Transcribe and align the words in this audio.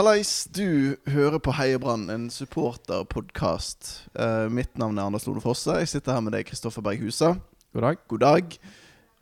Hallais, 0.00 0.48
du 0.48 0.96
hører 1.12 1.36
på 1.44 1.52
Heiebrand, 1.52 2.08
en 2.08 2.30
supporterpodkast. 2.32 4.08
Uh, 4.16 4.46
mitt 4.48 4.78
navn 4.80 4.96
er 4.96 5.10
Anders 5.10 5.26
Lode 5.28 5.42
Fosse. 5.44 5.74
Jeg 5.76 5.90
sitter 5.90 6.14
her 6.16 6.22
med 6.24 6.32
deg, 6.32 6.46
Kristoffer 6.48 6.80
Berg 6.80 7.02
Husa. 7.04 7.34
God 7.74 7.84
dag. 7.84 7.98
God 8.08 8.22
dag. 8.22 8.54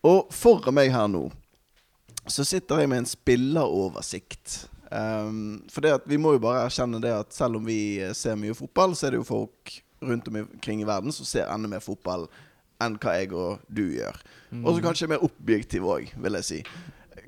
Og 0.06 0.28
foran 0.30 0.76
meg 0.76 0.92
her 0.94 1.08
nå 1.10 1.24
så 2.30 2.44
sitter 2.46 2.84
jeg 2.84 2.92
med 2.92 3.02
en 3.02 3.08
spilleroversikt. 3.10 4.68
Um, 4.92 5.64
for 5.66 5.82
det 5.82 5.96
at 5.96 6.06
vi 6.06 6.20
må 6.22 6.36
jo 6.36 6.44
bare 6.46 6.68
erkjenne 6.68 7.02
det 7.02 7.10
at 7.10 7.34
selv 7.34 7.58
om 7.58 7.66
vi 7.66 7.98
ser 8.14 8.38
mye 8.38 8.54
fotball, 8.54 8.94
så 8.94 9.08
er 9.08 9.16
det 9.16 9.24
jo 9.24 9.26
folk 9.32 9.80
rundt 9.98 10.30
omkring 10.30 10.84
i 10.84 10.86
verden 10.86 11.10
som 11.10 11.26
ser 11.26 11.50
enda 11.50 11.72
mer 11.74 11.82
fotball 11.82 12.28
enn 12.78 13.00
hva 13.02 13.16
jeg 13.18 13.34
og 13.34 13.66
du 13.66 13.82
gjør. 13.96 14.22
Mm. 14.52 14.62
Og 14.62 14.78
så 14.78 14.86
kanskje 14.86 15.10
mer 15.10 15.26
objektiv 15.26 15.90
òg, 15.90 16.14
vil 16.14 16.38
jeg 16.38 16.50
si. 16.52 16.62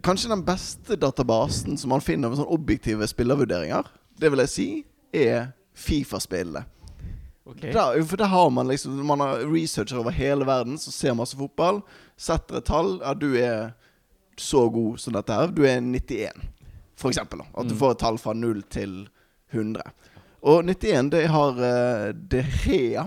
Kanskje 0.03 0.31
den 0.33 0.45
beste 0.47 0.97
databasen 0.97 1.77
som 1.79 1.91
man 1.93 2.01
finner 2.01 2.29
med 2.33 2.39
sånne 2.41 2.55
objektive 2.55 3.07
spillervurderinger, 3.11 3.89
det 4.21 4.31
vil 4.33 4.43
jeg 4.45 4.53
si, 4.53 4.69
er 5.13 5.51
Fifa-spillene. 5.81 6.65
Okay. 7.51 7.73
Der, 7.73 7.97
for 8.07 8.17
der 8.21 8.29
har 8.31 8.51
man 8.53 8.69
liksom 8.69 9.01
Man 9.07 9.21
har 9.21 9.41
researcher 9.49 9.99
over 9.99 10.13
hele 10.15 10.45
verden 10.47 10.77
som 10.79 10.93
ser 10.93 11.15
masse 11.19 11.37
fotball. 11.37 11.81
Setter 12.21 12.61
et 12.61 12.67
tall. 12.69 12.99
Ja, 13.03 13.15
du 13.15 13.33
er 13.41 13.73
så 14.39 14.69
god 14.71 14.99
som 15.03 15.17
dette 15.17 15.35
her. 15.35 15.51
Du 15.53 15.65
er 15.67 15.81
91, 15.81 16.45
for 16.97 17.11
eksempel. 17.11 17.41
At 17.55 17.67
du 17.69 17.75
Mm. 17.75 17.79
får 17.81 17.91
et 17.97 17.99
tall 18.05 18.19
fra 18.19 18.33
0 18.35 18.63
til 18.71 19.09
100. 19.53 19.83
Og 20.43 20.63
91, 20.65 21.11
det 21.11 21.27
har 21.29 21.51
uh, 21.59 22.13
De 22.15 22.45
Rea. 22.67 23.05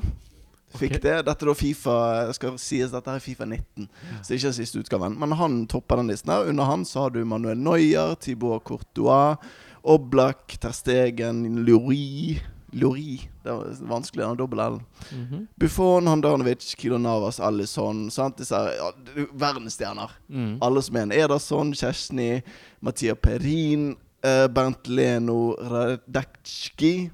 Fikk 0.74 0.98
okay. 0.98 1.04
det. 1.04 1.18
Dette 1.28 1.46
da 1.46 1.54
Fifa 1.58 1.98
skal 2.34 2.58
sies 2.62 2.94
dette 2.94 3.14
er 3.14 3.22
Fifa 3.24 3.46
19, 3.46 3.90
så 4.22 4.24
det 4.26 4.36
er 4.36 4.40
ikke 4.40 4.56
siste 4.58 4.82
utgaven. 4.82 5.18
Men 5.22 5.36
han 5.38 5.60
topper 5.70 6.02
den 6.02 6.10
listen. 6.10 6.32
her 6.34 6.50
Under 6.50 6.70
han 6.70 6.86
så 6.86 7.06
har 7.06 7.14
du 7.14 7.22
Manuel 7.26 7.62
Neuer, 7.62 8.16
Thibaut 8.16 8.64
Courtois, 8.66 9.38
Oblak, 9.84 10.58
Terstegen, 10.64 11.66
Lori 11.68 12.40
Lori 12.74 13.30
Det 13.44 13.52
var 13.52 13.66
vanskelig, 13.90 14.24
den 14.26 14.38
dobbel 14.38 14.60
L. 14.60 14.80
Mhm. 15.12 15.48
Buffon, 15.60 16.08
Handanovic, 16.08 16.76
Kilo 16.76 16.98
Navas, 16.98 17.40
Alison 17.40 18.10
sant? 18.12 18.38
Disse 18.38 18.56
ja, 18.56 18.88
er 18.90 19.28
verdensstjerner. 19.30 20.12
Mm. 20.28 20.58
Alle 20.62 20.82
som 20.82 20.98
er 20.98 21.06
en 21.06 21.12
Ederson, 21.12 21.74
Kjesjny, 21.74 22.42
Mattia 22.82 23.16
Perin, 23.16 23.96
eh, 24.24 24.48
Bernt 24.48 24.88
Leno, 24.88 25.54
Radecki 25.60 27.12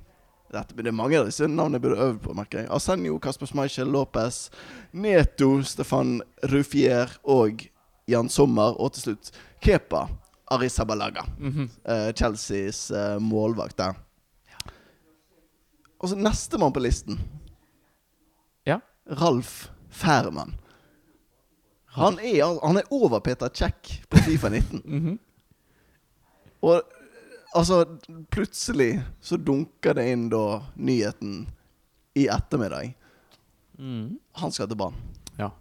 Dette 0.49 0.73
er 0.73 0.87
det 0.87 0.95
mange 0.97 1.19
av 1.19 1.27
disse 1.29 1.45
navnene 1.45 1.77
jeg 1.77 1.83
burde 1.83 2.05
øvd 2.07 2.19
på, 2.23 2.33
merker 2.37 2.63
jeg. 2.63 2.69
Arsenio, 2.73 3.19
Kasper 3.21 3.49
Schmeichel, 3.49 3.91
Lopez, 3.93 4.47
Neto, 4.97 5.59
Stefan 5.61 6.19
Rufier 6.49 7.11
og 7.23 7.67
Jan 8.09 8.31
Sommer. 8.33 8.73
Og 8.81 8.95
til 8.95 9.09
slutt 9.09 9.31
Kepa 9.61 10.07
Arisabalaga. 10.49 11.25
Mm 11.37 11.51
-hmm. 11.51 11.69
uh, 11.91 12.13
Chelseas 12.13 12.91
uh, 12.91 13.21
målvakt 13.21 13.77
der. 13.77 13.93
Og 15.99 16.09
så 16.09 16.15
nestemann 16.15 16.73
på 16.73 16.79
listen. 16.79 17.19
Ja. 18.65 18.79
Ralf 19.05 19.69
Færmann. 19.89 20.55
Han 21.85 22.19
er, 22.19 22.67
han 22.67 22.77
er 22.77 22.87
over 22.91 23.19
Peter 23.19 23.49
Check 23.49 24.03
på 24.09 24.17
Fifa 24.17 24.49
19. 24.49 24.81
Mhm. 24.85 25.19
Og 26.61 26.81
altså, 27.55 27.85
plutselig 28.29 29.01
så 29.21 29.37
dunker 29.37 29.97
det 29.97 30.05
inn 30.11 30.27
da 30.31 30.61
nyheten 30.75 31.47
i 32.17 32.27
ettermiddag. 32.27 32.93
Mm. 33.79 34.19
Han 34.41 34.51
skal 34.51 34.67
til 34.69 34.79
banen. 34.79 34.99
Ja. 35.39 35.51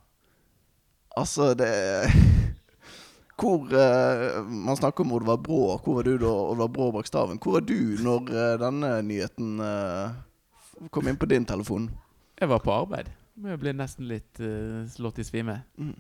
Altså, 1.16 1.54
det 1.54 1.70
Hvor 3.38 3.70
uh, 3.70 4.42
Man 4.50 4.76
snakker 4.76 5.04
om 5.04 5.12
Oddvar 5.12 5.36
Brå. 5.36 5.78
Hvor 5.78 6.00
var 6.00 6.02
du 6.02 6.16
da 6.18 6.30
Oddvar 6.30 6.68
Brå 6.74 6.90
bak 6.92 7.06
staven? 7.06 7.38
Hvor 7.38 7.58
var 7.58 7.60
du 7.60 7.78
når 8.02 8.32
uh, 8.32 8.56
denne 8.58 8.90
nyheten 9.06 9.60
uh, 9.62 10.10
kom 10.90 11.06
inn 11.06 11.18
på 11.18 11.28
din 11.30 11.46
telefon? 11.46 11.86
Jeg 12.40 12.50
var 12.50 12.58
på 12.64 12.74
arbeid. 12.74 13.12
Men 13.38 13.54
jeg 13.54 13.62
ble 13.62 13.72
nesten 13.78 14.08
litt 14.10 14.40
slått 14.90 15.20
i 15.22 15.24
svime. 15.26 15.60
Mm. 15.78 15.94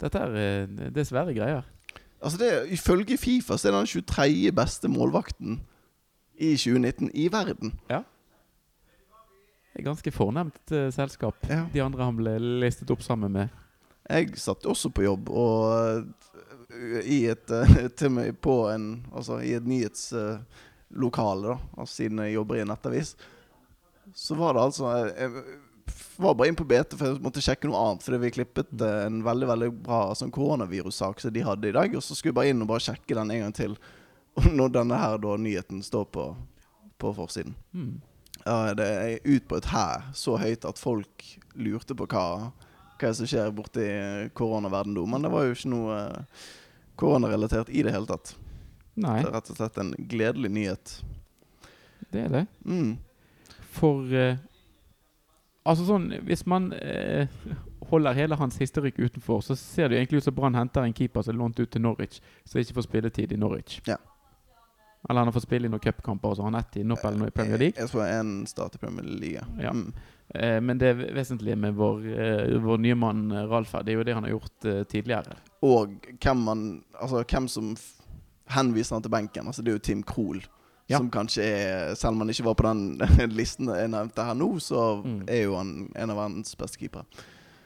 Dette 0.00 0.20
er, 0.20 0.68
dessverre 0.92 1.30
det 1.30 1.38
er 1.38 1.38
greier. 1.38 1.68
Altså 2.18 2.38
det, 2.40 2.52
Ifølge 2.74 3.18
Fifa 3.18 3.56
så 3.56 3.68
er 3.68 3.72
det 3.72 3.80
den 3.80 3.92
23. 4.02 4.52
beste 4.54 4.90
målvakten 4.90 5.60
i 6.38 6.54
2019 6.56 7.10
i 7.14 7.28
verden. 7.32 7.74
Det 9.78 9.82
er 9.84 9.86
ganske 9.86 10.10
fornemt 10.10 10.72
uh, 10.74 10.88
selskap. 10.94 11.36
Ja. 11.46 11.64
De 11.72 11.82
andre 11.82 12.06
han 12.08 12.18
ble 12.18 12.34
listet 12.62 12.90
opp 12.90 13.02
sammen 13.06 13.34
med. 13.34 13.52
Jeg 14.08 14.38
satt 14.40 14.66
også 14.66 14.90
på 14.90 15.04
jobb, 15.04 15.28
og 15.30 16.08
uh, 16.74 17.00
i 17.04 17.20
et 17.30 17.52
uh, 17.54 17.76
Til 17.98 18.10
meg 18.14 18.38
på 18.42 18.64
en 18.72 19.04
Altså 19.12 19.38
i 19.44 19.52
et 19.54 19.66
nyhetslokale, 19.68 21.52
da. 21.52 21.58
Altså 21.76 22.02
siden 22.02 22.24
jeg 22.24 22.34
jobber 22.34 22.58
i 22.58 22.64
en 22.64 22.72
nettavis. 22.72 23.14
Så 24.16 24.34
var 24.34 24.56
det 24.56 24.64
altså 24.66 24.90
var 26.16 26.34
bare 26.34 26.48
inn 26.50 26.58
på 26.58 26.66
BT 26.66 26.96
for 26.98 27.06
jeg 27.06 27.22
måtte 27.22 27.42
sjekke 27.44 27.68
noe 27.70 27.80
annet. 27.80 28.04
Fordi 28.04 28.20
vi 28.22 28.32
klippet 28.34 28.72
øh, 28.74 29.00
en 29.06 29.22
veldig 29.26 29.48
veldig 29.52 29.70
bra 29.86 30.02
sånn 30.18 30.34
koronavirussak 30.34 31.22
som 31.22 31.34
de 31.34 31.44
hadde 31.46 31.70
i 31.70 31.74
dag. 31.76 31.96
Og 31.96 32.04
så 32.04 32.16
skulle 32.16 32.32
jeg 32.32 32.38
bare 32.40 32.52
inn 32.52 32.64
og 32.64 32.70
bare 32.72 32.84
sjekke 32.88 33.16
den 33.18 33.32
en 33.34 33.44
gang 33.46 33.56
til. 33.56 33.76
Når 34.58 34.74
denne 34.76 35.00
her 35.00 35.18
da 35.22 35.34
nyheten 35.40 35.82
står 35.84 36.08
på, 36.14 36.28
på 36.98 37.12
forsiden. 37.16 37.56
Mm. 37.72 37.98
Uh, 38.46 38.70
det 38.78 38.86
er 38.86 39.26
ut 39.26 39.48
på 39.50 39.58
et 39.58 39.66
hæ 39.68 39.86
så 40.16 40.36
høyt 40.38 40.64
at 40.64 40.78
folk 40.80 41.24
lurte 41.58 41.96
på 41.98 42.06
hva 42.08 42.52
Hva 42.98 43.10
som 43.14 43.28
skjer 43.30 43.52
borti 43.54 43.84
koronaverdenen 44.34 44.96
nå. 44.98 45.04
Men 45.06 45.22
det 45.22 45.30
var 45.30 45.44
jo 45.46 45.54
ikke 45.54 45.70
noe 45.70 45.98
eh, 46.00 46.46
koronarelatert 46.98 47.68
i 47.70 47.84
det 47.86 47.92
hele 47.94 48.08
tatt. 48.10 48.32
Nei, 48.98 49.20
Det 49.22 49.28
er 49.28 49.36
rett 49.36 49.50
og 49.52 49.58
slett 49.60 49.78
en 49.78 49.92
gledelig 50.10 50.50
nyhet. 50.50 50.94
det 52.10 52.24
er 52.24 52.32
det. 52.32 52.42
Mm. 52.66 52.96
For 53.76 54.10
eh, 54.10 54.40
Altså 55.68 55.84
sånn 55.84 56.10
Hvis 56.24 56.46
man 56.48 56.70
eh, 56.72 57.28
holder 57.90 58.16
hele 58.16 58.36
hans 58.40 58.58
historikk 58.60 58.98
utenfor, 58.98 59.42
så 59.44 59.56
ser 59.56 59.88
det 59.88 59.96
jo 59.96 60.02
egentlig 60.02 60.22
ut 60.22 60.28
som 60.28 60.36
Brann 60.36 60.56
henter 60.58 60.84
en 60.84 60.94
keeper 60.96 61.24
som 61.24 61.34
er 61.34 61.40
lånt 61.40 61.60
ut 61.60 61.70
til 61.72 61.84
Norwich, 61.84 62.22
som 62.44 62.60
ikke 62.60 62.78
får 62.78 62.88
spilletid 62.88 63.32
i 63.32 63.40
Norwich. 63.40 63.80
Ja. 63.88 63.96
Eller 65.08 65.20
han 65.20 65.30
har 65.30 65.32
fått 65.32 65.46
spille 65.46 65.68
i 65.68 65.72
noen 65.72 65.80
cupkamper, 65.80 66.34
så 66.34 66.42
har 66.42 66.50
han 66.50 66.58
ett 66.58 66.76
i 66.76 66.84
NOP 66.84 67.04
eller 67.04 67.20
noe 67.22 67.30
i 67.30 67.34
Premier 67.34 67.60
League. 67.60 67.78
Jeg 67.78 67.88
tror 67.92 68.04
en 68.04 68.32
start 68.50 68.74
i 68.76 68.80
Premier 68.82 69.06
League. 69.06 69.44
Ja. 69.62 69.72
Mm. 69.72 69.92
Eh, 70.34 70.58
men 70.60 70.80
det 70.80 70.90
vesentlige 71.16 71.56
med 71.56 71.78
vår, 71.78 72.02
eh, 72.12 72.56
vår 72.60 72.82
nye 72.84 72.98
mann 72.98 73.30
eh, 73.32 73.46
Ralf 73.48 73.72
her, 73.76 73.86
det 73.86 73.94
er 73.94 74.00
jo 74.00 74.08
det 74.08 74.16
han 74.18 74.26
har 74.26 74.34
gjort 74.34 74.68
eh, 74.68 74.82
tidligere. 74.90 75.38
Og 75.64 75.94
hvem 76.20 76.44
man 76.50 76.66
Altså 76.98 77.22
hvem 77.22 77.48
som 77.48 77.72
henviser 78.50 78.96
han 78.96 79.02
til 79.02 79.12
benken. 79.12 79.46
Altså 79.46 79.62
Det 79.62 79.70
er 79.70 79.78
jo 79.78 79.86
Tim 79.86 80.02
Krohl. 80.02 80.42
Ja. 80.88 80.98
Som 80.98 81.10
kanskje 81.12 81.42
er 81.44 81.94
Selv 82.00 82.14
om 82.16 82.22
han 82.24 82.30
ikke 82.32 82.44
var 82.46 82.54
på 82.56 82.64
den 82.64 82.98
listen 83.36 83.68
jeg 83.68 83.90
nevnte 83.92 84.24
her 84.24 84.34
nå, 84.34 84.54
så 84.60 85.02
Mm. 85.04 85.18
er 85.28 85.42
jo 85.42 85.56
han 85.58 85.74
en 85.94 86.10
av 86.10 86.16
verdens 86.16 86.54
beste 86.56 86.78
keepere. 86.80 87.04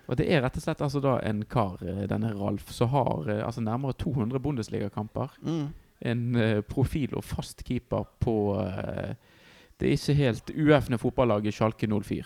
Og 0.08 0.16
det 0.18 0.26
er 0.26 0.42
rett 0.42 0.56
og 0.58 0.62
slett 0.64 0.80
altså 0.82 1.00
da 1.00 1.12
en 1.22 1.44
kar, 1.46 1.78
eh, 1.86 2.06
denne 2.10 2.32
Ralf, 2.34 2.72
som 2.74 2.88
har 2.90 3.28
eh, 3.30 3.44
altså 3.46 3.62
nærmere 3.62 3.94
200 3.94 4.40
Bundesliga-kamper. 4.42 5.30
Mm. 5.40 5.68
En 6.04 6.34
uh, 6.34 6.60
profil 6.66 7.14
og 7.14 7.22
fast 7.24 7.62
keeper 7.64 8.04
på 8.20 8.56
uh, 8.58 9.14
det 9.78 9.92
ikke 9.94 10.14
helt 10.18 10.50
uefne 10.50 10.98
fotballaget 10.98 11.54
Schalke 11.54 11.86
04. 11.86 12.24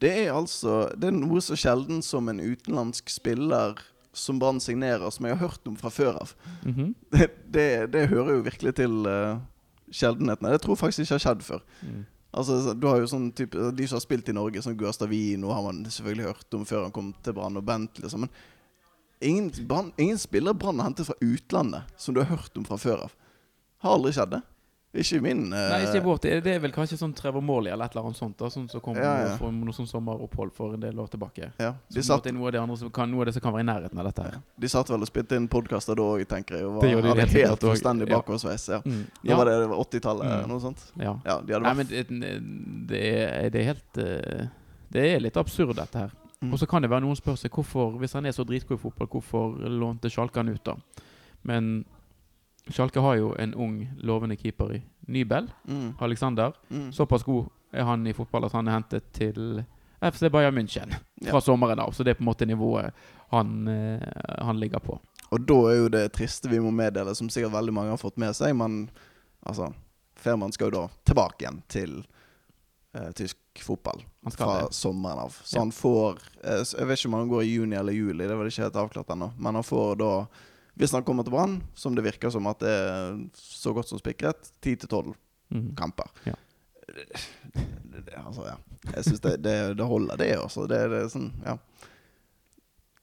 Det 0.00 0.12
er 0.26 0.32
altså 0.32 0.88
Det 0.96 1.08
er 1.08 1.12
noe 1.18 1.40
så 1.44 1.56
sjelden 1.56 2.00
som 2.02 2.28
en 2.28 2.40
utenlandsk 2.40 3.08
spiller 3.12 3.76
som 4.16 4.38
Brann 4.40 4.60
signerer, 4.60 5.10
som 5.12 5.26
jeg 5.28 5.36
har 5.36 5.48
hørt 5.48 5.68
om 5.68 5.76
fra 5.76 5.90
før 5.92 6.16
av. 6.22 6.32
Mhm. 6.64 6.94
Det, 7.12 7.28
det, 7.52 7.92
det 7.92 8.08
hører 8.08 8.32
jo 8.38 8.42
virkelig 8.48 8.74
til 8.80 9.06
uh, 9.06 9.36
sjeldenhetene. 9.92 10.50
Det 10.54 10.60
tror 10.64 10.74
jeg 10.76 10.82
faktisk 10.84 11.04
ikke 11.04 11.14
har 11.18 11.24
skjedd 11.24 11.42
før. 11.46 11.62
Mm. 11.82 12.04
Altså, 12.36 12.74
du 12.76 12.86
har 12.86 12.98
jo 13.00 13.06
sånn 13.08 13.30
type 13.32 13.56
De 13.72 13.86
som 13.88 13.96
har 13.96 14.02
spilt 14.04 14.28
i 14.28 14.34
Norge, 14.36 14.60
som 14.62 14.74
Guastavino, 14.76 15.52
har 15.54 15.62
man 15.64 15.84
selvfølgelig 15.88 16.26
hørt 16.28 16.56
om 16.58 16.64
før 16.68 16.82
han 16.84 16.92
kom 16.92 17.14
til 17.24 17.32
Brann, 17.36 17.56
og 17.56 17.64
Bent, 17.64 17.98
liksom. 18.02 18.26
Men 18.26 18.30
ingen, 19.20 19.50
Brann- 19.68 19.92
ingen 19.96 20.18
spiller 20.20 20.52
Brann 20.54 20.78
har 20.82 20.90
hentet 20.90 21.06
fra 21.08 21.16
utlandet 21.24 21.82
som 21.96 22.14
du 22.14 22.20
har 22.20 22.28
hørt 22.36 22.56
om 22.58 22.64
fra 22.68 22.76
før 22.76 23.06
av. 23.06 23.14
Har 23.84 23.96
aldri 23.96 24.12
skjedd, 24.12 24.34
det. 24.36 24.42
Ikke 24.96 25.20
min 25.22 25.42
Uh, 25.52 25.58
Nei, 25.70 25.80
ikke 25.86 26.02
vårt. 26.04 26.22
Det 26.22 26.46
er 26.54 26.58
vel 26.62 26.72
kanskje 26.72 26.96
sånn 26.98 27.12
Trevor 27.14 27.42
Morley 27.44 27.72
eller 27.72 27.84
et 27.84 27.92
eller 27.96 28.06
annet 28.08 28.16
sånt. 28.18 28.36
da 28.40 28.48
Sånn 28.48 28.68
som 28.70 28.80
kom 28.80 28.96
Ja, 28.96 29.12
ja. 29.26 29.36
fra 29.36 29.50
noe 29.52 29.72
sånn 29.76 29.86
sommeropphold 29.90 30.52
for 30.56 30.74
en 30.74 30.80
del 30.80 30.98
år 30.98 31.08
tilbake. 31.12 31.50
ja, 31.60 31.74
de, 31.92 32.02
som 32.02 32.16
satt, 32.20 32.32
noe 32.32 32.46
av 32.48 32.52
det 32.52 32.60
andre 32.62 32.76
som 32.80 32.90
kan, 32.90 33.10
noe 33.10 33.20
av 33.20 33.26
det 33.26 33.34
som 33.34 33.42
kan 33.44 33.52
være 33.52 33.64
i 33.66 33.68
nærheten 33.70 33.98
av 33.98 34.04
dette 34.08 34.22
her. 34.22 34.38
de 34.58 34.68
satt 34.68 34.88
vel 34.90 35.00
og 35.00 35.06
spilte 35.10 35.36
inn 35.36 35.48
podkaster 35.48 35.94
da 35.96 36.02
òg, 36.02 36.24
tenker 36.26 36.56
jeg. 36.58 36.64
Og 36.66 36.80
Det 36.80 36.90
gjorde 36.92 37.02
de 37.02 37.08
hadde 37.20 37.46
helt 37.46 37.60
fullstendig 37.60 38.08
Ja. 38.08 38.16
bakoversveis. 38.20 38.68
Ja. 38.68 38.80
Mm. 38.84 39.06
Da 39.24 39.36
var 39.36 39.44
det, 39.44 39.56
det 39.68 39.76
80-tallet, 39.76 40.24
Mm. 40.26 40.48
noe 40.48 40.60
sånt? 40.60 40.84
ja. 40.96 41.16
Ja, 41.24 41.40
de 41.40 41.52
hadde 41.52 41.62
Nei, 41.62 41.74
men 41.74 41.86
det, 41.86 42.06
det, 42.88 43.02
er, 43.02 43.50
det 43.50 43.60
er 43.60 43.64
helt 43.74 43.98
uh, 43.98 44.46
Det 44.92 45.02
er 45.14 45.20
litt 45.20 45.36
absurd, 45.36 45.76
dette 45.76 45.98
her. 45.98 46.10
Mm. 46.42 46.52
Og 46.52 46.58
så 46.58 46.66
kan 46.68 46.82
det 46.82 46.90
være 46.90 47.00
noen 47.02 47.16
spør 47.16 47.36
seg 47.36 47.50
hvorfor, 47.50 47.98
hvis 47.98 48.12
han 48.12 48.26
er 48.26 48.30
så 48.32 48.44
dritgod 48.44 48.76
i 48.78 48.82
fotball, 48.82 49.08
hvorfor 49.08 49.56
lånte 49.68 50.10
Sjalkan 50.12 50.48
ut, 50.52 50.62
da? 50.64 50.74
Men 51.42 51.84
Schalke 52.70 53.00
har 53.00 53.14
jo 53.16 53.34
en 53.38 53.54
ung, 53.54 53.88
lovende 54.02 54.36
keeper 54.36 54.72
i 54.74 54.82
Nybel, 55.08 55.50
Mm. 55.68 55.94
Alexander. 56.00 56.52
Mm. 56.70 56.92
Såpass 56.92 57.22
god 57.22 57.46
er 57.72 57.84
han 57.84 58.06
i 58.06 58.12
fotball 58.12 58.44
at 58.44 58.52
han 58.52 58.68
er 58.68 58.72
hentet 58.80 59.12
til 59.12 59.64
FC 60.02 60.28
Bayern 60.30 60.54
München 60.54 60.90
fra 61.22 61.36
Ja. 61.38 61.40
sommeren 61.40 61.78
av. 61.78 61.90
Så 61.92 62.04
det 62.04 62.10
er 62.10 62.14
på 62.14 62.22
en 62.26 62.32
måte 62.34 62.46
nivået 62.46 62.92
han, 63.30 63.68
eh, 63.68 64.00
han 64.44 64.58
ligger 64.60 64.78
på. 64.80 64.98
Og 65.32 65.46
da 65.46 65.54
er 65.70 65.76
jo 65.76 65.88
det 65.88 66.12
triste 66.12 66.48
vi 66.48 66.58
må 66.58 66.70
meddele, 66.72 67.14
som 67.14 67.28
sikkert 67.28 67.52
veldig 67.52 67.72
mange 67.72 67.90
har 67.90 67.96
fått 67.98 68.16
med 68.16 68.34
seg, 68.34 68.54
men 68.56 68.90
Altså, 69.46 69.72
Ferman 70.16 70.50
skal 70.52 70.70
jo 70.72 70.80
da 70.80 70.88
tilbake 71.04 71.38
igjen 71.44 71.62
til 71.68 72.04
eh, 72.94 73.12
tysk 73.12 73.36
fotball 73.60 74.00
fra 74.30 74.62
det. 74.62 74.72
sommeren 74.74 75.18
av. 75.18 75.28
Så 75.44 75.54
Ja. 75.56 75.60
han 75.60 75.70
får 75.70 76.18
eh, 76.42 76.64
Jeg 76.78 76.86
vet 76.88 76.98
ikke 76.98 77.06
om 77.06 77.12
han 77.14 77.28
går 77.28 77.42
i 77.42 77.54
juni 77.54 77.76
eller 77.76 77.92
juli, 77.92 78.26
det 78.26 78.36
var 78.36 78.42
det 78.44 78.52
ikke 78.52 78.62
helt 78.64 78.74
avklart 78.90 79.06
ennå. 79.10 79.32
Men 79.38 79.54
han 79.54 79.62
får 79.62 79.96
da, 79.98 80.26
hvis 80.76 80.92
han 80.92 81.04
kommer 81.04 81.24
til 81.24 81.32
Brann, 81.32 81.62
som 81.74 81.94
det 81.96 82.04
virker 82.04 82.30
som 82.30 82.46
at 82.46 82.58
det 82.60 82.68
er 82.72 83.16
så 83.34 83.72
godt 83.76 83.88
som 83.88 83.98
spikret, 83.98 84.50
ti 84.60 84.76
til 84.76 84.88
tolv 84.88 85.14
Mhm. 85.50 85.76
kamper. 85.78 86.08
Ja. 86.26 86.32
Det, 86.88 87.04
det, 87.54 88.00
det, 88.06 88.14
altså, 88.18 88.42
ja. 88.48 88.56
Jeg 88.96 89.04
syns 89.04 89.20
det, 89.20 89.42
det, 89.44 89.76
det 89.78 89.86
holder, 89.86 90.16
det, 90.16 90.32
også. 90.38 90.64
Det, 90.70 90.80
det 90.90 90.98
er 91.04 91.08
sånn, 91.12 91.28
ja. 91.44 91.56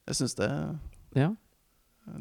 Jeg 0.08 0.14
syns 0.18 0.34
det 0.36 0.50
Ja. 1.16 1.30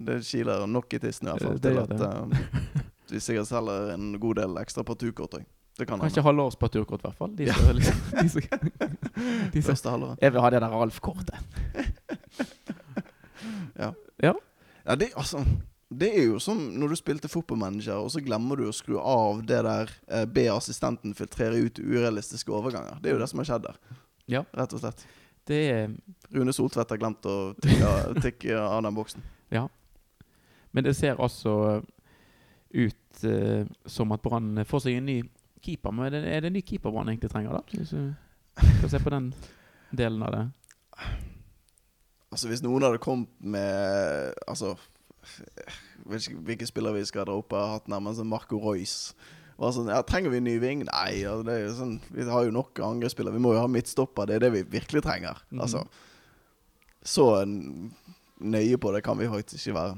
Det 0.05 0.21
kiler 0.23 0.63
nok 0.67 0.93
i 0.95 0.99
tissen, 1.03 1.27
i 1.27 1.31
hvert 1.33 1.41
fall. 1.43 1.57
Det- 1.59 1.73
det 1.75 1.97
Til 1.97 2.05
at 2.05 2.29
det. 2.31 2.39
eh, 2.39 2.83
de 3.09 3.19
sikkert 3.19 3.47
selger 3.47 3.93
en 3.93 4.13
god 4.19 4.35
del 4.39 4.55
ekstra 4.61 4.83
partukort 4.87 5.33
òg. 5.35 5.43
Det 5.77 5.87
kan 5.89 5.99
Kanskje 5.99 6.21
hende. 6.21 6.27
halvårsparturkort, 6.29 7.01
i 7.03 7.07
hvert 7.09 7.17
fall. 7.17 7.35
De 7.35 7.43
Ja. 7.43 7.53
som, 7.53 7.75
liksom, 7.75 7.97
de 8.21 8.29
som, 8.29 8.41
de 9.51 9.61
som 9.61 9.69
Første 9.73 9.89
halvåret. 9.89 10.17
Jeg 10.21 10.31
vil 10.31 10.41
ha 10.41 10.49
det 10.49 10.61
der 10.61 10.71
Alf-kortet. 10.71 11.35
ja. 13.79 13.91
Ja, 14.23 14.33
det, 14.83 15.09
altså, 15.15 15.43
det 15.89 16.09
er 16.11 16.25
jo 16.27 16.39
som 16.43 16.59
når 16.79 16.93
du 16.93 16.99
spilte 16.99 17.31
fotballmanager, 17.31 18.01
og 18.01 18.11
så 18.11 18.21
glemmer 18.23 18.59
du 18.59 18.67
å 18.67 18.75
skru 18.75 18.97
av 18.99 19.43
det 19.47 19.61
der 19.65 19.91
eh, 20.07 20.25
be 20.29 20.47
assistenten 20.51 21.15
filtrere 21.17 21.61
ut 21.63 21.79
urealistiske 21.79 22.51
overganger. 22.51 22.99
Det 23.01 23.11
er 23.11 23.17
jo 23.17 23.21
det 23.23 23.29
som 23.31 23.41
har 23.41 23.51
skjedd 23.51 23.67
der. 23.69 23.77
Ja. 24.31 24.43
Rett 24.55 24.75
og 24.75 24.83
slett. 24.83 25.05
Det 25.47 25.59
er 25.69 25.95
Rune 26.31 26.53
Soltvedt 26.55 26.93
har 26.95 26.99
glemt 27.01 27.25
å 27.27 27.37
tikke, 27.63 27.93
tikke 28.25 28.59
av 28.59 28.83
den 28.85 28.95
boksen. 28.95 29.23
Men 30.73 30.87
det 30.87 30.95
ser 30.97 31.19
altså 31.21 31.83
ut 32.73 33.23
eh, 33.29 33.65
som 33.85 34.13
at 34.15 34.23
Brann 34.25 34.63
får 34.65 34.87
seg 34.87 34.97
en 34.97 35.09
ny 35.11 35.19
keeper. 35.63 35.93
Men 35.93 36.07
er 36.07 36.15
det, 36.15 36.21
er 36.25 36.41
det 36.41 36.49
en 36.49 36.57
ny 36.57 36.63
keeper 36.65 36.93
Brann 36.93 37.11
egentlig 37.11 37.29
trenger, 37.31 37.59
da? 37.59 37.63
Hvis 37.69 37.93
du 37.93 38.63
skal 38.79 38.89
se 38.89 39.01
på 39.03 39.13
den 39.13 39.29
delen 39.93 40.23
av 40.25 40.33
det. 40.33 40.43
Altså 42.33 42.49
Hvis 42.49 42.63
noen 42.65 42.83
hadde 42.85 43.01
kommet 43.03 43.29
med 43.39 44.33
Altså 44.49 44.73
jeg 44.73 46.33
hvilke 46.43 46.67
spillere 46.67 46.97
vi 46.97 47.05
skal 47.07 47.23
dra 47.29 47.37
opp 47.39 47.53
av 47.55 47.77
hatten 47.77 47.93
her, 47.95 48.01
men 48.03 48.15
sånn 48.17 48.27
Marco 48.27 48.57
Royce 48.59 49.13
var 49.55 49.71
sånn, 49.71 49.87
ja, 49.87 50.01
Trenger 50.03 50.33
vi 50.33 50.41
en 50.41 50.47
ny 50.49 50.57
ving? 50.59 50.81
Nei, 50.89 51.21
ja, 51.21 51.37
det 51.45 51.53
er 51.53 51.61
jo 51.61 51.75
sånn, 51.77 51.93
vi 52.11 52.25
har 52.27 52.43
jo 52.43 52.51
nok 52.51 52.81
angrepsspillere. 52.83 53.37
Vi 53.37 53.43
må 53.45 53.53
jo 53.53 53.61
ha 53.61 53.69
midtstopper. 53.71 54.27
Det 54.27 54.35
er 54.35 54.43
det 54.43 54.49
vi 54.57 54.63
virkelig 54.73 55.03
trenger. 55.05 55.39
Mhm. 55.53 55.61
Altså 55.63 55.85
Så 57.05 57.27
nøye 58.43 58.81
på 58.81 58.91
det 58.95 59.03
kan 59.05 59.17
vi 59.21 59.29
faktisk 59.31 59.69
ikke 59.69 59.77
være, 59.77 59.95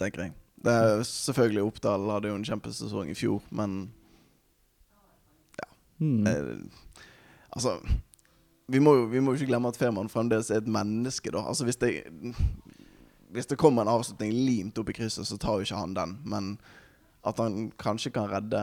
tenker 0.00 0.24
jeg. 0.24 0.34
Det 0.64 0.72
er 0.72 1.04
Selvfølgelig, 1.04 1.66
Oppdal 1.68 2.08
hadde 2.14 2.32
jo 2.32 2.38
en 2.40 2.48
kjempesesong 2.48 3.12
i 3.12 3.18
fjor, 3.18 3.42
men 3.50 3.90
Mm. 5.98 6.26
Eh, 6.26 6.58
altså 7.50 7.80
vi 8.68 8.80
må, 8.80 8.94
jo, 8.98 9.04
vi 9.08 9.20
må 9.20 9.32
jo 9.32 9.40
ikke 9.40 9.50
glemme 9.52 9.70
at 9.72 9.78
Fehmarn 9.80 10.10
fremdeles 10.12 10.50
er 10.52 10.60
et 10.62 10.68
menneske, 10.68 11.32
da. 11.32 11.40
Altså 11.48 11.64
hvis 11.68 11.80
det 11.80 11.92
Hvis 13.32 13.46
det 13.46 13.58
kommer 13.60 13.82
en 13.84 13.92
avslutning 13.92 14.32
limt 14.32 14.78
opp 14.80 14.88
i 14.88 14.94
krysset, 14.96 15.26
så 15.28 15.36
tar 15.36 15.58
jo 15.58 15.66
ikke 15.66 15.76
han 15.80 15.94
den. 15.96 16.14
Men 16.24 16.58
at 17.28 17.36
han 17.42 17.70
kanskje 17.76 18.12
kan 18.14 18.30
redde 18.30 18.62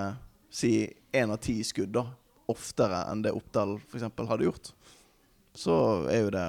si 0.49 0.87
én 1.13 1.29
av 1.29 1.37
ti 1.37 1.59
skudd 1.63 1.91
da 1.93 2.05
oftere 2.49 3.03
enn 3.11 3.21
det 3.25 3.33
Oppdal 3.33 3.75
f.eks. 3.77 4.05
hadde 4.29 4.47
gjort, 4.47 4.71
så 5.57 5.75
er 6.09 6.25
jo 6.25 6.31
det 6.33 6.47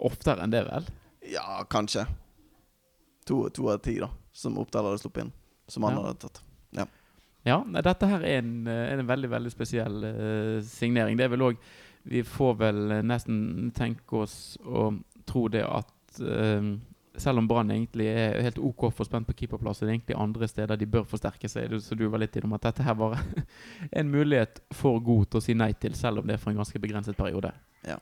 Oftere 0.00 0.40
enn 0.40 0.52
det, 0.52 0.62
vel? 0.64 0.86
Ja, 1.28 1.58
kanskje. 1.68 2.06
To, 3.28 3.42
to 3.52 3.66
av 3.68 3.82
ti, 3.84 3.98
da, 4.00 4.08
som 4.32 4.56
Oppdal 4.62 4.86
hadde 4.88 5.02
sluppet 5.02 5.26
inn. 5.26 5.32
Som 5.68 5.84
han 5.84 5.98
Ja. 5.98 6.06
hadde 6.06 6.22
tatt. 6.22 6.40
Ja, 6.72 6.86
ja. 7.44 7.58
dette 7.82 8.06
her 8.08 8.24
er 8.24 8.38
en, 8.38 8.66
eh, 8.66 8.92
en 8.94 9.06
veldig 9.06 9.28
veldig 9.28 9.52
spesiell 9.52 10.04
uh, 10.04 10.62
signering. 10.64 11.18
Det 11.18 11.24
er 11.26 11.34
vel 11.34 11.44
òg 11.50 11.58
Vi 12.02 12.22
får 12.24 12.54
vel 12.60 12.84
eh, 12.90 13.02
nesten 13.06 13.70
tenke 13.76 14.24
oss 14.24 14.58
å 14.64 14.90
tro 15.28 15.48
det 15.52 15.64
at 15.66 16.20
eh, 16.24 16.70
selv 17.20 17.38
om 17.38 17.48
Brann 17.48 17.70
egentlig 17.70 18.06
er 18.08 18.38
helt 18.44 18.58
OK 18.58 18.86
for 18.94 19.08
spent 19.08 19.28
på 19.28 19.36
keeperplass, 19.42 19.82
er 19.82 19.90
det 19.90 19.96
egentlig 19.98 20.18
andre 20.18 20.48
steder 20.48 20.78
de 20.78 20.88
bør 20.88 21.08
forsterke 21.08 21.48
seg. 21.50 21.74
Så 21.82 21.98
du 21.98 22.06
var 22.08 22.22
litt 22.22 22.36
innom 22.38 22.54
at 22.56 22.68
dette 22.68 22.86
her 22.86 22.96
var 22.98 23.18
en 23.98 24.12
mulighet 24.12 24.62
for 24.74 25.00
god 25.04 25.30
til 25.30 25.40
å 25.40 25.44
si 25.44 25.56
nei 25.58 25.72
til, 25.74 25.96
selv 25.98 26.22
om 26.22 26.28
det 26.28 26.36
er 26.36 26.42
for 26.42 26.54
en 26.54 26.62
ganske 26.62 26.82
begrenset 26.82 27.18
periode. 27.18 27.52
Ja. 27.86 27.98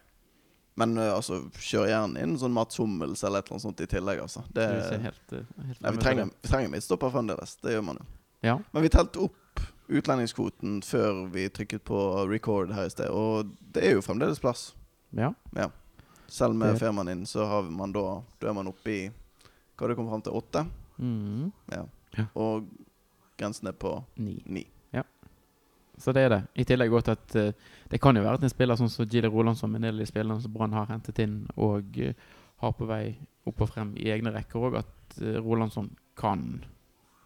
Men 0.79 0.95
ø, 0.99 1.09
altså, 1.11 1.41
kjør 1.59 1.89
gjerne 1.91 2.23
inn 2.23 2.37
sånn 2.39 2.55
Mats 2.55 2.79
Hummels 2.79 3.25
eller 3.27 3.43
et 3.43 3.49
eller 3.49 3.57
annet 3.57 3.67
sånt 3.67 3.83
i 3.83 3.89
tillegg, 3.91 4.23
altså. 4.23 4.45
Det, 4.55 4.69
helt, 5.03 5.35
eh, 5.35 5.49
helt 5.67 5.83
Nei, 5.83 5.95
vi, 5.97 6.05
trenger, 6.05 6.31
vi 6.37 6.53
trenger 6.53 6.75
midtstopper 6.77 7.15
fremdeles. 7.17 7.57
Det 7.65 7.75
gjør 7.75 7.85
man 7.89 7.99
jo. 7.99 8.07
Ja. 8.47 8.55
Men 8.71 8.85
vi 8.87 8.93
telte 8.95 9.25
opp 9.27 9.65
utlendingskvoten 9.89 10.83
før 10.85 11.29
vi 11.33 11.49
trykket 11.49 11.85
på 11.89 11.99
record 12.31 12.73
her 12.77 12.87
i 12.87 12.93
sted, 12.93 13.09
og 13.11 13.51
det 13.73 13.85
er 13.85 13.95
jo 13.97 14.05
fremdeles 14.05 14.41
plass. 14.41 14.75
ja. 15.15 15.33
Selv 16.29 16.55
med 16.55 16.75
Det- 16.75 16.81
firmaen 16.83 17.09
inn, 17.09 17.23
så 17.27 17.47
har 17.49 17.63
man 17.63 17.93
da 17.93 18.23
Da 18.41 18.49
er 18.51 18.53
man 18.53 18.67
oppe 18.69 18.89
i 18.91 19.09
Hva 19.09 19.81
har 19.81 19.89
det 19.89 19.97
kommet 19.97 20.11
fram 20.11 20.23
til? 20.23 20.33
Åtte? 20.33 20.67
Mm. 21.01 21.53
Ja. 21.73 21.85
Ja. 22.19 22.25
Og 22.37 22.67
grensen 23.39 23.69
er 23.69 23.73
på 23.73 24.05
Ni. 24.17 24.43
ni. 24.45 24.67
Så 25.99 26.13
det 26.15 26.23
er 26.23 26.29
det. 26.29 26.43
I 26.55 26.63
tillegg 26.65 26.91
godt 26.91 27.09
at 27.09 27.35
uh, 27.35 27.53
det 27.91 28.01
kan 28.01 28.15
jo 28.15 28.23
være 28.23 28.35
at 28.35 28.43
en 28.45 28.49
spiller 28.49 28.77
sånn 28.77 28.89
som 28.89 29.05
Gille 29.07 29.27
Rolandsson, 29.29 29.75
en 29.75 29.83
del 29.83 29.95
av 29.95 29.99
de 29.99 30.07
spillerne 30.07 30.41
som 30.41 30.53
Brann 30.53 30.73
har 30.73 30.87
hentet 30.87 31.19
inn 31.19 31.49
og 31.57 31.83
uh, 31.99 32.13
har 32.61 32.73
på 32.73 32.87
vei 32.87 33.17
opp 33.47 33.61
og 33.61 33.69
frem 33.69 33.97
i 33.97 34.05
egne 34.13 34.31
rekker, 34.33 34.61
òg, 34.61 34.77
at 34.79 35.19
uh, 35.23 35.41
Rolandsson 35.43 35.91
kan 36.17 36.65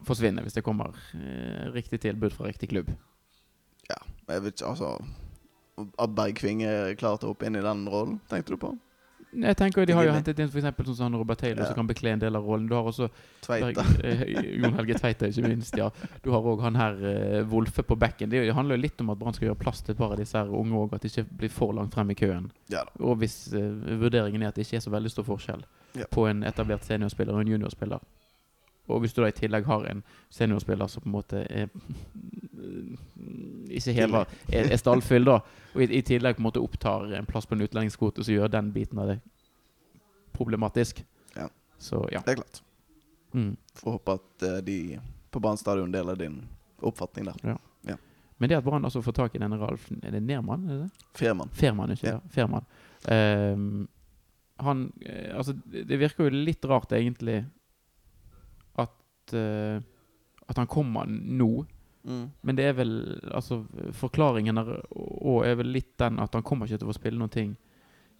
forsvinne 0.07 0.43
hvis 0.45 0.53
det 0.57 0.63
kommer 0.63 0.93
eh, 1.15 1.67
riktig 1.75 1.99
tilbud 2.03 2.33
fra 2.35 2.47
riktig 2.51 2.69
klubb. 2.73 2.93
Jeg 4.29 4.41
vet 4.41 4.53
ikke, 4.55 4.69
altså 4.69 4.93
At 5.99 6.13
Bergkving 6.15 6.61
er 6.63 6.93
klar 6.95 7.17
til 7.19 7.27
å 7.27 7.33
hoppe 7.33 7.45
inn 7.49 7.57
i 7.59 7.61
den 7.65 7.81
rollen, 7.91 8.19
tenkte 8.31 8.53
du 8.55 8.57
på? 8.61 8.69
Jeg 9.33 9.57
tenker 9.57 9.87
De 9.89 9.95
har 9.97 10.05
jo 10.05 10.11
hentet 10.13 10.37
inn 10.39 10.49
for 10.53 10.59
eksempel 10.61 10.85
sånn 10.85 10.95
som 10.99 11.15
Robert 11.17 11.39
Taylor, 11.41 11.63
Ja. 11.63 11.65
som 11.71 11.75
kan 11.79 11.87
bekle 11.89 12.11
en 12.13 12.19
del 12.21 12.35
av 12.37 12.43
rollen. 12.45 12.67
Du 12.69 12.75
har 12.75 12.83
også. 12.85 13.07
Berg- 13.47 13.79
eh, 14.05 14.21
Jon 14.61 14.75
Helge 14.77 14.93
Tveite, 14.99 15.27
ikke 15.33 15.47
minst. 15.49 15.75
ja 15.75 15.89
Du 16.21 16.29
har 16.31 16.39
òg 16.45 16.61
han 16.61 16.75
her 16.77 16.93
eh, 17.03 17.43
Wolfe 17.49 17.81
på 17.83 17.97
bekken. 17.97 18.29
Det, 18.29 18.37
er 18.43 18.45
det 18.45 18.53
handler 18.53 18.77
jo 18.77 18.81
litt 18.83 19.01
om 19.01 19.09
at 19.09 19.17
Brann 19.19 19.33
skal 19.33 19.47
gjøre 19.49 19.57
plass 19.59 19.81
til 19.81 19.95
et 19.95 19.97
par 19.97 20.11
av 20.13 20.17
disse 20.21 20.37
her 20.37 20.47
unge 20.53 20.77
òg, 20.77 20.93
at 20.93 21.01
de 21.01 21.09
ikke 21.09 21.25
blir 21.41 21.49
for 21.49 21.73
langt 21.73 21.93
frem 21.97 22.11
i 22.11 22.15
køen. 22.15 22.51
Ja. 22.69 22.83
Og 23.01 23.17
hvis 23.17 23.51
eh, 23.57 23.97
vurderingen 23.99 24.43
er 24.43 24.53
at 24.53 24.55
det 24.55 24.67
ikke 24.67 24.77
er 24.77 24.85
så 24.85 24.93
veldig 24.93 25.11
stor 25.11 25.23
forskjell 25.25 25.65
Ja. 25.97 26.05
på 26.09 26.27
en 26.29 26.43
etablert 26.43 26.85
seniorspiller 26.85 27.33
og 27.33 27.41
en 27.41 27.47
juniorspiller, 27.57 27.99
og 28.87 28.99
hvis 29.03 29.13
du 29.15 29.21
da 29.23 29.29
i 29.31 29.35
tillegg 29.35 29.65
har 29.65 29.85
en 29.89 30.03
seniorspiller 30.33 30.89
som 30.91 31.03
på 31.03 31.09
en 31.09 31.15
måte 31.15 31.43
er 31.47 31.69
ikke 33.73 33.95
hever, 33.95 34.27
er, 34.51 34.71
er 34.71 34.79
stallfyll, 34.79 35.25
da, 35.27 35.39
og 35.73 35.83
i, 35.83 35.87
i 35.99 36.01
tillegg 36.05 36.37
på 36.37 36.43
en 36.43 36.49
måte 36.49 36.63
opptar 36.63 37.13
en 37.17 37.27
plass 37.29 37.47
på 37.49 37.55
en 37.55 37.65
utlendingskvote, 37.65 38.23
så 38.23 38.35
gjør 38.35 38.51
den 38.53 38.71
biten 38.75 38.99
av 38.99 39.13
det 39.13 39.19
problematisk. 40.33 41.03
Ja. 41.35 41.49
Så 41.77 42.03
ja. 42.11 42.21
Det 42.25 42.35
er 42.35 42.41
klart. 42.41 42.63
Mm. 43.33 43.55
Får 43.79 43.97
håpe 43.97 44.17
at 44.19 44.47
eh, 44.49 44.59
de 44.65 44.77
på 45.33 45.41
Brann 45.41 45.57
stadion 45.57 45.91
deler 45.91 46.15
din 46.19 46.41
oppfatning 46.83 47.25
der. 47.31 47.63
Men 48.37 48.49
det 48.49 48.57
at 48.57 48.63
Brann 48.65 48.83
altså 48.85 49.01
får 49.01 49.13
tak 49.15 49.35
i 49.35 49.39
denne 49.39 49.55
Ralf 49.55 49.85
Er 50.03 50.11
det 50.11 50.19
Nermann? 50.25 50.65
Er 50.67 50.79
det? 50.81 50.87
det? 50.89 51.49
Ferman, 51.55 51.91
ikke 51.93 52.07
Ja. 52.07 52.13
ja. 52.17 52.29
Ferman. 52.33 52.65
Ehm, 53.07 53.87
han 54.59 54.91
eh, 55.05 55.35
Altså, 55.37 55.53
det 55.53 55.85
det 55.87 55.99
virker 56.01 56.27
jo 56.27 56.43
litt 56.43 56.65
rart, 56.65 56.91
egentlig, 56.91 57.45
at 59.23 59.33
eh, 59.37 59.81
At 60.47 60.57
han 60.59 60.67
kommer 60.67 61.07
nå. 61.07 61.65
Mm. 62.03 62.31
Men 62.41 62.55
det 62.55 62.65
er 62.67 62.73
vel 62.75 62.93
Altså, 63.31 63.63
forklaringen 63.95 64.57
er, 64.57 64.73
og 64.91 65.45
er 65.47 65.55
vel 65.55 65.71
litt 65.71 65.97
den 65.99 66.19
at 66.19 66.33
han 66.35 66.43
kommer 66.43 66.67
ikke 66.67 66.81
til 66.81 66.89
å 66.89 66.91
få 66.91 66.99
spille 66.99 67.19
noen 67.19 67.31
ting 67.31 67.55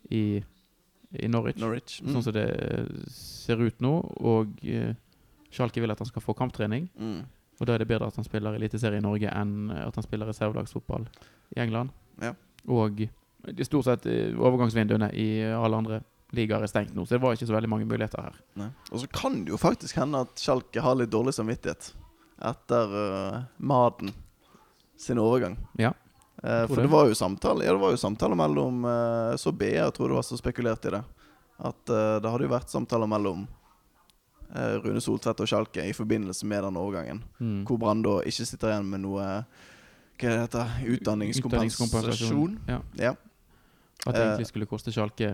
i, 0.10 0.42
i 1.20 1.28
Norwich. 1.28 1.60
Norwich. 1.60 2.02
Mm. 2.02 2.14
Sånn 2.14 2.24
som 2.24 2.36
det 2.36 2.48
ser 3.12 3.60
ut 3.60 3.84
nå. 3.84 3.94
Og 4.24 4.56
uh, 4.68 4.92
Schalke 5.52 5.84
vil 5.84 5.92
at 5.92 6.00
han 6.00 6.10
skal 6.10 6.24
få 6.24 6.36
kamptrening. 6.36 6.90
Mm. 6.96 7.22
Og 7.60 7.68
da 7.68 7.76
er 7.76 7.84
det 7.84 7.88
bedre 7.92 8.10
at 8.10 8.18
han 8.20 8.28
spiller 8.28 8.56
Eliteserie 8.58 9.00
i 9.00 9.04
Norge 9.04 9.32
enn 9.32 9.72
at 9.72 9.96
han 9.96 10.06
spiller 10.06 10.28
reservelagsfotball 10.28 11.06
i 11.56 11.62
England. 11.64 11.94
Ja. 12.24 12.34
Og 12.72 13.06
stort 13.64 13.88
sett 13.88 14.08
eh, 14.10 14.34
overgangsvinduene 14.36 15.12
i 15.20 15.28
alle 15.54 15.80
andre 15.80 16.02
ligaer 16.34 16.66
er 16.66 16.72
stengt 16.72 16.94
nå, 16.96 17.06
så 17.06 17.16
det 17.16 17.22
var 17.24 17.36
ikke 17.38 17.48
så 17.48 17.56
veldig 17.56 17.70
mange 17.70 17.88
muligheter 17.90 18.24
her. 18.26 18.38
Nei. 18.60 18.70
Og 18.92 19.04
så 19.04 19.10
kan 19.14 19.44
det 19.46 19.54
jo 19.54 19.60
faktisk 19.62 20.00
hende 20.02 20.24
at 20.26 20.42
Schalke 20.42 20.82
har 20.82 20.98
litt 20.98 21.12
dårlig 21.14 21.36
samvittighet 21.38 21.92
etter 22.44 22.96
uh, 22.98 23.42
Maden 23.58 24.12
sin 25.00 25.22
overgang. 25.22 25.58
Ja. 25.80 25.94
Uh, 26.44 26.66
for 26.68 26.76
det. 26.76 26.88
det 26.88 26.92
var 26.92 27.08
jo 27.08 27.16
samtale 27.16 27.64
Ja, 27.64 27.72
det 27.72 27.80
var 27.80 27.94
jo 27.94 27.98
samtaler 28.02 28.36
mellom 28.36 28.82
uh, 28.84 29.36
Så 29.40 29.54
BE, 29.56 29.78
jeg 29.78 29.94
tror 29.96 30.10
det 30.10 30.16
var 30.18 30.26
så 30.28 30.38
spekulert 30.40 30.88
i 30.90 30.96
det. 30.96 31.04
At 31.64 31.94
uh, 31.94 32.18
det 32.20 32.32
hadde 32.34 32.48
jo 32.48 32.56
vært 32.56 32.74
samtaler 32.74 33.10
mellom 33.10 33.46
Rune 34.54 35.02
Soltvedt 35.02 35.40
og 35.42 35.48
Schalke 35.50 35.82
i 35.82 35.96
forbindelse 35.98 36.46
med 36.46 36.62
den 36.62 36.76
overgangen. 36.78 37.24
Mm. 37.42 37.64
Hvor 37.66 37.80
Brann 37.82 38.04
da 38.06 38.20
ikke 38.22 38.46
sitter 38.46 38.70
igjen 38.70 38.92
med 38.92 39.02
noe 39.02 39.24
Hva 39.24 40.28
er 40.30 40.36
det 40.36 40.42
heter? 40.44 40.76
Utdanningskompensasjon. 40.94 42.60
Ja. 42.70 42.78
Ja. 43.00 43.14
At 44.04 44.14
det 44.14 44.22
egentlig 44.22 44.52
skulle 44.52 44.68
koste 44.70 44.94
Schalke 44.94 45.32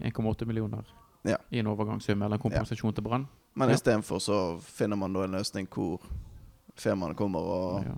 1,8 0.00 0.46
millioner 0.46 0.84
Ja. 1.24 1.36
i 1.50 1.58
en 1.58 1.66
overgangssum 1.66 2.22
eller 2.22 2.36
en 2.36 2.42
kompensasjon 2.42 2.94
til 2.94 3.02
Brann. 3.04 3.26
Men 3.54 3.68
Ja. 3.68 3.74
istedenfor 3.74 4.18
så 4.20 4.60
finner 4.60 4.96
man 4.96 5.12
da 5.12 5.24
en 5.24 5.32
løsning 5.32 5.66
hvor 5.68 6.00
firmaene 6.76 7.14
kommer 7.14 7.38
og 7.40 7.84
Ja. 7.84 7.94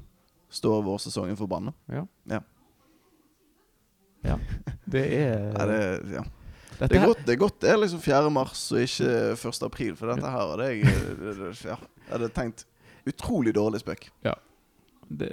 står 0.51 0.83
vårsesongen 0.85 1.37
for 1.37 1.47
Brann. 1.47 1.73
Ja. 1.89 2.05
Ja. 2.27 2.41
Ja. 4.25 4.37
Det 4.91 5.05
er, 5.13 5.53
Nei, 5.53 5.67
det, 5.73 6.13
ja. 6.13 6.23
det, 6.79 6.97
er 6.97 7.07
godt, 7.07 7.25
det 7.27 7.33
er 7.35 7.37
godt 7.41 7.61
det 7.61 7.71
er 7.71 7.77
liksom 7.77 8.01
4. 8.01 8.31
mars 8.31 8.73
og 8.73 8.79
ikke 8.79 9.33
1. 9.33 9.63
april, 9.67 9.97
for 9.97 10.07
dette 10.13 10.31
her 10.31 10.47
hadde 10.53 10.69
jeg 10.69 10.85
ja, 11.65 11.77
jeg 11.77 12.13
hadde 12.13 12.29
tenkt 12.35 12.65
utrolig 13.07 13.55
dårlig 13.55 13.81
spøk. 13.83 14.11
Det, 15.19 15.29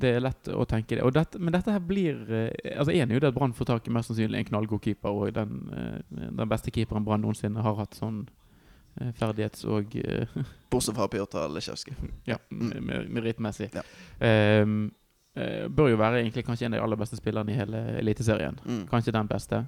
det 0.00 0.10
er 0.16 0.24
lett 0.24 0.50
å 0.52 0.64
tenke 0.68 0.98
det. 0.98 1.04
Dette, 1.14 1.40
men 1.40 1.54
dette 1.54 1.72
her 1.74 1.82
blir 1.84 2.18
eh, 2.32 2.76
Altså 2.76 2.94
En 2.94 3.10
er 3.10 3.16
jo 3.16 3.22
det 3.22 3.30
at 3.30 3.36
Brann 3.36 3.54
får 3.56 3.70
tak 3.70 3.88
i 3.88 3.94
mest 3.94 4.10
sannsynlig 4.10 4.40
en 4.40 4.48
knallgod 4.50 4.82
keeper, 4.84 5.14
og 5.14 5.32
den, 5.36 5.56
eh, 5.72 6.26
den 6.26 6.50
beste 6.50 6.74
keeperen 6.74 7.06
Brann 7.06 7.24
noensinne 7.24 7.64
har 7.64 7.78
hatt 7.80 7.96
sånn 7.98 8.24
eh, 9.00 9.12
ferdighets- 9.20 9.66
og 9.68 9.96
Bortsett 10.72 10.98
fra 10.98 11.08
Pjotr 11.12 11.48
Lesjevskij. 11.54 11.96
Ja, 12.32 12.40
merittmessig. 12.50 13.72
Ja. 13.76 13.86
Eh, 14.18 14.66
bør 15.68 15.90
jo 15.92 15.98
være 16.00 16.22
egentlig 16.22 16.46
kanskje 16.46 16.70
en 16.70 16.74
av 16.74 16.80
de 16.80 16.84
aller 16.86 17.00
beste 17.00 17.18
spillerne 17.18 17.52
i 17.52 17.58
hele 17.58 17.82
Eliteserien. 18.00 18.56
Mm. 18.64 18.86
Kanskje 18.88 19.12
den 19.12 19.28
beste. 19.28 19.66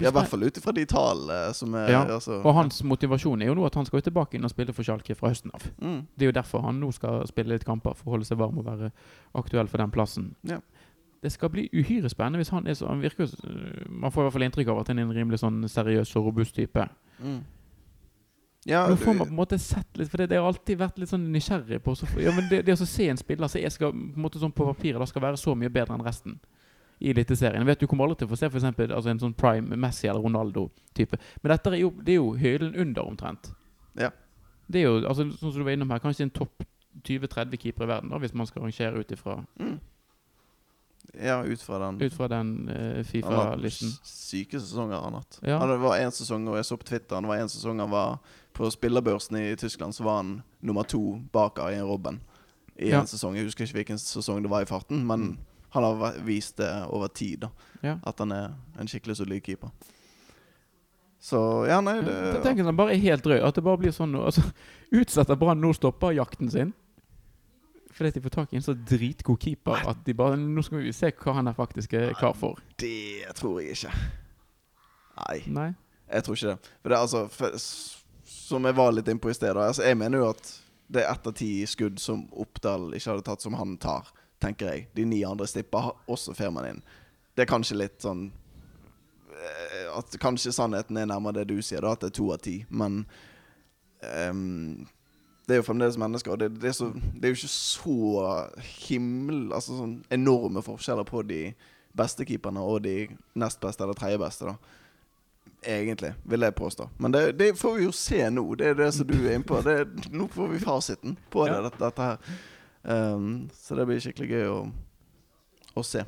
Ja, 0.00 0.10
I 0.10 0.12
hvert 0.16 0.30
fall 0.30 0.46
ut 0.46 0.58
ifra 0.60 0.72
de 0.76 0.84
tallene 0.90 1.54
som 1.54 1.74
er 1.74 1.90
Ja, 1.90 2.02
altså, 2.16 2.40
Og 2.42 2.54
hans 2.54 2.82
motivasjon 2.84 3.42
er 3.42 3.50
jo 3.50 3.54
nå 3.58 3.66
at 3.66 3.74
han 3.74 3.86
skal 3.88 4.02
tilbake 4.02 4.36
inn 4.36 4.44
og 4.44 4.52
spille 4.52 4.74
for 4.76 4.86
Schalke 4.86 5.14
fra 5.14 5.30
høsten 5.32 5.54
av. 5.54 5.64
mm. 5.80 6.00
Det 6.16 6.26
er 6.26 6.32
jo 6.32 6.36
derfor 6.40 6.64
han 6.66 6.80
nå 6.80 6.92
skal 6.92 7.26
spille 7.30 7.54
litt 7.54 7.64
kamper 7.64 7.94
for 7.94 8.10
å 8.10 8.16
holde 8.16 8.28
seg 8.28 8.38
varm 8.38 8.58
og 8.58 8.66
være 8.66 8.92
aktuell 9.34 9.68
for 9.68 9.78
den 9.78 9.90
plassen. 9.94 10.34
Ja. 10.42 10.60
Det 11.22 11.32
skal 11.32 11.50
bli 11.50 11.68
uhyre 11.72 12.08
spennende 12.12 12.38
hvis 12.42 12.52
han 12.52 12.66
er 12.68 12.74
så 12.76 12.86
Han 12.86 13.00
virker 13.00 13.26
Man 13.88 14.12
får 14.12 14.20
i 14.20 14.24
hvert 14.26 14.32
fall 14.32 14.42
inntrykk 14.46 14.68
av 14.68 14.80
at 14.80 14.88
han 14.92 14.98
er 14.98 15.06
en 15.08 15.14
rimelig 15.16 15.40
sånn 15.40 15.64
seriøs 15.68 16.12
og 16.20 16.28
robust 16.28 16.54
type. 16.54 16.88
Mm. 17.18 17.40
Ja, 18.66 18.88
Nå 18.88 18.96
får 18.96 19.14
man 19.14 19.26
på 19.28 19.30
en 19.30 19.38
måte 19.38 19.58
sett 19.62 19.96
litt 19.98 20.10
For 20.10 20.18
det, 20.18 20.26
det 20.32 20.40
har 20.40 20.48
alltid 20.48 20.78
vært 20.80 20.98
litt 20.98 21.10
sånn 21.12 21.28
nysgjerrig 21.32 21.78
på 21.84 21.94
så, 21.94 22.08
ja, 22.18 22.32
men 22.34 22.48
det, 22.50 22.64
det 22.66 22.74
å 22.74 22.86
se 22.88 23.06
en 23.08 23.20
spiller 23.20 23.50
som 23.50 23.62
jeg 23.62 23.72
skal 23.72 23.92
på 23.94 24.18
en 24.18 24.24
måte 24.24 24.42
sånn 24.42 24.54
på 24.54 24.66
papiret 24.66 24.98
da 24.98 25.06
skal 25.06 25.22
være 25.22 25.38
så 25.38 25.54
mye 25.54 25.70
bedre 25.70 25.94
enn 25.94 26.02
resten 26.06 26.34
i 26.98 27.10
Eliteserien. 27.10 27.66
Vet 27.66 27.80
Du 27.80 27.86
kommer 27.86 28.04
aldri 28.06 28.22
til 28.22 28.28
å 28.28 28.32
få 28.32 28.38
se 28.40 28.50
for 28.50 28.60
eksempel, 28.60 28.92
altså 28.92 29.12
en 29.12 29.20
sånn 29.20 29.34
prime 29.36 29.76
Messi 29.76 30.08
eller 30.08 30.24
Ronaldo-type. 30.24 31.18
Men 31.42 31.52
dette 31.52 31.72
er 31.74 31.82
jo, 31.82 31.90
det 32.00 32.14
er 32.14 32.22
jo 32.22 32.30
høyden 32.40 32.76
under, 32.76 33.02
omtrent. 33.04 33.50
Ja. 34.00 34.10
Det 34.66 34.80
er 34.80 34.88
jo, 34.88 35.02
altså 35.06 35.28
sånn 35.28 35.52
som 35.52 35.60
du 35.60 35.66
var 35.66 35.76
innom 35.76 35.92
her, 35.92 36.00
kanskje 36.02 36.26
en 36.26 36.34
topp 36.34 36.64
20-30 37.04 37.60
keeper 37.60 37.84
i 37.84 37.90
verden, 37.90 38.10
da, 38.10 38.18
hvis 38.22 38.34
man 38.34 38.48
skal 38.48 38.64
rangere 38.64 39.02
ut 39.02 39.12
ifra 39.12 39.42
mm. 39.60 39.76
Ja, 41.22 41.44
ut 41.44 41.62
fra 41.62 41.78
den 41.78 42.00
ut 42.02 42.14
fra 42.16 42.26
den 42.28 42.48
uh, 42.68 43.02
Fifa-listen. 43.06 43.92
syke 44.02 44.58
sesonger 44.58 44.98
han 44.98 45.14
har 45.14 45.22
hatt. 45.22 45.38
Ja. 45.46 45.60
Det 45.66 45.76
var 45.80 46.00
en 46.02 46.12
sesong, 46.12 46.48
og 46.50 46.56
jeg 46.58 46.66
så 46.66 46.76
på 46.80 46.88
Twitter, 46.88 47.20
det 47.20 47.30
var 47.30 47.40
en 47.40 47.52
sesong 47.52 47.80
han 47.80 47.92
var 47.92 48.18
på 48.56 48.68
spillerbørsen 48.72 49.38
i 49.38 49.54
Tyskland, 49.56 49.94
så 49.94 50.04
var 50.04 50.18
han 50.22 50.32
nummer 50.60 50.82
to 50.82 51.20
bak 51.32 51.60
Arjen 51.62 51.86
Robben 51.86 52.20
i 52.74 52.90
Ja. 52.90 53.00
en 53.00 53.06
sesong. 53.06 53.36
Jeg 53.36 53.46
husker 53.46 53.64
ikke 53.64 53.78
hvilken 53.78 54.00
sesong 54.02 54.42
det 54.42 54.50
var 54.50 54.64
i 54.64 54.68
farten, 54.68 55.06
men 55.06 55.38
han 55.74 55.84
har 55.84 56.18
vist 56.24 56.56
det 56.60 56.70
over 56.88 57.08
tid, 57.08 57.46
da. 57.46 57.50
Ja. 57.82 57.98
At 58.06 58.18
han 58.22 58.32
er 58.32 58.54
en 58.80 58.88
skikkelig 58.88 59.16
solid 59.18 59.42
keeper. 59.44 59.70
Så 61.20 61.38
ja, 61.66 61.80
nei, 61.82 61.96
Ja, 61.96 62.32
det 62.36 62.42
Tenk 62.44 62.60
at 62.62 62.68
han 62.68 62.76
bare 62.78 62.94
er 62.94 63.02
helt 63.02 63.24
drøy. 63.24 63.40
At 63.42 63.56
det 63.56 63.64
bare 63.66 63.80
blir 63.80 63.94
sånn. 63.94 64.14
Altså, 64.20 64.44
utsetter 65.00 65.38
Brann 65.40 65.60
nå 65.62 65.72
stopper 65.74 66.14
jakten 66.16 66.50
sin. 66.52 66.74
Fordi 67.96 68.12
de 68.12 68.20
får 68.26 68.34
tak 68.34 68.52
i 68.52 68.58
en 68.58 68.64
så 68.64 68.74
dritgod 68.76 69.40
keeper 69.40 69.86
at 69.88 70.02
de 70.04 70.12
bare 70.14 70.36
Nå 70.36 70.60
skal 70.62 70.82
vi 70.84 70.92
se 70.92 71.08
hva 71.16 71.38
han 71.38 71.48
er 71.48 71.56
faktisk 71.56 71.94
er 71.96 72.12
klar 72.18 72.36
for. 72.36 72.60
Det 72.78 73.24
tror 73.38 73.62
jeg 73.62 73.72
ikke. 73.72 73.94
Nei, 75.16 75.38
Nei? 75.48 75.70
jeg 76.12 76.26
tror 76.26 76.36
ikke 76.36 76.52
det. 76.52 76.72
For 76.82 76.92
det 76.92 76.98
er 76.98 77.06
altså 77.06 77.22
for, 77.32 77.56
Som 78.28 78.68
jeg 78.68 78.76
var 78.76 78.92
litt 78.92 79.08
innpå 79.08 79.32
i 79.32 79.36
sted, 79.38 79.54
da, 79.56 79.70
altså, 79.70 79.86
jeg 79.88 79.96
mener 79.96 80.20
jo 80.20 80.28
at 80.34 80.52
det 80.92 81.02
er 81.02 81.08
ett 81.10 81.26
av 81.26 81.34
ti 81.34 81.50
skudd 81.66 81.96
som 81.98 82.26
Oppdal 82.36 82.92
ikke 82.94 83.14
hadde 83.14 83.24
tatt, 83.26 83.42
som 83.42 83.56
han 83.58 83.72
tar, 83.82 84.12
tenker 84.42 84.72
jeg. 84.72 84.88
De 84.96 85.04
ni 85.08 85.22
andre 85.24 85.46
stipper 85.48 85.88
har 85.88 86.12
også 86.12 86.34
firmaet 86.36 86.74
inn. 86.74 86.82
Det 87.36 87.44
er 87.44 87.50
kanskje 87.50 87.76
litt 87.76 88.00
sånn 88.00 88.30
eh, 89.36 89.86
At 89.96 90.16
kanskje 90.20 90.54
sannheten 90.56 90.96
er 90.96 91.08
nærmere 91.10 91.42
det 91.42 91.50
du 91.52 91.62
sier, 91.62 91.84
da, 91.84 91.92
at 91.92 92.04
det 92.04 92.12
er 92.12 92.18
to 92.18 92.30
av 92.32 92.40
ti. 92.44 92.58
Men 92.68 93.02
um, 94.02 94.86
det 95.46 95.54
er 95.54 95.60
jo 95.60 95.66
fremdeles 95.68 95.98
mennesker, 96.00 96.34
og 96.34 96.40
det, 96.42 96.48
det, 96.60 96.72
er 96.72 96.74
så, 96.74 96.88
det 96.90 97.28
er 97.28 97.34
jo 97.34 97.38
ikke 97.38 97.52
så 97.52 98.24
himmel 98.88 99.52
Altså 99.54 99.76
sånn 99.78 100.00
enorme 100.10 100.62
forskjeller 100.64 101.06
på 101.06 101.22
de 101.28 101.42
beste 101.96 102.26
keeperne 102.28 102.60
og 102.60 102.82
de 102.84 103.06
nest 103.38 103.60
beste 103.62 103.84
eller 103.84 103.96
tredje 103.96 104.18
beste, 104.20 104.50
da. 104.50 104.82
Egentlig, 105.66 106.10
vil 106.28 106.44
jeg 106.44 106.54
påstå. 106.54 106.88
Men 107.00 107.14
det, 107.14 107.22
det 107.38 107.54
får 107.58 107.78
vi 107.78 107.86
jo 107.86 107.94
se 107.96 108.18
nå. 108.30 108.42
Det 108.60 108.66
er 108.68 108.76
det 108.76 108.90
som 108.94 109.08
du 109.08 109.14
er 109.16 109.38
inne 109.38 109.46
på. 109.48 109.62
Det, 109.64 109.78
nå 110.12 110.26
får 110.30 110.50
vi 110.52 110.60
fasiten 110.60 111.16
på 111.32 111.46
det, 111.48 111.56
dette, 111.64 111.80
dette 111.80 112.10
her. 112.10 112.36
Ehm, 112.86 113.48
så 113.52 113.74
det 113.78 113.86
blir 113.88 114.00
skikkelig 114.02 114.28
gøy 114.30 114.46
å, 114.52 114.58
å 115.76 115.82
se. 115.86 116.04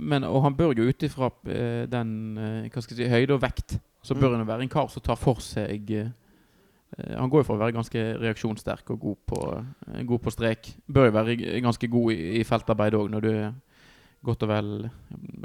Men, 0.00 0.24
og 0.24 0.40
han 0.46 0.54
bør 0.56 0.72
jo 0.78 0.86
ut 0.88 1.02
ifra 1.04 1.28
eh, 1.52 1.84
den 1.90 2.12
eh, 2.40 2.68
hva 2.72 2.80
skal 2.80 2.96
jeg 2.96 3.08
si, 3.10 3.12
høyde 3.12 3.34
og 3.36 3.42
vekt, 3.42 3.74
så 4.02 4.14
bør 4.16 4.30
Mm. 4.32 4.38
han 4.38 4.46
være 4.48 4.62
en 4.64 4.72
kar 4.72 4.88
som 4.88 5.02
tar 5.04 5.18
for 5.20 5.42
seg 5.44 5.90
eh, 5.92 6.08
Han 7.18 7.28
går 7.30 7.42
jo 7.42 7.46
for 7.50 7.58
å 7.58 7.60
være 7.60 7.76
ganske 7.76 8.00
reaksjonssterk 8.22 8.88
og 8.94 9.00
god 9.00 9.18
på, 9.26 9.40
god 10.08 10.22
på 10.24 10.30
strek. 10.32 10.70
Bør 10.88 11.10
jo 11.10 11.12
være 11.18 11.36
ganske 11.62 11.86
god 11.92 12.12
i, 12.12 12.40
i 12.40 12.44
feltarbeid 12.44 12.96
òg, 12.98 13.10
når 13.12 13.20
du 13.26 13.28
er 13.30 13.52
godt 14.24 14.42
og 14.44 14.50
vel 14.50 14.70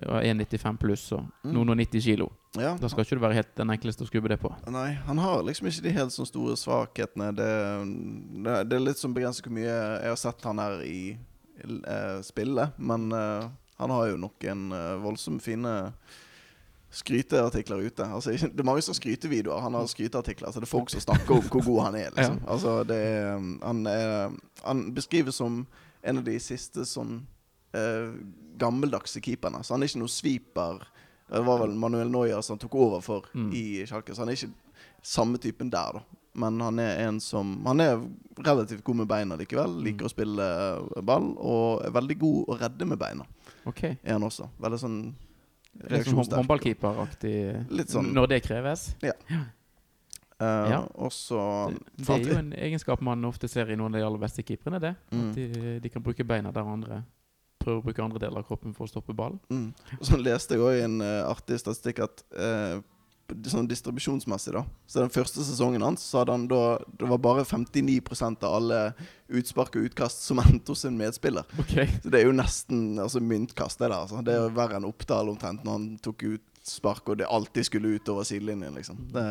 1,95 0.03 0.77
pluss 0.81 1.11
og 1.15 1.23
Mm. 1.45 1.53
noen 1.53 1.69
og 1.69 1.77
90 1.77 2.01
kilo. 2.03 2.29
Ja, 2.57 2.75
Da 2.77 2.87
skal 2.87 3.03
ikke 3.05 3.15
du 3.15 3.21
være 3.23 3.33
helt 3.39 3.55
den 3.55 3.69
enkleste 3.69 4.03
å 4.03 4.07
skubbe 4.07 4.29
det 4.29 4.39
på. 4.39 4.51
Nei, 4.71 4.93
han 5.05 5.17
har 5.17 5.43
liksom 5.43 5.67
ikke 5.67 5.83
de 5.83 5.91
helt 5.91 6.11
sånne 6.11 6.27
store 6.27 6.55
svakhetene. 6.59 7.29
Det, 7.35 7.51
det, 8.43 8.69
det 8.69 8.75
er 8.75 8.83
litt 8.85 8.99
sånn 8.99 9.13
begrenset 9.15 9.45
hvor 9.45 9.55
mye 9.55 9.67
jeg 9.69 10.09
har 10.09 10.19
sett 10.19 10.43
han 10.43 10.59
her 10.59 10.81
i 10.83 11.17
eh, 11.63 12.21
spillet, 12.21 12.71
Men 12.77 13.11
eh, 13.11 13.47
han 13.77 13.91
har 13.91 14.07
jo 14.07 14.17
noen 14.17 14.71
uh, 14.71 14.95
voldsomt 15.03 15.43
fine 15.43 15.91
skryteartikler 16.95 17.81
ute. 17.83 18.05
Altså, 18.07 18.31
det 18.31 18.59
er 18.59 18.63
mange 18.67 18.81
som 18.81 18.93
har 18.93 18.99
skrytevideoer. 19.01 19.59
Han 19.61 19.73
har 19.75 19.87
skryteartikler. 19.91 20.47
Altså, 20.47 20.61
det 20.63 20.67
er 20.69 20.71
folk 20.71 20.89
som 20.93 21.03
snakker 21.03 21.35
om 21.35 21.41
hvor 21.49 21.65
god 21.65 21.81
han 21.89 21.95
er. 21.99 22.11
Liksom. 22.15 22.39
Altså, 22.47 22.83
det 22.87 22.95
er, 22.95 23.33
han, 23.63 23.81
er, 23.87 24.31
han 24.63 24.85
beskrives 24.95 25.35
som 25.35 25.65
en 26.05 26.21
av 26.21 26.23
de 26.23 26.37
siste 26.39 26.85
sånn 26.87 27.25
eh, 27.75 28.11
gammeldagse 28.57 29.21
keeperne. 29.21 29.59
Så 29.63 29.75
han 29.75 29.83
er 29.83 29.89
ikke 29.91 29.99
noen 30.03 30.13
sweeper. 30.15 30.79
Det 31.29 31.41
var 31.45 31.59
vel 31.63 31.73
Manuel 31.75 32.09
Neuer 32.13 32.41
som 32.45 32.57
tok 32.61 32.75
over 32.75 33.01
for 33.01 33.25
Mm. 33.33 33.49
i 33.53 33.85
Schalke. 33.85 34.13
Så 34.15 34.23
han 34.23 34.29
er 34.29 34.37
ikke 34.37 34.53
samme 35.03 35.37
typen 35.41 35.69
der, 35.73 35.99
da. 35.99 36.03
Men 36.37 36.59
han 36.59 36.79
er 36.79 36.97
en 37.07 37.19
som 37.23 37.63
Han 37.65 37.79
er 37.79 38.01
relativt 38.43 38.83
god 38.83 38.95
med 38.95 39.07
beina 39.07 39.35
likevel. 39.39 39.77
Liker 39.83 40.05
å 40.05 40.11
spille 40.11 40.43
eh, 40.43 41.01
ball. 41.01 41.29
Og 41.37 41.85
er 41.85 41.91
veldig 41.95 42.17
god 42.19 42.47
å 42.47 42.57
redde 42.59 42.85
med 42.87 42.99
beina, 42.99 43.25
Okay. 43.65 43.97
er 44.03 44.13
han 44.13 44.21
også. 44.23 44.49
Veldig 44.61 44.79
sånn 44.79 44.97
Litt 45.89 46.05
sånn 46.07 46.15
håndballkeeperaktig 46.37 47.67
sånn. 47.89 48.13
når 48.13 48.27
det 48.29 48.43
kreves. 48.43 48.95
Eh, 49.03 50.69
Ja. 50.69 50.81
Og 50.95 51.11
så 51.11 51.71
Det, 51.71 52.05
det 52.05 52.09
er 52.27 52.33
jo 52.33 52.37
en 52.39 52.53
egenskap 52.53 53.01
man 53.01 53.23
ofte 53.25 53.47
ser 53.49 53.69
i 53.71 53.75
noen 53.75 53.95
av 53.95 53.99
de 54.01 54.05
aller 54.05 54.19
beste 54.19 54.43
keeperne. 54.43 54.79
det 54.81 54.95
Mm. 55.11 55.29
At 55.29 55.35
de, 55.35 55.79
de 55.79 55.89
kan 55.89 56.01
bruke 56.03 56.23
beina 56.27 56.51
der 56.51 56.61
andre 56.63 57.03
prøver 57.65 57.81
å 57.81 57.85
bruke 57.85 58.03
andre 58.05 58.21
deler 58.21 58.41
av 58.41 58.47
kroppen 58.47 58.75
for 58.77 58.87
å 58.87 58.91
stoppe 58.91 59.15
ballen. 59.17 59.41
Mm. 59.49 59.69
Så 60.05 60.19
leste 60.21 60.57
jeg 60.57 60.65
òg 60.65 60.79
i 60.79 60.83
en 60.85 60.99
uh, 61.03 61.31
artig 61.31 61.59
statistikk 61.61 62.03
at 62.05 62.23
uh, 62.37 62.77
sånn 63.49 63.67
distribusjonsmessig, 63.69 64.53
da 64.53 64.63
Så 64.85 65.01
den 65.01 65.13
første 65.13 65.43
sesongen 65.43 65.81
hans 65.81 66.03
så 66.05 66.21
hadde 66.21 66.35
han 66.35 66.47
da 66.49 66.77
Det 66.85 67.07
var 67.09 67.21
bare 67.23 67.45
59% 67.47 68.45
av 68.45 68.57
alle 68.59 68.81
utspark 69.25 69.79
og 69.79 69.87
utkast 69.89 70.21
som 70.27 70.39
endte 70.43 70.69
hos 70.71 70.85
en 70.85 70.97
medspiller. 70.97 71.47
Okay. 71.63 71.89
Så 72.03 72.11
det 72.13 72.21
er 72.21 72.27
jo 72.27 72.35
nesten 72.37 72.99
altså, 73.01 73.19
myntkast, 73.19 73.79
det 73.79 73.89
der. 73.89 73.97
Altså. 73.97 74.21
Det 74.21 74.35
er 74.35 74.43
jo 74.43 74.53
verre 74.53 74.77
enn 74.77 74.85
Oppdal 74.85 75.31
omtrent 75.31 75.65
når 75.65 75.79
han 75.79 75.87
tok 76.05 76.27
utspark 76.29 77.09
og 77.09 77.17
det 77.21 77.29
alltid 77.29 77.65
skulle 77.65 77.95
ut 77.97 78.13
over 78.13 78.27
sidelinjen, 78.27 78.77
liksom. 78.77 79.01
Det, 79.15 79.25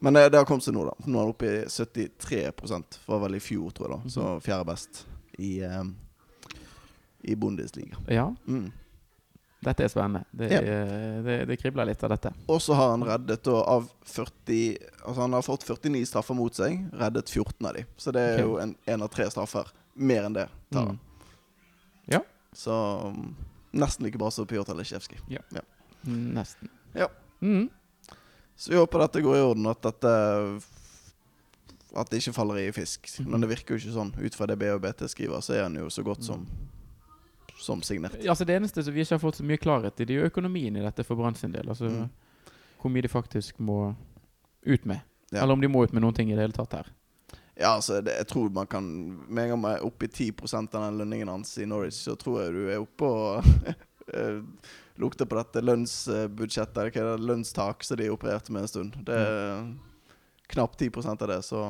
men 0.00 0.16
det, 0.16 0.28
det 0.32 0.40
har 0.40 0.48
kommet 0.48 0.64
seg 0.64 0.76
nå, 0.76 0.86
da. 0.88 0.96
Nå 1.04 1.18
er 1.18 1.26
han 1.26 1.34
oppe 1.34 1.52
i 1.52 1.62
73 1.68 2.42
fra 3.04 3.20
vel 3.20 3.36
i 3.36 3.42
fjor, 3.42 3.72
tror 3.76 3.90
jeg. 3.90 3.98
da 3.98 4.14
Så 4.16 4.34
fjerde 4.44 4.68
best 4.70 5.04
i, 5.38 5.58
eh, 5.66 5.82
i 7.22 7.34
Bundesliga. 7.34 7.96
Ja, 8.08 8.34
Mm. 8.46 8.72
dette 9.64 9.84
er 9.84 9.88
spennende. 9.88 10.24
Det, 10.30 10.50
Ja. 10.52 10.60
det, 11.22 11.46
det 11.48 11.56
kribler 11.60 11.86
litt 11.86 12.02
av 12.04 12.10
dette. 12.10 12.32
Og 12.48 12.60
så 12.62 12.74
har 12.74 12.90
han 12.90 13.02
reddet 13.04 13.46
av 13.48 13.88
40 14.04 14.78
Altså 15.04 15.20
han 15.20 15.32
har 15.32 15.42
fått 15.42 15.64
49 15.64 16.06
straffer 16.06 16.34
mot 16.34 16.54
seg, 16.54 16.90
reddet 16.92 17.28
14 17.28 17.66
av 17.66 17.74
de. 17.74 17.84
Så 17.96 18.12
det 18.12 18.20
er 18.20 18.34
okay. 18.34 18.44
jo 18.44 18.58
en, 18.58 18.76
en 18.86 19.02
av 19.02 19.08
tre 19.08 19.24
straffer. 19.30 19.66
Mer 19.96 20.24
enn 20.28 20.32
det 20.36 20.48
tar 20.70 20.86
han. 20.86 20.98
Mm. 20.98 21.32
Ja. 22.14 22.20
Så 22.52 22.72
um, 23.08 23.34
nesten 23.72 24.04
like 24.06 24.18
bra 24.18 24.30
som 24.30 24.46
Pjotr 24.46 24.74
Lesjevskij. 24.78 25.18
Nesten. 26.06 26.68
Ja. 26.94 27.08
Mm. 27.40 27.68
Så 28.56 28.70
vi 28.70 28.76
håper 28.78 28.98
dette 28.98 29.20
går 29.22 29.36
i 29.36 29.40
orden, 29.40 29.66
at 29.70 29.82
dette 29.82 30.12
At 31.96 32.10
det 32.10 32.18
ikke 32.20 32.34
faller 32.36 32.58
i 32.60 32.72
fisk. 32.72 33.08
Mhm. 33.20 33.30
Men 33.30 33.40
det 33.40 33.48
virker 33.48 33.74
jo 33.74 33.80
ikke 33.80 33.94
sånn. 33.96 34.10
Ut 34.20 34.34
fra 34.34 34.46
det 34.46 34.58
BHBT 34.60 35.08
skriver, 35.08 35.40
så 35.40 35.54
er 35.56 35.62
han 35.62 35.74
jo 35.74 35.88
så 35.90 36.02
godt 36.04 36.22
som 36.26 36.46
Som 37.58 37.82
signert. 37.82 38.14
Altså 38.22 38.46
Det 38.46 38.54
eneste 38.54 38.84
som 38.86 38.94
vi 38.94 39.02
ikke 39.02 39.16
har 39.16 39.22
fått 39.22 39.40
så 39.40 39.46
mye 39.46 39.58
klarhet 39.58 40.00
i, 40.00 40.06
det 40.06 40.14
er 40.14 40.22
jo 40.22 40.30
økonomien 40.30 40.76
i 40.78 40.84
dette 40.84 41.04
for 41.06 41.18
Brann 41.18 41.34
sin 41.38 41.54
del. 41.54 41.68
Altså 41.68 41.90
Mm. 41.90 42.08
Hvor 42.78 42.92
mye 42.94 43.02
de 43.02 43.08
faktisk 43.10 43.58
må 43.58 43.94
ut 44.62 44.84
med. 44.86 45.00
Ja. 45.32 45.42
Eller 45.42 45.52
om 45.52 45.60
de 45.60 45.68
må 45.68 45.82
ut 45.82 45.92
med 45.92 46.02
noen 46.02 46.14
ting 46.14 46.30
i 46.30 46.36
det 46.36 46.44
hele 46.44 46.54
tatt 46.54 46.76
her. 46.76 46.92
Ja, 47.58 47.72
altså, 47.74 48.00
det, 48.00 48.14
jeg 48.20 48.28
tror 48.30 48.52
man 48.54 48.68
kan 48.70 48.84
Med 49.26 49.44
en 49.44 49.50
gang 49.50 49.60
man 49.60 49.72
er 49.74 49.86
oppe 49.86 50.06
i 50.06 50.08
10% 50.08 50.74
av 50.78 50.84
den 50.84 51.00
lønningen 51.00 51.28
hans 51.28 51.56
i 51.58 51.66
Norwich, 51.66 51.98
så 52.06 52.14
tror 52.14 52.44
jeg 52.44 52.54
du 52.54 52.68
er 52.70 52.78
oppe 52.78 53.04
og 53.04 53.48
eh, 54.14 54.38
lukter 54.98 55.26
på 55.26 55.38
dette 55.38 55.62
lønnsbudsjettet, 55.62 56.78
eller 56.78 56.94
hva 56.94 57.02
er 57.02 57.10
det, 57.16 57.26
lønnstak, 57.26 57.82
som 57.86 57.98
de 57.98 58.10
opererte 58.14 58.54
med 58.54 58.62
en 58.62 58.70
stund. 58.70 58.98
Det 59.06 59.14
er 59.14 59.66
knapt 60.54 60.78
10 60.78 61.02
av 61.10 61.28
det, 61.28 61.42
så 61.46 61.64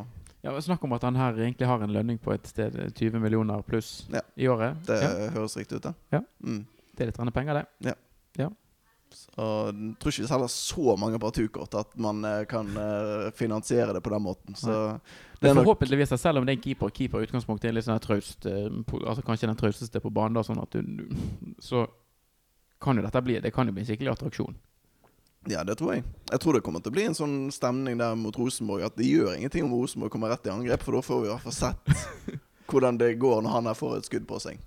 Ja, 0.44 0.54
Snakk 0.62 0.84
om 0.86 0.92
at 0.94 1.02
han 1.02 1.16
her 1.18 1.34
egentlig 1.34 1.66
har 1.66 1.82
en 1.82 1.92
lønning 1.92 2.18
på 2.22 2.32
et 2.34 2.46
sted 2.46 2.76
20 2.94 3.18
millioner 3.18 3.62
pluss 3.66 4.06
Ja. 4.12 4.22
i 4.36 4.46
året. 4.48 4.76
det 4.86 5.00
ja, 5.02 5.30
høres 5.34 5.56
riktig 5.58 5.80
ut, 5.80 5.82
det. 5.82 5.94
Ja. 6.14 6.22
Mm. 6.44 6.64
det 6.94 7.06
er 7.06 7.10
litt 7.10 7.34
penger, 7.34 7.62
det. 7.62 7.66
Så 9.14 9.44
jeg 9.72 9.94
tror 10.00 10.12
ikke 10.12 10.24
vi 10.24 10.28
selger 10.28 10.50
så 10.52 10.94
mange 11.00 11.18
partukort 11.22 11.74
at 11.78 11.94
man 12.00 12.20
eh, 12.28 12.42
kan 12.50 12.68
eh, 12.76 13.28
finansiere 13.36 13.94
det 13.96 14.02
på 14.04 14.12
den 14.12 14.24
måten. 14.24 14.56
Så 14.58 14.98
det 15.40 15.50
er 15.50 15.56
forhåpentligvis, 15.56 16.12
selv 16.20 16.40
om 16.40 16.46
det 16.46 16.54
er 16.54 16.58
en 16.58 16.62
keeper, 16.62 16.92
keeper 16.94 17.22
i 17.22 17.28
utgangspunktet 17.28 17.70
er 17.70 17.76
litt 17.76 17.86
sånn 17.86 18.02
traust, 18.04 18.46
eh, 18.46 18.68
altså 19.00 19.24
kanskje 19.24 19.50
den 19.50 19.60
trausteste 19.60 20.02
på 20.04 20.12
banen, 20.12 20.36
da, 20.36 20.44
sånn 20.46 20.60
at 20.62 20.74
du, 20.74 20.82
du 20.82 21.54
Så 21.64 21.86
kan 22.82 22.98
jo 22.98 23.02
dette 23.02 23.22
bli 23.24 23.40
Det 23.42 23.50
kan 23.54 23.66
jo 23.66 23.74
bli 23.74 23.82
en 23.82 23.88
skikkelig 23.88 24.12
attraksjon. 24.12 24.58
Ja, 25.48 25.62
det 25.64 25.78
tror 25.80 25.94
jeg. 25.94 26.04
Jeg 26.30 26.40
tror 26.42 26.52
det 26.58 26.62
kommer 26.66 26.82
til 26.84 26.92
å 26.92 26.96
bli 26.96 27.04
en 27.08 27.16
sånn 27.16 27.36
stemning 27.54 27.96
der 28.00 28.14
mot 28.20 28.36
Rosenborg 28.36 28.84
at 28.84 28.96
det 29.00 29.06
gjør 29.08 29.34
ingenting 29.38 29.64
om 29.64 29.72
Rosenborg 29.78 30.12
kommer 30.12 30.28
rett 30.34 30.46
i 30.46 30.52
angrep, 30.52 30.82
for 30.84 30.98
da 30.98 31.02
får 31.06 31.22
vi 31.22 31.28
i 31.28 31.32
hvert 31.32 31.46
fall 31.46 31.56
sett 31.56 31.92
hvordan 32.68 32.98
det 33.00 33.14
går 33.22 33.40
når 33.46 33.54
han 33.54 33.70
her 33.70 33.78
får 33.78 33.94
et 34.00 34.08
skudd 34.10 34.26
på 34.28 34.40
seg. 34.44 34.58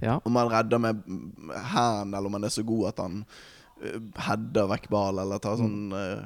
Ja. 0.00 0.14
Om 0.24 0.36
han 0.40 0.48
redder 0.48 0.80
med 0.80 1.02
hendene, 1.04 2.16
eller 2.16 2.30
om 2.30 2.38
han 2.38 2.46
er 2.48 2.54
så 2.54 2.64
god 2.64 2.86
at 2.94 3.02
han 3.04 3.18
uh, 3.84 3.98
header 4.24 4.70
vekk 4.72 4.88
ball, 4.94 5.20
eller 5.20 5.42
tar 5.44 5.58
sånn 5.60 5.92
uh, 5.92 6.22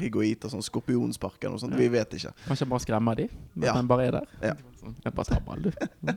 higuita, 0.00 0.48
sånn 0.50 0.64
skorpionspark 0.64 1.36
eller 1.44 1.58
noe 1.58 1.62
sånt. 1.66 1.76
Vi 1.78 1.90
vet 1.92 2.16
ikke. 2.16 2.32
Kanskje 2.48 2.66
bare 2.72 2.82
skremmer 2.86 3.20
de, 3.20 3.28
men 3.52 3.68
Ja. 3.68 3.74
den 3.76 3.90
bare 3.92 4.08
er 4.08 4.16
der. 4.16 4.32
Ja. 4.40 4.54
Jeg 5.04 5.12
bare 5.14 5.28
tar 5.28 5.44
ball, 5.44 5.68
du. 5.68 5.70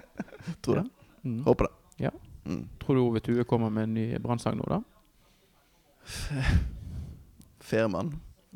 Tror 0.63 0.79
Ja. 0.79 0.83
det. 0.87 0.89
Mm. 1.27 1.41
Håper 1.43 1.67
det. 1.67 1.73
Ja. 2.07 2.13
Mm. 2.47 2.63
Tror 2.79 2.95
du 2.95 3.01
Ove 3.03 3.19
Tue 3.19 3.43
kommer 3.43 3.69
med 3.69 3.83
en 3.89 3.93
ny 3.99 4.07
brannsang 4.23 4.55
nå, 4.57 4.63
da? 4.71 4.79
Fairmann. 7.67 8.13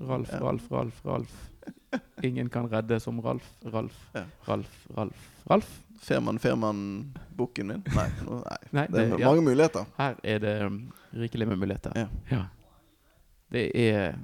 Ralf. 0.08 0.34
Ralf, 0.34 0.72
Ralf, 0.72 1.06
Ralf. 1.06 1.50
Ingen 2.24 2.50
kan 2.50 2.70
redde 2.72 3.00
som 3.00 3.22
Ralf, 3.22 3.54
Ralf. 3.62 3.98
Ralf, 4.48 4.88
Ralf, 4.96 5.30
Ralf. 5.44 5.80
Ferman, 6.02 6.40
Ferman-boken 6.40 7.68
min. 7.68 7.84
Nei, 7.96 8.08
nei. 8.72 8.88
Det 8.90 9.04
er 9.04 9.20
mange 9.22 9.44
muligheter. 9.46 9.86
Her 10.00 10.16
er 10.24 10.40
det 10.42 10.54
um, 10.66 10.80
rikelig 11.14 11.48
med 11.48 11.60
muligheter. 11.62 12.08
Ja. 12.32 12.40
Det 13.54 13.68
er 13.78 14.16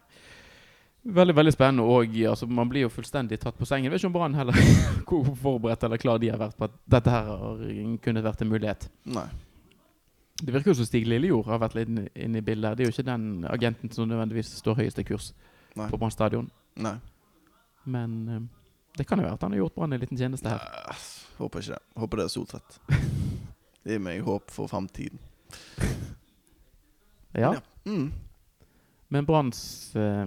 veldig 1.03 1.35
veldig 1.37 1.53
spennende, 1.53 1.83
og 1.85 2.17
altså, 2.31 2.47
man 2.49 2.69
blir 2.71 2.87
jo 2.87 2.89
fullstendig 2.89 3.37
tatt 3.43 3.59
på 3.59 3.67
sengen. 3.69 3.85
Jeg 3.85 3.93
vet 3.93 4.01
ikke 4.01 4.09
om 4.09 4.15
Brann 4.15 4.39
heller 4.39 4.57
hvor 5.07 5.29
forberedt 5.43 5.85
eller 5.85 6.01
klar 6.01 6.17
de 6.17 6.31
har 6.33 6.41
vært 6.41 6.57
på 6.57 6.65
at 6.65 6.79
dette 6.97 7.13
her 7.13 7.29
har 7.29 7.61
kunnet 8.07 8.25
vært 8.25 8.41
en 8.41 8.51
mulighet. 8.55 8.89
Nei. 9.13 9.27
Det 10.37 10.53
virker 10.53 10.69
jo 10.71 10.77
som 10.77 10.85
Stig 10.85 11.07
Lillejord 11.09 11.45
har 11.49 11.59
vært 11.63 11.75
litt 11.75 11.89
inne- 11.89 12.37
i 12.37 12.45
bildet. 12.45 12.77
Det 12.77 12.83
er 12.85 12.91
jo 12.91 12.93
ikke 12.93 13.07
den 13.07 13.45
agenten 13.49 13.91
som 13.91 14.07
nødvendigvis 14.09 14.51
står 14.59 14.75
høyeste 14.83 15.03
kurs 15.07 15.31
Nei. 15.75 15.87
på 15.89 15.97
Brann 15.97 16.11
stadion. 16.13 16.49
Nei. 16.77 16.95
Men 17.85 18.13
um, 18.29 18.49
det 18.97 19.07
kan 19.07 19.17
jo 19.17 19.25
være 19.25 19.33
at 19.39 19.41
han 19.47 19.51
har 19.55 19.63
gjort 19.63 19.75
Brann 19.75 19.93
en 19.93 19.99
liten 20.03 20.17
tjeneste 20.19 20.49
her. 20.49 20.61
Ja, 20.61 20.93
Håper 21.39 21.59
ikke 21.61 21.73
det. 21.77 21.81
Håper 22.01 22.17
det 22.17 22.25
er 22.25 22.33
soltrett. 22.33 22.77
Det 23.83 23.91
gir 23.95 23.99
meg 24.03 24.21
håp 24.25 24.51
for 24.53 24.67
fremtiden. 24.69 25.19
Ja, 27.37 27.53
Ja. 27.53 27.59
Mm. 27.85 28.11
Men 29.09 29.25
Branns 29.25 29.95
eh, 29.95 30.25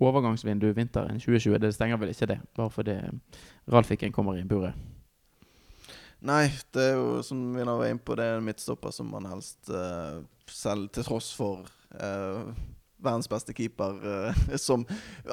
overgangsvindu 0.00 0.72
vinteren 0.74 1.18
2020, 1.20 1.58
det 1.60 1.74
stenger 1.76 1.96
vel 2.00 2.10
ikke 2.14 2.26
det? 2.26 2.38
Bare 2.56 2.70
fordi 2.72 2.94
Ralfiken 3.70 4.12
kommer 4.12 4.38
i 4.40 4.44
buret. 4.48 4.74
Nei, 6.24 6.44
det 6.72 6.84
er 6.90 6.94
jo 6.96 7.18
som 7.26 7.40
vi 7.52 7.64
nå 7.66 7.74
var 7.76 7.90
inne 7.90 8.00
på, 8.00 8.14
det 8.16 8.24
er 8.24 8.38
en 8.38 8.46
midtstopper 8.46 8.94
som 8.94 9.10
man 9.12 9.26
helst 9.28 9.68
uh, 9.68 10.22
selv 10.48 10.88
til 10.94 11.04
tross 11.04 11.28
for 11.36 11.66
uh, 12.00 12.48
verdens 13.04 13.28
beste 13.28 13.52
keeper 13.56 13.98
uh, 14.00 14.38
som 14.60 14.86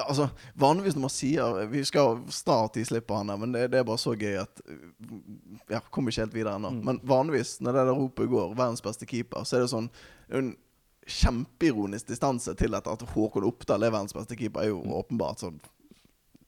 Altså, 0.04 0.28
vanligvis 0.60 0.98
når 0.98 1.06
man 1.06 1.14
sier 1.14 1.62
Vi 1.72 1.84
skal 1.88 2.20
snart 2.32 2.76
i 2.76 2.84
slipp 2.84 3.10
han 3.14 3.32
der, 3.32 3.40
men 3.40 3.56
det, 3.56 3.70
det 3.72 3.80
er 3.80 3.88
bare 3.88 4.02
så 4.02 4.12
gøy 4.12 4.36
at 4.42 4.60
Ja, 5.72 5.80
kommer 5.88 6.12
ikke 6.12 6.26
helt 6.26 6.36
videre 6.36 6.58
ennå. 6.60 6.74
Mm. 6.76 6.82
Men 6.90 7.00
vanligvis, 7.08 7.56
når 7.64 7.78
det 7.78 7.86
der 7.88 7.96
ropet 7.96 8.28
går, 8.28 8.52
verdens 8.58 8.84
beste 8.84 9.08
keeper, 9.08 9.48
så 9.48 9.56
er 9.56 9.64
det 9.64 9.72
sånn 9.72 9.88
en 10.32 10.52
kjempeironisk 11.08 12.12
distanse 12.12 12.52
til 12.54 12.76
at, 12.76 12.86
at 12.86 13.02
Håkon 13.14 13.46
Oppdal 13.48 13.82
er 13.82 13.94
verdens 13.94 14.14
beste 14.14 14.36
keeper, 14.38 14.62
er 14.62 14.70
jo 14.70 14.82
åpenbart 15.00 15.42
sånn 15.42 15.56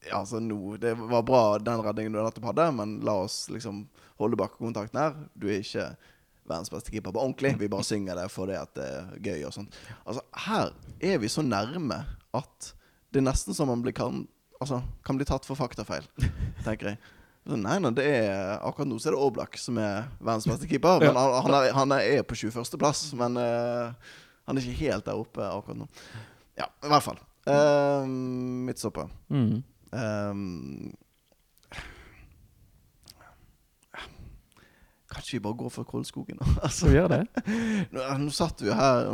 ja, 0.08 0.20
altså 0.20 0.40
no, 0.42 0.76
Det 0.80 0.94
var 0.98 1.22
bra 1.26 1.42
den 1.58 1.82
redningen 1.84 2.14
du 2.14 2.20
nettopp 2.20 2.50
hadde, 2.52 2.68
men 2.76 2.98
la 3.06 3.16
oss 3.24 3.44
liksom 3.52 3.84
holde 4.20 4.38
bakkekontakten 4.38 5.00
her. 5.00 5.16
Du 5.34 5.48
er 5.48 5.62
ikke 5.62 5.88
verdens 6.44 6.70
beste 6.72 6.92
keeper 6.92 7.14
på 7.14 7.22
ordentlig. 7.22 7.54
Vi 7.60 7.70
bare 7.72 7.86
synger 7.86 8.20
det 8.20 8.28
fordi 8.32 8.56
at 8.58 8.72
det 8.76 8.86
er 8.86 9.10
gøy 9.24 9.46
og 9.48 9.56
sånt. 9.56 9.76
Altså, 10.04 10.24
her 10.46 10.72
er 11.00 11.20
vi 11.22 11.32
så 11.32 11.44
nærme 11.44 12.04
at 12.34 12.72
det 13.14 13.22
er 13.22 13.28
nesten 13.28 13.56
som 13.56 13.70
man 13.70 13.82
blir 13.84 13.94
kan, 13.96 14.24
altså, 14.60 14.82
kan 15.06 15.18
bli 15.18 15.26
tatt 15.28 15.46
for 15.46 15.58
faktafeil, 15.58 16.06
tenker 16.66 16.94
jeg. 16.94 17.02
Nei, 17.44 17.76
nei, 17.76 17.90
det 17.92 18.04
er 18.08 18.54
Akkurat 18.64 18.88
nå 18.88 18.96
så 18.96 19.10
er 19.10 19.14
det 19.18 19.20
Oblak 19.20 19.58
som 19.60 19.76
er 19.76 20.06
verdens 20.16 20.46
beste 20.48 20.68
keeper. 20.68 21.02
Men 21.02 21.18
han, 21.18 21.34
han, 21.44 21.56
er, 21.58 21.72
han 21.76 21.92
er 21.98 22.22
på 22.24 22.38
21.-plass, 22.40 23.10
men 23.20 23.36
uh, 23.36 24.14
han 24.48 24.56
er 24.56 24.64
ikke 24.64 24.88
helt 24.88 25.04
der 25.08 25.20
oppe 25.20 25.44
akkurat 25.44 25.82
nå. 25.82 25.88
Ja, 26.56 26.70
i 26.84 26.90
hvert 26.92 27.04
fall. 27.04 27.20
Uh, 27.44 28.08
Midtstopper. 28.64 29.12
Mm. 29.28 29.60
Um, 29.94 30.92
Kanskje 35.14 35.36
vi 35.36 35.40
bare 35.44 35.54
går 35.54 35.70
for 35.70 35.86
Koldskogen? 35.86 36.38
altså, 36.62 36.86
Så 36.86 36.92
gjør 36.92 37.08
det. 37.08 37.22
nå, 37.94 38.02
nå 38.18 38.30
satt 38.34 38.62
vi 38.62 38.70
jo 38.70 38.74
her 38.74 39.06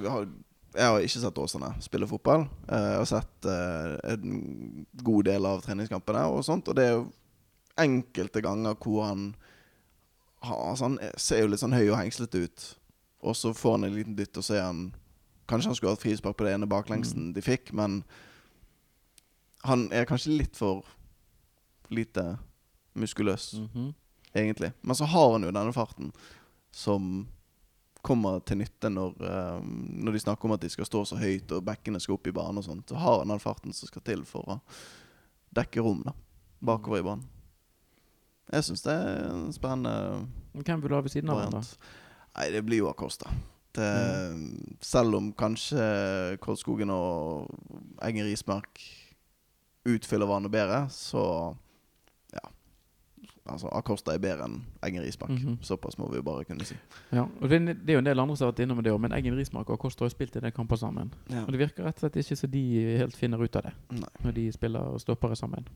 vi 0.00 0.08
har, 0.10 0.26
Jeg 0.74 0.88
har 0.90 1.04
ikke 1.06 1.22
sett 1.22 1.38
Åsane 1.38 1.70
spille 1.80 2.08
fotball. 2.10 2.48
Eh, 2.68 2.88
jeg 2.90 2.98
har 2.98 3.10
sett 3.10 3.48
eh, 3.48 3.92
en 4.12 4.86
god 5.02 5.28
del 5.30 5.46
av 5.48 5.62
treningskampene 5.64 6.26
og 6.32 6.42
sånt. 6.44 6.68
Og 6.68 6.76
det 6.76 6.88
er 6.88 6.96
jo 6.96 7.06
enkelte 7.80 8.42
ganger 8.44 8.76
hvor 8.80 9.04
han 9.06 9.28
altså 10.46 10.84
Han 10.84 10.98
ser 11.18 11.40
jo 11.42 11.48
litt 11.50 11.62
sånn 11.62 11.74
høy 11.74 11.88
og 11.88 11.98
hengslete 11.98 12.44
ut. 12.44 12.66
Og 13.26 13.34
så 13.38 13.54
får 13.56 13.78
han 13.78 13.88
en 13.88 13.96
liten 13.96 14.16
dytt, 14.18 14.36
og 14.36 14.44
så 14.46 14.58
er 14.58 14.66
han 14.68 14.86
Kanskje 15.46 15.70
han 15.70 15.78
skulle 15.78 15.94
hatt 15.94 16.02
frispark 16.02 16.36
på 16.38 16.46
det 16.46 16.56
ene 16.56 16.66
baklengsen 16.66 17.30
de 17.34 17.42
fikk, 17.42 17.70
men 17.78 18.00
han 19.66 19.86
er 19.92 20.06
kanskje 20.08 20.36
litt 20.38 20.56
for 20.56 20.84
lite 21.90 22.38
muskuløs 22.96 23.52
Mhm. 23.60 23.94
egentlig. 24.34 24.72
Men 24.82 24.96
så 24.96 25.04
har 25.06 25.32
han 25.32 25.42
jo 25.46 25.50
denne 25.52 25.72
farten 25.72 26.12
som 26.72 27.26
kommer 28.02 28.38
til 28.46 28.58
nytte 28.58 28.88
når, 28.92 29.14
eh, 29.20 29.60
når 29.64 30.12
de 30.12 30.18
snakker 30.22 30.44
om 30.44 30.52
at 30.52 30.60
de 30.60 30.68
skal 30.70 30.84
stå 30.86 31.00
så 31.06 31.16
høyt 31.18 31.50
og 31.52 31.64
bekkene 31.66 32.00
skal 32.00 32.14
opp 32.14 32.26
i 32.26 32.32
banen 32.32 32.58
og 32.58 32.64
sånt. 32.64 32.86
Så 32.88 32.96
har 32.96 33.18
han 33.18 33.28
den 33.28 33.38
farten 33.42 33.72
som 33.74 33.88
skal 33.88 34.02
til 34.02 34.22
for 34.24 34.42
å 34.46 34.60
dekke 35.54 35.82
rom 35.82 36.02
da, 36.04 36.12
bakover 36.62 36.98
i 37.00 37.02
banen. 37.02 37.24
Jeg 38.52 38.62
syns 38.62 38.82
det 38.84 38.92
er 38.94 39.24
en 39.32 39.52
spennende 39.52 40.28
Hvem 40.54 40.80
vil 40.80 40.88
du 40.88 40.94
ha 40.94 41.00
ved 41.02 41.10
siden 41.10 41.30
av 41.30 41.40
han, 41.42 41.50
da? 41.50 41.62
Nei, 42.36 42.50
det 42.50 42.64
blir 42.64 42.78
jo 42.78 42.88
Acosta. 42.92 43.28
Det, 43.74 43.88
Selv 44.80 45.14
om 45.18 45.32
kanskje 45.32 46.38
Koldskogen 46.40 46.88
og 46.90 47.50
Eggen 48.00 48.24
Rismark 48.24 48.80
utfyller 49.94 50.28
hverandre 50.28 50.50
bedre, 50.52 50.80
så 50.90 51.22
ja. 52.34 52.42
Altså, 53.46 53.70
Acosta 53.78 54.14
er 54.14 54.22
bedre 54.22 54.48
enn 54.48 54.58
Eggen 54.86 55.04
Rismark. 55.06 55.30
Mhm. 55.36 55.58
Såpass 55.62 55.98
må 55.98 56.08
vi 56.10 56.18
jo 56.18 56.26
bare 56.26 56.44
kunne 56.44 56.66
si. 56.66 56.76
Ja, 57.14 57.26
og 57.26 57.48
det, 57.50 57.60
det 57.86 57.94
er 57.94 57.98
jo 58.00 58.02
en 58.02 58.08
del 58.08 58.20
andre 58.22 58.36
som 58.36 58.48
har 58.48 58.52
vært 58.52 58.64
innom 58.64 58.82
det 58.82 58.92
òg, 58.92 59.00
men 59.04 59.14
Eggen 59.14 59.36
Rismark 59.38 59.70
og 59.70 59.78
Acosta 59.78 60.04
har 60.04 60.10
jo 60.10 60.16
spilt 60.16 60.36
i 60.36 60.42
den 60.42 60.54
kampen 60.56 60.80
sammen. 60.80 61.12
Ja. 61.30 61.44
Og 61.44 61.54
det 61.54 61.62
virker 61.62 61.86
rett 61.86 62.00
og 62.00 62.06
slett 62.06 62.18
ikke 62.22 62.38
så 62.42 62.50
de 62.50 62.64
helt 62.98 63.16
finner 63.16 63.42
ut 63.42 63.56
av 63.56 63.68
det 63.68 63.74
Nei. 64.00 64.14
når 64.24 64.38
de 64.40 64.46
spiller 64.52 64.94
og 64.96 65.00
stoppere 65.00 65.38
sammen. 65.38 65.68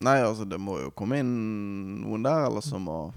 Nei, 0.00 0.16
altså, 0.24 0.46
det 0.48 0.56
må 0.56 0.78
jo 0.80 0.94
komme 0.96 1.18
inn 1.20 1.34
noen 2.00 2.24
der, 2.24 2.46
eller 2.48 2.64
så 2.64 2.80
må 2.80 3.12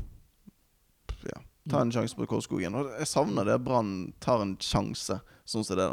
ja, 1.23 1.39
ta 1.71 1.79
en 1.79 1.93
sjanse 1.95 2.17
på 2.17 2.27
Kårskogen. 2.27 2.75
Og 2.75 2.91
jeg 2.99 3.07
savner 3.07 3.47
det 3.47 3.61
Brann 3.63 4.11
tar 4.19 4.43
en 4.43 4.57
sjanse, 4.59 5.21
sånn 5.47 5.63
som 5.63 5.79
det 5.79 5.87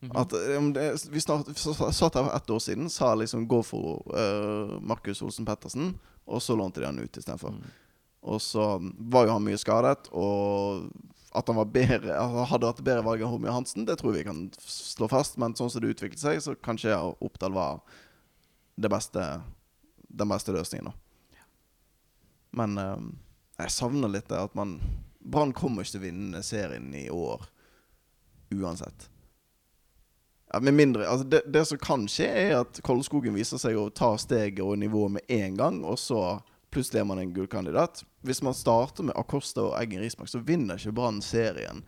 Mhm. 0.00 0.16
At, 0.16 0.32
eh, 0.32 0.56
om 0.58 0.72
det, 0.72 1.06
vi 1.10 1.20
snart, 1.20 1.50
satt 1.58 2.14
her 2.14 2.24
for 2.24 2.36
ett 2.36 2.50
år 2.50 2.58
siden, 2.58 2.90
sa 2.90 3.14
liksom 3.14 3.48
gå 3.48 3.62
for 3.62 4.00
uh, 4.16 4.80
Markus 4.80 5.22
Olsen 5.22 5.44
Pettersen, 5.44 5.98
og 6.24 6.42
så 6.42 6.56
lånte 6.56 6.80
de 6.80 6.86
han 6.86 6.98
ut 6.98 7.16
istedenfor. 7.16 7.52
Mm. 7.52 7.66
Og 8.20 8.40
så 8.42 8.64
var 8.98 9.26
jo 9.26 9.34
han 9.36 9.44
mye 9.44 9.60
skadet, 9.60 10.08
og 10.12 10.88
at 11.36 11.46
han 11.46 11.60
var 11.60 11.68
bedre, 11.70 12.16
hadde 12.48 12.70
hatt 12.70 12.82
bedre 12.84 13.04
valg 13.06 13.22
enn 13.22 13.30
Homie 13.30 13.52
Hansen, 13.52 13.84
det 13.86 14.00
tror 14.00 14.16
vi 14.16 14.24
kan 14.26 14.48
slå 14.64 15.08
fast. 15.08 15.36
Men 15.38 15.54
sånn 15.56 15.70
som 15.70 15.84
det 15.84 15.92
utviklet 15.94 16.20
seg, 16.22 16.40
så 16.42 16.56
kanskje 16.58 16.96
Oppdal 17.20 17.54
var 17.54 17.84
det 18.80 18.90
beste, 18.90 19.26
den 20.08 20.32
beste 20.32 20.56
løsningen. 20.56 20.90
Da. 20.90 21.44
Men 22.56 22.76
eh, 22.80 23.06
jeg 23.60 23.76
savner 23.76 24.10
litt 24.10 24.28
det 24.32 24.40
at 24.40 24.56
man 24.58 24.78
Brann 25.20 25.52
kommer 25.52 25.84
ikke 25.84 25.98
til 25.98 26.00
å 26.00 26.06
vinne 26.06 26.40
serien 26.42 26.88
i 26.96 27.06
år 27.12 27.44
uansett. 28.56 29.10
Ja, 30.52 30.60
med 30.60 30.74
mindre, 30.74 31.06
altså 31.06 31.26
det, 31.30 31.42
det 31.46 31.62
som 31.68 31.78
kan 31.78 32.08
skje, 32.10 32.26
er 32.26 32.56
at 32.60 32.80
Koldskogen 32.82 33.36
viser 33.38 33.60
seg 33.62 33.76
å 33.78 33.84
ta 33.94 34.16
steget 34.18 34.62
og 34.64 34.78
nivået 34.82 35.12
med 35.18 35.30
en 35.30 35.54
gang, 35.58 35.76
og 35.86 35.98
så 36.02 36.40
plutselig 36.74 37.00
er 37.00 37.06
man 37.06 37.20
en 37.22 37.34
gullkandidat. 37.34 38.02
Hvis 38.26 38.42
man 38.42 38.54
starter 38.54 39.06
med 39.06 39.14
Acosta 39.18 39.62
og 39.68 39.76
Eggen 39.78 40.02
Rismark, 40.02 40.30
så 40.30 40.42
vinner 40.42 40.78
ikke 40.78 40.94
Brann 40.96 41.20
serien 41.22 41.84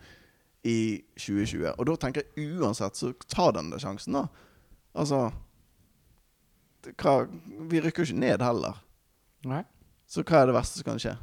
i 0.63 1.01
2020. 1.19 1.73
Og 1.75 1.85
da 1.89 1.95
tenker 1.99 2.23
jeg 2.37 2.55
uansett, 2.55 2.95
så 2.95 3.11
ta 3.27 3.49
den 3.51 3.71
der 3.73 3.83
sjansen, 3.83 4.15
da. 4.15 4.27
Altså 4.95 5.25
det- 6.83 6.95
hva, 6.99 7.27
Vi 7.69 7.81
rykker 7.81 8.03
jo 8.05 8.11
ikke 8.13 8.19
ned 8.19 8.41
heller. 8.41 8.79
Nei. 9.43 9.63
Så 10.07 10.23
hva 10.23 10.41
er 10.41 10.47
det 10.47 10.55
verste 10.55 10.79
som 10.79 10.87
kan 10.87 10.99
skje? 10.99 11.17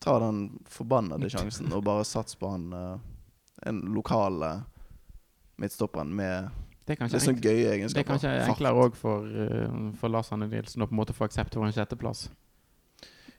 Ta 0.00 0.18
den 0.18 0.60
forbannede 0.68 1.28
sjansen 1.30 1.72
og 1.72 1.84
bare 1.84 2.04
sats 2.08 2.34
på 2.40 2.48
han 2.50 2.72
uh, 2.72 2.98
en 3.68 3.80
lokale 3.94 4.64
midtstopperen 5.60 6.12
med 6.16 6.50
Det 6.86 6.96
er 6.96 7.00
kanskje, 7.02 7.22
sånn 7.22 7.40
gøy 7.40 7.66
egenskaper 7.70 7.96
det 7.96 8.04
er 8.04 8.08
kanskje 8.08 8.36
enklere 8.48 8.86
òg 8.86 8.98
for, 8.98 9.26
uh, 9.26 9.90
for 10.00 10.12
Lars 10.12 10.32
Anne 10.34 10.48
Nilsen 10.50 10.82
å 10.82 10.88
på 10.90 10.96
en 10.96 11.02
måte 11.02 11.16
få 11.16 11.28
aksept 11.28 11.54
for 11.56 11.66
en 11.66 11.76
sjetteplass. 11.76 12.28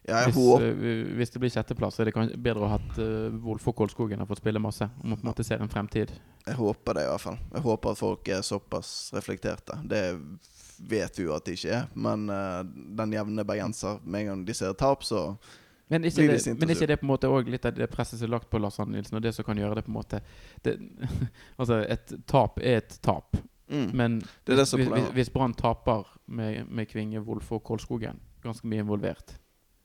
Ja, 0.08 0.24
Hvis, 0.26 0.62
eh, 0.62 1.14
hvis 1.14 1.30
det 1.30 1.40
blir 1.40 1.52
sjetteplass, 1.54 2.00
er 2.00 2.10
det 2.10 2.14
kanskje 2.16 2.40
bedre 2.42 2.66
å 2.66 2.70
ha 2.72 2.80
hatt 2.80 2.98
uh, 2.98 3.30
Wolf 3.44 3.68
og 3.70 3.76
Kolskogen 3.78 4.22
har 4.22 4.30
fått 4.30 4.42
spille 4.42 4.62
masse. 4.62 4.88
Om 5.04 5.12
man 5.14 5.20
på 5.20 5.28
en 5.28 5.30
måte 5.30 5.46
ser 5.46 5.62
en 5.62 5.70
fremtid. 5.70 6.14
Jeg 6.48 6.58
håper 6.58 6.98
det 6.98 7.04
i 7.06 7.12
hvert 7.12 7.22
fall. 7.22 7.38
Jeg 7.54 7.62
håper 7.68 7.94
at 7.94 8.00
folk 8.00 8.32
er 8.34 8.42
såpass 8.46 9.12
reflekterte. 9.14 9.78
Det 9.86 10.02
vet 10.90 11.20
vi 11.20 11.28
jo 11.28 11.36
at 11.36 11.46
de 11.46 11.54
ikke 11.54 11.76
er, 11.84 11.90
men 11.94 12.26
uh, 12.34 12.64
den 12.98 13.14
jevne 13.14 13.46
bergenser, 13.46 14.02
med 14.02 14.24
en 14.24 14.32
gang 14.32 14.46
de 14.48 14.58
ser 14.58 14.74
tap, 14.74 15.06
så 15.06 15.36
Men 15.92 16.08
ikke, 16.08 16.24
det, 16.24 16.54
men 16.56 16.72
ikke 16.72 16.88
det 16.88 16.96
på 17.02 17.04
en 17.04 17.12
måte 17.12 17.28
også 17.28 17.52
litt 17.52 17.66
av 17.68 17.76
det 17.76 17.90
presset 17.92 18.16
som 18.22 18.30
er 18.30 18.32
lagt 18.38 18.48
på 18.52 18.60
Lars 18.64 18.80
Arne 18.80 18.96
Nilsen, 18.96 19.18
og 19.20 19.26
det 19.26 19.34
som 19.36 19.44
kan 19.44 19.60
gjøre 19.60 19.76
det 19.76 19.84
på 19.84 19.92
en 19.92 19.98
måte 19.98 20.22
det, 20.64 20.78
Altså, 21.60 21.82
et 21.84 22.14
tap 22.32 22.62
er 22.64 22.80
et 22.80 22.96
tap. 23.04 23.36
mm. 23.68 23.90
Men 24.00 24.22
Det 24.48 24.56
hvis, 24.56 24.72
hvis, 24.80 25.12
hvis 25.18 25.34
Brann 25.36 25.54
taper 25.54 26.08
med, 26.32 26.64
med 26.72 26.88
Kvinge, 26.88 27.20
Wolf 27.28 27.52
og 27.52 27.64
Kolskogen, 27.68 28.24
ganske 28.42 28.68
mye 28.68 28.86
involvert 28.86 29.36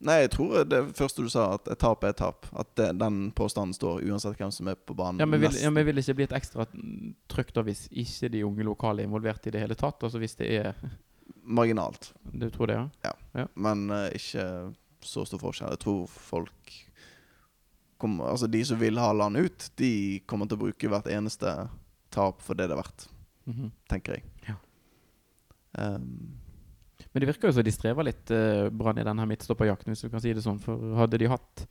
Nei, 0.07 0.19
jeg 0.27 0.31
tror 0.35 0.67
det 0.69 0.83
første 0.97 1.25
du 1.25 1.31
sa, 1.33 1.47
at 1.57 1.71
et 1.73 1.81
tap 1.81 2.03
er 2.05 2.13
et 2.13 2.19
tap. 2.21 2.45
At 2.53 2.69
det, 2.77 2.91
den 3.01 3.31
påstanden 3.37 3.73
står 3.73 4.03
uansett 4.05 4.37
hvem 4.37 4.53
som 4.53 4.69
er 4.69 4.77
på 4.77 4.93
banen. 4.95 5.23
Ja, 5.23 5.27
men 5.27 5.41
vil, 5.41 5.57
ja, 5.57 5.71
men 5.73 5.87
vil 5.89 5.97
det 5.97 6.05
ikke 6.05 6.19
bli 6.19 6.27
et 6.29 6.35
ekstra 6.37 6.67
trykk 7.33 7.55
da 7.57 7.65
hvis 7.65 7.87
ikke 7.89 8.29
de 8.35 8.43
unge 8.45 8.67
lokale 8.69 9.03
er 9.03 9.09
involvert 9.09 9.49
i 9.49 9.55
det 9.55 9.63
hele 9.65 9.79
tatt? 9.79 10.05
Altså 10.05 10.21
hvis 10.21 10.37
det 10.37 10.51
er 10.59 10.77
Marginalt. 11.47 12.13
Du 12.29 12.51
tror 12.51 12.69
det, 12.69 12.77
ja? 12.77 13.15
Ja, 13.33 13.47
Men 13.55 13.89
uh, 13.89 14.09
ikke 14.15 14.45
så 15.07 15.25
stor 15.27 15.41
forskjell. 15.43 15.73
Jeg 15.77 15.83
tror 15.87 16.07
folk 16.11 16.73
kommer, 17.99 18.29
Altså, 18.35 18.49
de 18.51 18.61
som 18.69 18.79
vil 18.81 18.99
ha 19.01 19.13
land 19.17 19.37
ut, 19.41 19.71
de 19.81 20.21
kommer 20.29 20.47
til 20.51 20.59
å 20.59 20.65
bruke 20.67 20.91
hvert 20.93 21.07
eneste 21.09 21.53
tap 22.13 22.43
for 22.45 22.55
det 22.59 22.69
det 22.69 22.77
er 22.77 22.83
verdt, 22.83 23.07
Mhm. 23.47 23.71
tenker 23.89 24.15
jeg. 24.19 24.25
Ja. 24.49 24.57
Um, 25.79 26.39
Men 27.13 27.21
det 27.23 27.29
virker 27.31 27.49
jo 27.49 27.53
som 27.57 27.65
de 27.65 27.73
strever 27.73 28.05
litt, 28.05 28.31
uh, 28.31 28.69
Brann, 28.69 28.99
i 29.01 29.05
denne 29.05 29.25
midtstopperjakten, 29.29 29.89
hvis 29.93 30.03
du 30.05 30.11
kan 30.13 30.21
si 30.21 30.33
det 30.35 30.43
sånn. 30.45 30.59
For 30.61 30.77
hadde 30.99 31.17
de 31.19 31.29
hatt 31.33 31.67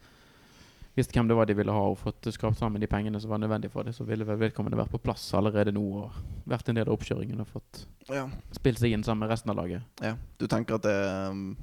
visst 0.95 1.11
hvem 1.11 1.27
det 1.27 1.35
var 1.35 1.45
de 1.45 1.53
ville 1.53 1.71
ha, 1.75 1.81
og 1.91 1.99
fått 1.99 2.29
skrapt 2.33 2.57
sammen 2.57 2.79
de 2.81 2.87
pengene 2.87 3.19
som 3.21 3.29
var 3.29 3.37
nødvendig 3.43 3.69
for 3.69 3.83
det, 3.83 3.93
så 3.93 4.05
ville 4.07 4.25
vel 4.25 4.37
vedkommende 4.39 4.77
vært 4.79 4.89
på 4.93 5.01
plass 5.03 5.27
allerede 5.35 5.73
nå 5.75 5.83
og 6.05 6.11
vært 6.47 6.69
en 6.71 6.75
del 6.79 6.87
av 6.87 6.95
oppkjøringen 6.97 7.41
og 7.43 7.47
fått 7.51 7.85
ja. 8.09 8.23
spilt 8.55 8.79
seg 8.79 8.93
inn 8.95 9.03
sammen 9.03 9.19
med 9.27 9.29
resten 9.29 9.51
av 9.51 9.57
laget. 9.59 9.83
ja. 10.01 10.15
Du 10.39 10.47
tenker 10.47 10.75
at 10.79 10.81
det 10.87 10.95
um, 11.29 11.57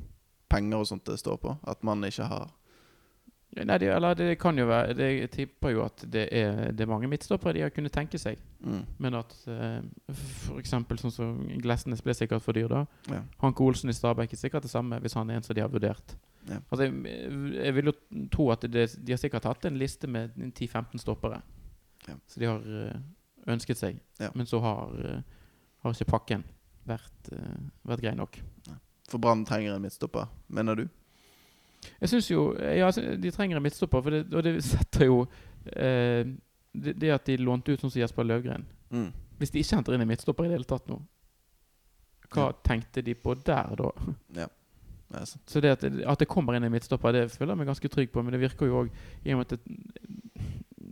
penger 0.53 0.83
og 0.83 0.91
sånt 0.91 1.09
det 1.09 1.19
står 1.21 1.41
på? 1.43 1.57
At 1.69 1.83
man 1.87 2.05
ikke 2.09 2.29
har 2.31 2.51
Nei, 3.53 3.77
det, 3.77 3.91
eller 3.93 4.15
det 4.17 4.39
kan 4.41 4.57
jo 4.57 4.65
være 4.65 4.95
det, 4.97 5.07
Jeg 5.11 5.31
tipper 5.35 5.75
jo 5.75 5.83
at 5.85 6.05
det 6.09 6.23
er, 6.33 6.71
det 6.73 6.87
er 6.87 6.89
mange 6.89 7.09
midtstoppere 7.11 7.53
de 7.59 7.65
har 7.67 7.73
kunnet 7.75 7.93
tenke 7.93 8.17
seg. 8.19 8.41
mm. 8.65 8.85
Men 9.05 9.19
at 9.19 9.35
uh, 9.45 9.83
f.eks. 10.09 10.73
sånn 10.73 11.13
som 11.13 11.43
Glesnes 11.61 12.01
ble 12.01 12.15
sikkert 12.17 12.45
for 12.45 12.57
dyr 12.57 12.71
da. 12.73 12.87
Ja. 13.13 13.21
Hanke 13.43 13.65
Olsen 13.67 13.93
i 13.93 13.97
Stabæk 13.97 14.33
er 14.33 14.41
sikkert 14.41 14.65
det 14.65 14.73
samme, 14.73 14.97
hvis 15.05 15.19
han 15.19 15.29
er 15.29 15.41
en 15.41 15.45
som 15.45 15.57
de 15.59 15.65
har 15.65 15.73
vurdert. 15.73 16.15
Ja. 16.49 16.63
Altså, 16.63 16.87
jeg, 16.87 17.43
jeg 17.59 17.77
vil 17.77 17.91
jo 17.91 17.95
tro 18.33 18.49
at 18.55 18.65
det, 18.65 18.87
de 18.97 19.13
har 19.13 19.21
sikkert 19.21 19.51
hatt 19.51 19.69
en 19.69 19.77
liste 19.77 20.09
med 20.09 20.33
10-15 20.49 21.05
stoppere. 21.05 21.43
Ja. 22.09 22.17
Så 22.27 22.41
de 22.41 22.49
har 22.49 22.65
eh, 22.87 22.97
ønsket 23.53 23.79
seg. 23.79 24.01
Men 24.33 24.49
så 24.49 24.63
har, 24.65 24.97
eh, 25.05 25.45
har 25.85 25.93
ikke 25.93 26.15
pakken 26.17 26.49
vært, 26.89 27.31
vært 27.87 28.03
grei 28.03 28.17
nok. 28.17 28.41
For 29.13 29.21
Brann 29.21 29.45
trenger 29.49 29.75
en 29.77 29.83
midtstopper, 29.85 30.31
mener 30.49 30.79
du? 30.83 30.87
Jeg 32.01 32.09
syns 32.13 32.31
jo 32.31 32.47
Ja, 32.57 32.87
altså, 32.89 33.03
de 33.21 33.31
trenger 33.35 33.59
en 33.59 33.65
midtstopper, 33.67 34.03
for 34.07 34.15
det, 34.15 34.23
og 34.33 34.45
det 34.47 34.55
setter 34.65 35.05
jo 35.09 35.19
eh, 35.77 36.25
det, 36.73 36.95
det 37.03 37.11
at 37.13 37.27
de 37.29 37.37
lånte 37.43 37.75
ut 37.75 37.83
sånn 37.83 37.93
som 37.93 38.01
Jesper 38.03 38.25
Løvgren 38.29 38.65
Mm. 38.93 39.07
Hvis 39.41 39.49
de 39.55 39.63
ikke 39.63 39.77
henter 39.79 39.95
inn 39.97 40.03
en 40.05 40.09
midtstopper 40.11 40.45
i 40.45 40.49
det 40.51 40.59
hele 40.59 40.69
tatt 40.69 40.85
nå, 40.93 40.99
hva 42.35 42.43
Ja. 42.51 42.57
tenkte 42.69 43.01
de 43.03 43.15
på 43.17 43.33
der 43.41 43.71
da? 43.81 43.87
Ja. 44.37 44.47
Det. 45.13 45.23
Så 45.49 45.61
det 45.65 45.71
at, 45.73 45.85
at 45.85 46.19
det 46.21 46.29
kommer 46.29 46.55
inn 46.59 46.65
en 46.65 46.73
midtstopper, 46.75 47.13
det 47.17 47.23
føler 47.33 47.55
jeg 47.55 47.59
meg 47.63 47.71
ganske 47.71 47.89
trygg 47.93 48.13
på. 48.13 48.21
Men 48.25 48.33
det 48.37 48.41
virker 48.45 48.69
jo 48.69 48.83
òg 48.83 48.91
i 49.25 49.33
og 49.33 49.41
med 49.41 49.49
at 49.49 49.57
det, 49.57 49.81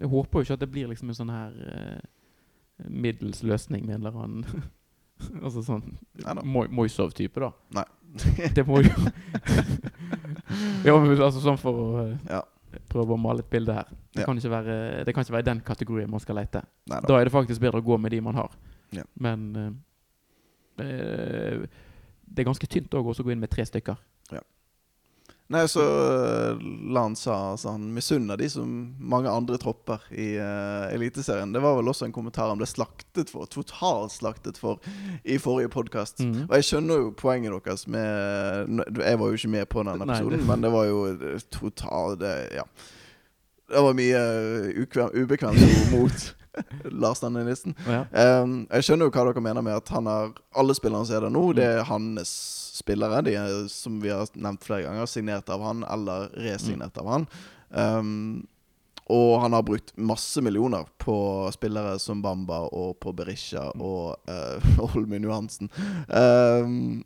Jeg 0.01 0.09
håper 0.09 0.41
jo 0.41 0.45
ikke 0.49 0.57
at 0.57 0.61
det 0.65 0.71
blir 0.73 0.89
liksom 0.89 1.13
en 1.13 1.19
sånn 1.21 1.33
her 1.33 1.61
eh, 1.69 2.89
middels 2.89 3.43
løsning 3.45 3.85
med 3.85 3.99
en 3.99 4.07
eller 4.07 4.17
annen 4.25 4.65
Altså 5.45 5.63
sånn 5.65 5.85
Moisov-type, 6.47 7.41
da. 7.43 7.51
Nei. 7.81 7.85
Det 8.57 8.65
må 8.67 8.81
jo 8.83 8.91
Ja, 10.87 10.97
men 10.99 11.13
altså 11.15 11.43
sånn 11.43 11.61
for 11.61 11.83
å 11.83 11.89
eh, 12.05 12.17
Ja. 12.31 12.43
prøve 12.91 13.15
å 13.15 13.21
male 13.21 13.45
et 13.45 13.51
bilde 13.51 13.75
her. 13.75 13.87
Det, 14.13 14.23
Ja. 14.23 14.27
kan 14.27 14.39
ikke 14.39 14.51
være, 14.51 14.75
det 15.07 15.15
kan 15.15 15.25
ikke 15.25 15.37
være 15.37 15.49
den 15.51 15.61
kategorien 15.67 16.11
man 16.11 16.21
skal 16.23 16.37
lete. 16.39 16.63
Neida. 16.91 17.07
Da 17.07 17.19
er 17.21 17.25
det 17.29 17.33
faktisk 17.35 17.61
bedre 17.63 17.81
å 17.83 17.87
gå 17.87 17.99
med 17.99 18.11
de 18.15 18.21
man 18.21 18.35
har. 18.39 18.51
Ja. 18.95 19.05
Men 19.19 19.45
uh, 19.57 19.71
eh, 20.83 21.67
det 22.31 22.43
er 22.43 22.49
ganske 22.51 22.67
tynt 22.71 22.95
òg 22.95 23.11
å 23.11 23.15
gå 23.15 23.33
inn 23.33 23.43
med 23.43 23.51
tre 23.51 23.65
stykker. 23.67 23.99
Nei, 25.51 25.65
så 25.67 25.83
uh, 25.83 26.61
Lan 26.95 27.17
sa 27.19 27.35
altså, 27.57 27.73
han 27.75 27.89
misunner 27.95 28.39
de 28.39 28.47
som 28.53 28.69
mange 29.03 29.27
andre 29.35 29.59
tropper 29.59 30.05
i 30.15 30.29
uh, 30.39 30.87
Eliteserien. 30.95 31.51
Det 31.53 31.63
var 31.65 31.75
vel 31.81 31.91
også 31.91 32.07
en 32.07 32.15
kommentar 32.15 32.53
han 32.53 32.61
ble 32.61 32.69
slaktet 32.71 33.33
for, 33.35 33.49
totalt 33.51 34.15
slaktet 34.15 34.61
for, 34.63 34.79
i 35.27 35.41
forrige 35.43 35.73
podkast. 35.75 36.23
Mhm. 36.23 36.45
Og 36.47 36.55
jeg 36.61 36.69
skjønner 36.69 37.03
jo 37.03 37.11
poenget 37.19 37.57
deres 37.67 37.87
med 37.91 38.85
Jeg 39.03 39.19
var 39.19 39.27
jo 39.27 39.41
ikke 39.41 39.53
med 39.57 39.67
på 39.75 39.83
den 39.83 39.99
Nei, 39.99 40.07
episoden, 40.07 40.39
det- 40.39 40.47
men 40.53 40.63
det 40.63 40.71
var 40.73 40.85
jo 40.87 41.01
eh, 41.17 41.39
totalt 41.51 42.21
det, 42.23 42.35
Ja. 42.55 42.63
Det 43.71 43.83
var 43.87 43.95
mye 43.95 44.19
uh, 44.19 45.11
ubekvemt 45.15 45.63
ord 45.63 45.91
mot 45.93 46.35
Lars 47.03 47.23
Arne 47.25 47.45
Nilsen. 47.45 47.75
Ja. 47.87 48.05
Um, 48.43 48.67
jeg 48.71 48.85
skjønner 48.87 49.07
jo 49.09 49.13
hva 49.15 49.25
dere 49.31 49.43
mener 49.45 49.63
med 49.63 49.77
at 49.77 49.89
han 49.95 50.07
har 50.11 50.33
alle 50.59 50.75
spillerne 50.75 51.07
som 51.07 51.17
er 51.17 51.27
der 51.27 51.35
nå, 51.35 51.45
det 51.57 51.65
er 51.67 51.85
hans 51.89 52.33
spillere. 52.81 53.21
De 53.27 53.35
er, 53.37 53.67
som 53.69 53.99
vi 54.03 54.09
har 54.13 54.27
nevnt 54.35 54.65
flere 54.65 54.87
ganger, 54.89 55.07
signert 55.11 55.49
av 55.53 55.63
han 55.67 55.85
eller 55.85 56.31
resignert 56.41 56.97
av 56.99 57.11
han. 57.13 57.27
Um, 57.71 58.47
og 59.11 59.41
han 59.43 59.53
har 59.57 59.65
brukt 59.67 59.93
masse 59.99 60.39
millioner 60.43 60.85
på 61.03 61.15
spillere 61.55 61.97
som 61.99 62.21
Bamba 62.23 62.61
og 62.71 62.93
på 63.03 63.11
Berisha 63.19 63.65
og 63.75 64.17
uh, 64.31 64.83
Olmin 64.95 65.27
Johansen. 65.27 65.71
Um, 66.07 67.03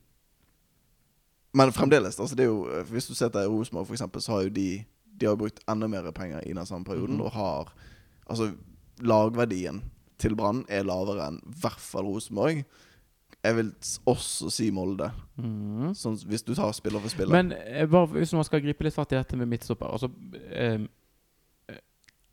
men 1.54 1.70
fremdeles, 1.72 2.18
altså 2.20 2.35
det 2.37 2.44
er 2.44 2.50
jo 2.50 2.83
hvis 2.90 3.07
du 3.07 3.14
ser 3.14 3.30
til 3.33 3.46
Rosenborg 3.48 3.87
f.eks., 3.88 4.02
så 4.26 4.33
har 4.35 4.42
jo 4.48 4.52
de 4.57 4.68
De 5.14 5.26
har 5.30 5.37
brukt 5.38 5.61
enda 5.70 5.87
mer 5.87 6.09
penger 6.11 6.40
i 6.42 6.52
den 6.52 6.66
samme 6.66 6.85
perioden 6.85 7.16
Mhm. 7.16 7.24
og 7.24 7.30
har 7.33 7.72
Altså 8.26 8.50
lagverdien 9.02 9.83
til 10.20 10.37
Brann 10.38 10.64
er 10.70 10.87
lavere 10.87 11.28
enn 11.28 11.40
i 11.42 11.54
hvert 11.62 11.83
fall 11.83 12.07
Rosenborg. 12.09 12.64
Jeg 13.44 13.57
vil 13.59 13.70
også 14.09 14.48
si 14.52 14.70
Molde, 14.72 15.11
mm. 15.37 15.90
sånn, 15.98 16.16
hvis 16.30 16.46
du 16.46 16.54
tar 16.57 16.70
spiller 16.72 17.02
for 17.04 17.12
spiller. 17.12 17.35
Men 17.35 17.52
eh, 17.52 17.85
bare 17.90 18.09
hvis 18.14 18.33
man 18.33 18.46
skal 18.46 18.62
gripe 18.64 18.87
litt 18.87 18.96
fatt 18.96 19.12
i 19.12 19.18
dette 19.18 19.37
med 19.37 19.50
midtstopper 19.50 19.90
altså, 19.92 20.09
eh, 20.48 20.78
eh, 20.78 20.87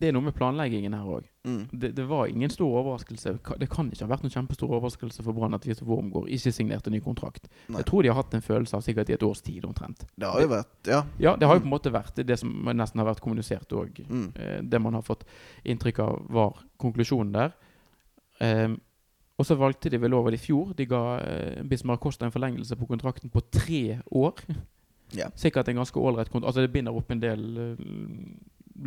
Det 0.02 0.10
er 0.10 0.16
noe 0.16 0.26
med 0.26 0.34
planleggingen 0.34 0.94
her 0.98 1.06
òg. 1.06 1.26
mm. 1.46 1.60
Det, 1.72 1.92
det 1.96 2.06
var 2.10 2.26
ingen 2.32 2.50
stor 2.50 2.72
overraskelse. 2.82 3.36
Det 3.62 3.68
kan 3.70 3.92
ikke 3.94 4.04
ha 4.08 4.10
vært 4.10 4.24
noen 4.26 4.34
kjempestor 4.34 4.72
overraskelse 4.74 5.22
for 5.24 5.38
Brann 5.38 5.54
at 5.54 5.66
Vito 5.70 5.86
Wormgård 5.86 6.28
ikke 6.34 6.52
signerte 6.56 6.90
ny 6.90 7.00
kontrakt. 7.06 7.46
Nei. 7.70 7.78
Jeg 7.84 7.86
tror 7.92 8.02
de 8.02 8.10
har 8.10 8.18
hatt 8.18 8.34
en 8.34 8.42
følelse 8.46 8.76
av 8.80 8.82
sikkert 8.86 9.10
i 9.14 9.14
et 9.14 9.24
års 9.28 9.42
tid 9.46 9.66
omtrent. 9.70 10.06
Det 10.18 10.28
har 10.34 10.42
jo 10.42 10.48
vært 10.56 10.90
Ja. 10.90 11.04
Ja, 11.22 11.36
det 11.38 11.48
har 11.48 11.56
jo 11.56 11.62
Mm. 11.62 11.68
på 11.70 11.70
en 11.70 11.76
måte 11.78 11.94
vært 11.94 12.26
det 12.26 12.40
som 12.40 12.50
nesten 12.74 13.00
har 13.00 13.06
vært 13.14 13.22
kommunisert 13.22 13.70
òg. 13.78 14.02
Mm. 14.10 14.32
Eh, 14.36 14.62
det 14.64 14.82
man 14.82 14.94
har 14.94 15.02
fått 15.06 15.24
inntrykk 15.64 16.00
av, 16.00 16.26
var 16.30 16.58
konklusjonen 16.82 17.32
der. 17.32 17.54
Um, 18.42 18.80
og 19.38 19.46
så 19.46 19.56
valgte 19.58 19.90
de 19.90 19.98
vel 20.02 20.14
over 20.14 20.34
i 20.34 20.38
fjor. 20.38 20.74
De 20.78 20.86
ga 20.86 21.20
uh, 21.22 21.64
Bismar 21.64 21.98
Costa 21.98 22.26
en 22.26 22.32
forlengelse 22.34 22.76
på 22.78 22.88
kontrakten 22.90 23.30
på 23.30 23.42
tre 23.52 24.00
år. 24.12 24.34
Ja. 25.14 25.28
Sikkert 25.36 25.68
en 25.68 25.76
ganske 25.82 26.00
ålreit 26.00 26.30
kontrakt. 26.32 26.48
Altså 26.56 26.62
det 26.62 26.72
binder 26.74 26.96
opp 26.96 27.10
en 27.12 27.20
del 27.20 27.42
eh, 27.58 27.86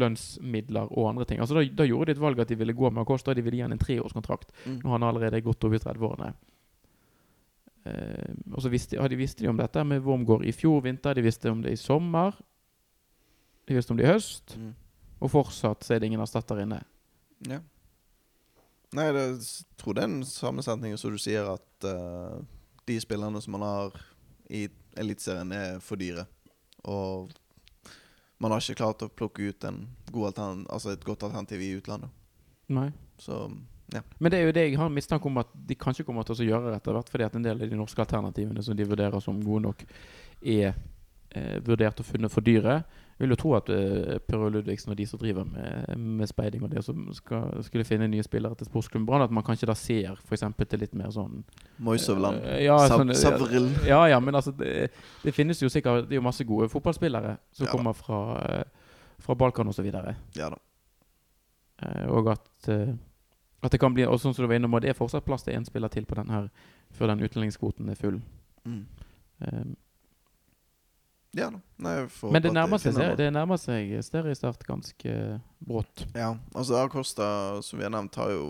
lønnsmidler 0.00 0.90
og 0.90 1.10
andre 1.10 1.26
ting. 1.28 1.40
Altså 1.42 1.58
da, 1.58 1.64
da 1.82 1.86
gjorde 1.88 2.10
de 2.10 2.16
et 2.16 2.22
valg 2.22 2.42
at 2.42 2.50
de 2.50 2.58
ville 2.60 2.76
gå 2.76 2.90
med 2.90 3.02
Acosta. 3.04 3.34
De 3.34 3.44
ville 3.44 3.58
gi 3.58 3.64
han 3.64 3.74
en 3.74 3.80
treårskontrakt. 3.80 4.52
Mm. 4.64 4.80
når 4.82 4.96
han 4.96 5.06
allerede 5.08 5.42
gått 5.44 5.64
over 5.64 5.82
30-årene. 5.82 6.32
Eh, 7.84 8.32
og 8.52 8.62
så 8.64 8.72
visste, 8.72 8.96
ja, 8.96 9.08
de 9.08 9.18
visste 9.20 9.44
de 9.44 9.50
om 9.52 9.60
dette 9.60 9.84
med 9.84 10.02
Wormgård 10.04 10.46
i 10.46 10.54
fjor 10.56 10.82
vinter. 10.86 11.14
De 11.14 11.24
visste 11.24 11.52
om 11.52 11.62
det 11.64 11.74
i 11.74 11.80
sommer. 11.80 12.36
De 13.68 13.76
visste 13.76 13.92
om 13.92 14.00
det 14.00 14.06
i 14.06 14.12
høst. 14.12 14.56
Mm. 14.60 14.72
Og 15.24 15.32
fortsatt 15.32 15.84
så 15.84 15.94
er 15.94 16.02
det 16.02 16.10
ingen 16.10 16.24
erstatter 16.24 16.62
inne. 16.64 16.82
Ja. 17.48 17.60
Nei, 18.94 19.08
det, 19.14 19.22
jeg 19.24 19.78
tror 19.80 19.96
det 19.96 20.04
er 20.04 20.10
en 20.10 20.26
sammensetning 20.28 20.94
som 21.00 21.14
du 21.14 21.18
sier, 21.18 21.48
at 21.50 21.86
uh, 21.88 22.38
de 22.86 22.98
spillerne 23.02 23.40
som 23.42 23.56
man 23.56 23.64
har 23.66 23.96
i 24.52 24.68
Eliteserien, 25.00 25.50
er 25.50 25.80
for 25.82 25.98
dyre. 25.98 26.26
Og 26.86 27.32
man 28.42 28.52
har 28.52 28.62
ikke 28.62 28.80
klart 28.80 29.04
å 29.04 29.10
plukke 29.12 29.50
ut 29.50 29.64
en 29.68 29.84
god 30.10 30.38
altså 30.38 30.92
et 30.92 31.04
godt 31.04 31.22
alternativ 31.26 31.62
i 31.62 31.74
utlandet. 31.78 32.10
Nei. 32.72 32.90
Så 33.18 33.46
Men 34.18 34.32
det 34.32 34.38
er 34.38 34.48
jo 34.48 34.54
det 34.56 34.64
jeg 34.66 34.78
har 34.80 34.90
mistanke 34.90 35.28
om 35.28 35.38
at 35.38 35.50
de 35.54 35.76
kanskje 35.78 36.04
kommer 36.06 36.26
til 36.26 36.34
å 36.34 36.48
gjøre 36.48 36.74
etter 36.74 36.96
hvert, 36.96 37.10
fordi 37.12 37.26
at 37.26 37.36
en 37.36 37.44
del 37.44 37.60
av 37.60 37.70
de 37.70 37.78
norske 37.78 38.00
alternativene 38.02 38.62
som 38.64 38.76
de 38.76 38.86
vurderer 38.88 39.20
som 39.22 39.42
gode 39.44 39.68
nok, 39.68 39.84
er 40.40 40.72
eh, 41.30 41.58
vurdert 41.64 42.00
og 42.00 42.08
funnet 42.08 42.32
for 42.32 42.44
dyre. 42.44 42.80
Jeg 43.14 43.28
vil 43.28 43.30
jo 43.30 43.36
tro 43.38 43.52
at 43.54 43.68
eh, 43.70 44.18
Per 44.26 44.48
Ludvigsen 44.50 44.90
og 44.90 44.96
de 44.98 45.06
som 45.06 45.18
driver 45.20 45.44
med, 45.46 45.96
med 45.98 46.26
speiding 46.26 46.64
og 46.66 46.70
det 46.72 46.82
som 46.84 47.04
skal, 47.14 47.62
skulle 47.62 47.84
finne 47.86 48.08
nye 48.10 48.22
spillere 48.26 48.54
til 48.58 48.66
sportsklubben 48.66 49.06
Brann, 49.06 49.22
at 49.22 49.30
man 49.30 49.44
kanskje 49.46 49.68
da 49.70 49.74
ser 49.78 50.18
f.eks. 50.18 50.42
til 50.68 50.80
litt 50.82 50.94
mer 50.98 51.12
sånn 51.14 51.44
Moisovland. 51.78 52.42
Eh, 52.42 52.64
ja, 52.64 52.76
Sav- 52.88 52.98
sånn, 53.04 53.14
Savril. 53.14 53.68
Ja, 53.86 54.00
ja, 54.10 54.18
men 54.20 54.34
altså 54.34 54.50
det, 54.58 54.90
det 55.22 55.34
finnes 55.36 55.62
jo 55.62 55.68
sikkert 55.70 56.08
Det 56.08 56.16
er 56.16 56.22
jo 56.22 56.26
masse 56.26 56.44
gode 56.44 56.68
fotballspillere 56.72 57.36
som 57.54 57.66
Ja 57.68 57.72
kommer 57.72 57.94
fra, 57.94 58.20
eh, 58.48 58.64
fra 59.22 59.34
Balkan 59.38 59.68
osv. 59.70 59.86
Ja 60.34 60.50
da. 60.50 60.58
Eh, 61.82 62.06
og 62.10 62.28
at, 62.34 62.68
eh, 62.68 62.92
at 63.62 63.72
det 63.72 63.80
kan 63.80 63.94
bli 63.94 64.04
Og 64.06 64.18
sånn 64.20 64.34
som 64.34 64.42
du 64.44 64.48
var 64.50 64.58
innom, 64.58 64.74
og 64.74 64.82
det 64.82 64.90
er 64.90 64.98
fortsatt 64.98 65.24
plass 65.26 65.42
til 65.46 65.54
én 65.54 65.64
spiller 65.66 65.88
til 65.92 66.04
på 66.06 66.18
den 66.18 66.30
her 66.34 66.50
før 66.94 67.10
den 67.14 67.22
utlendingskvoten 67.26 67.88
er 67.90 67.96
full. 67.98 68.20
Mm. 68.66 68.84
Eh, 69.42 69.64
Ja 71.34 71.48
da. 71.50 71.60
Nei, 71.82 71.94
men 72.30 72.42
det 72.44 72.52
nærmer, 72.54 72.78
seg, 72.78 72.98
det 73.18 73.26
nærmer 73.34 73.58
seg 73.58 73.90
seriestart 74.06 74.62
ganske 74.66 75.14
brått. 75.58 76.04
Ja, 76.14 76.30
altså 76.54 76.78
Acosta, 76.78 77.26
som 77.66 77.80
vi 77.80 77.86
har 77.86 77.92
nevnt, 77.92 78.14
har 78.20 78.30
jo 78.30 78.44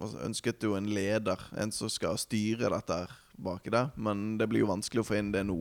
altså, 0.00 0.18
ønsket 0.26 0.66
jo 0.66 0.74
en 0.74 0.90
leder. 0.90 1.40
En 1.56 1.72
som 1.72 1.90
skal 1.92 2.18
styre 2.20 2.72
dette 2.74 2.98
baki 3.38 3.70
der. 3.74 3.92
Men 3.94 4.34
det 4.40 4.48
blir 4.50 4.64
jo 4.64 4.72
vanskelig 4.72 5.04
å 5.04 5.08
få 5.08 5.20
inn 5.20 5.30
det 5.34 5.44
nå. 5.46 5.60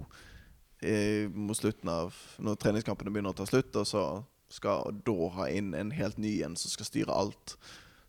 I, 0.84 1.30
mot 1.32 1.56
slutten 1.56 1.88
av 1.88 2.12
Når 2.44 2.58
treningskampene 2.60 3.14
begynner 3.14 3.32
å 3.32 3.38
ta 3.38 3.46
slutt, 3.48 3.72
og 3.80 3.88
så 3.88 4.04
skal 4.52 4.98
da 5.06 5.30
ha 5.38 5.48
inn 5.50 5.72
en 5.78 5.94
helt 5.96 6.20
ny 6.22 6.36
en 6.46 6.58
som 6.60 6.74
skal 6.74 6.90
styre 6.90 7.14
alt. 7.14 7.56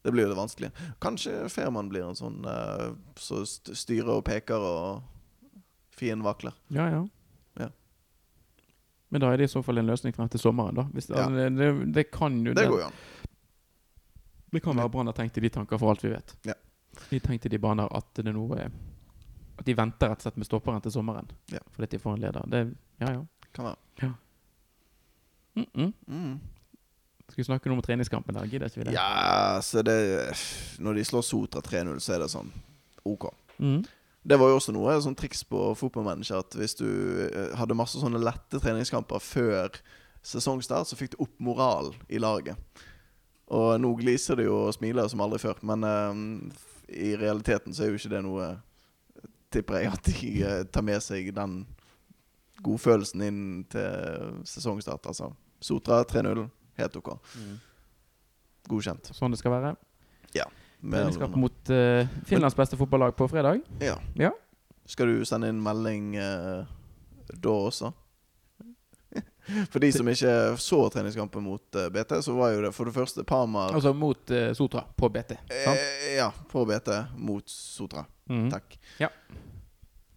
Det 0.04 0.12
blir 0.12 0.26
jo 0.26 0.32
det 0.34 0.40
vanskelige. 0.40 0.88
Kanskje 1.00 1.46
Ferman 1.52 1.88
blir 1.88 2.04
en 2.04 2.18
sånn 2.18 2.42
uh, 2.44 2.92
som 3.16 3.44
så 3.44 3.76
styrer 3.76 4.18
og 4.18 4.24
peker 4.26 4.60
og 4.60 5.04
fienden 5.96 6.26
vakler. 6.26 6.56
Ja, 6.74 6.90
ja. 6.92 7.04
Ja. 9.14 9.18
Men 9.18 9.22
da 9.22 9.28
er 9.30 9.38
det 9.38 9.46
i 9.46 9.52
så 9.52 9.62
fall 9.62 9.78
en 9.78 9.86
løsning 9.86 10.14
frem 10.14 10.28
til 10.28 10.40
sommeren, 10.42 10.74
da. 10.74 10.82
Hvis, 10.90 11.06
Ja. 11.10 11.28
det, 11.30 11.50
det, 11.54 11.68
det 11.94 12.10
kan 12.10 12.40
jo 12.42 12.54
Det 12.54 12.66
går 12.66 12.80
jo 12.80 12.86
an. 12.86 12.96
Det 14.50 14.62
kan 14.62 14.76
være 14.76 14.90
Brann 14.90 15.06
har 15.06 15.14
tenkt 15.14 15.38
i 15.38 15.40
de 15.40 15.48
tanker, 15.54 15.78
for 15.78 15.90
alt 15.90 16.02
vi 16.02 16.10
vet. 16.10 16.36
Ja. 16.44 16.54
De 17.10 17.20
tenkte 17.20 17.48
de 17.48 17.58
baner 17.58 17.88
at 17.94 18.10
det 18.14 18.26
er 18.26 18.32
noe 18.34 18.58
At 19.58 19.66
de 19.66 19.74
venter 19.74 20.10
rett 20.10 20.18
og 20.18 20.22
slett 20.26 20.36
med 20.36 20.46
stopperen 20.46 20.82
til 20.82 20.92
sommeren. 20.92 21.30
Ja. 21.52 21.62
Fordi 21.70 21.86
de 21.94 21.98
får 21.98 22.14
en 22.14 22.20
leder. 22.20 22.46
Det, 22.50 22.74
ja, 22.98 23.12
ja. 23.12 23.24
Kan 23.54 23.64
være. 23.64 24.14
Mm 25.54 25.66
-mm. 25.74 25.92
Mm. 26.06 26.40
Skal 27.28 27.36
vi 27.36 27.44
snakke 27.44 27.68
noe 27.68 27.76
om 27.76 27.82
treningskampen? 27.82 28.34
der? 28.34 28.46
Gidder 28.46 28.66
ikke 28.66 28.78
vi 28.78 28.84
det? 28.84 28.92
Ja, 28.92 29.60
så 29.62 29.82
det 29.82 30.34
Når 30.78 30.92
de 30.94 31.04
slår 31.04 31.22
Sotra 31.22 31.60
3-0, 31.60 31.98
så 31.98 32.14
er 32.14 32.18
det 32.18 32.30
sånn 32.30 32.52
OK. 33.04 33.30
Mm. 33.58 33.84
Det 34.24 34.38
var 34.40 34.48
jo 34.48 34.56
også 34.56 34.72
noe 34.72 34.94
sånn 35.04 35.16
triks 35.18 35.42
på 35.44 35.60
fotballmanager 35.76 36.40
at 36.40 36.56
hvis 36.56 36.78
du 36.78 36.88
eh, 37.26 37.52
hadde 37.58 37.76
masse 37.76 38.00
sånne 38.00 38.22
lette 38.22 38.60
treningskamper 38.60 39.20
før 39.20 39.76
sesongstart, 40.24 40.88
så 40.88 40.96
fikk 40.96 41.12
du 41.12 41.18
opp 41.26 41.34
moral 41.44 41.92
i 42.08 42.20
laget. 42.22 42.56
Og 43.52 43.74
nå 43.80 43.90
gliser 44.00 44.40
det 44.40 44.46
jo 44.48 44.62
og 44.62 44.72
smiler 44.72 45.10
som 45.12 45.20
aldri 45.20 45.42
før, 45.42 45.60
men 45.68 45.84
uh, 45.84 46.16
i 46.88 47.12
realiteten 47.20 47.76
så 47.76 47.84
er 47.84 47.92
jo 47.92 48.00
ikke 48.00 48.14
det 48.14 48.24
noe 48.24 48.54
Tipper 49.54 49.76
jeg 49.78 49.90
at 49.92 50.08
de 50.08 50.30
uh, 50.42 50.62
tar 50.72 50.82
med 50.82 51.04
seg 51.04 51.28
den 51.36 51.60
godfølelsen 52.64 53.22
inn 53.22 53.42
til 53.70 54.40
sesongstart. 54.48 55.04
Altså 55.12 55.28
Sotra 55.62 56.00
3-0, 56.08 56.40
helt 56.80 56.96
OK. 56.98 57.12
Mm. 57.36 57.54
Godkjent. 58.72 59.12
Sånn 59.14 59.36
det 59.36 59.38
skal 59.38 59.54
være. 59.54 59.76
Mer 59.76 60.63
eller 60.92 61.04
Treningskamp 61.04 61.36
mot 61.40 61.70
uh, 61.70 62.06
Finlands 62.28 62.56
beste 62.56 62.76
fotballag 62.76 63.16
på 63.16 63.28
fredag. 63.28 63.60
Ja. 63.80 63.96
Ja. 64.14 64.30
Skal 64.86 65.06
du 65.08 65.24
sende 65.24 65.48
inn 65.48 65.62
melding 65.64 66.16
uh, 66.20 66.64
da 67.40 67.54
også? 67.70 67.92
For 69.72 69.78
de 69.80 69.90
som 69.92 70.08
ikke 70.08 70.34
så 70.60 70.78
treningskampen 70.92 71.44
mot 71.44 71.76
uh, 71.78 71.88
BT, 71.92 72.18
så 72.24 72.34
var 72.36 72.52
jo 72.54 72.62
det 72.64 72.72
for 72.74 72.88
det 72.88 72.94
første 72.96 73.24
Parma 73.28 73.66
Altså 73.74 73.92
mot 73.96 74.30
eh, 74.32 74.52
Sotra 74.56 74.84
på 74.96 75.08
BT. 75.12 75.34
Eh, 75.52 76.14
Ja, 76.16 76.30
på 76.50 76.64
BT 76.68 76.88
mot 77.20 77.48
Sotra. 77.50 78.04
Mhm. 78.30 78.48
Takk. 78.50 78.78
Ja. 78.98 79.08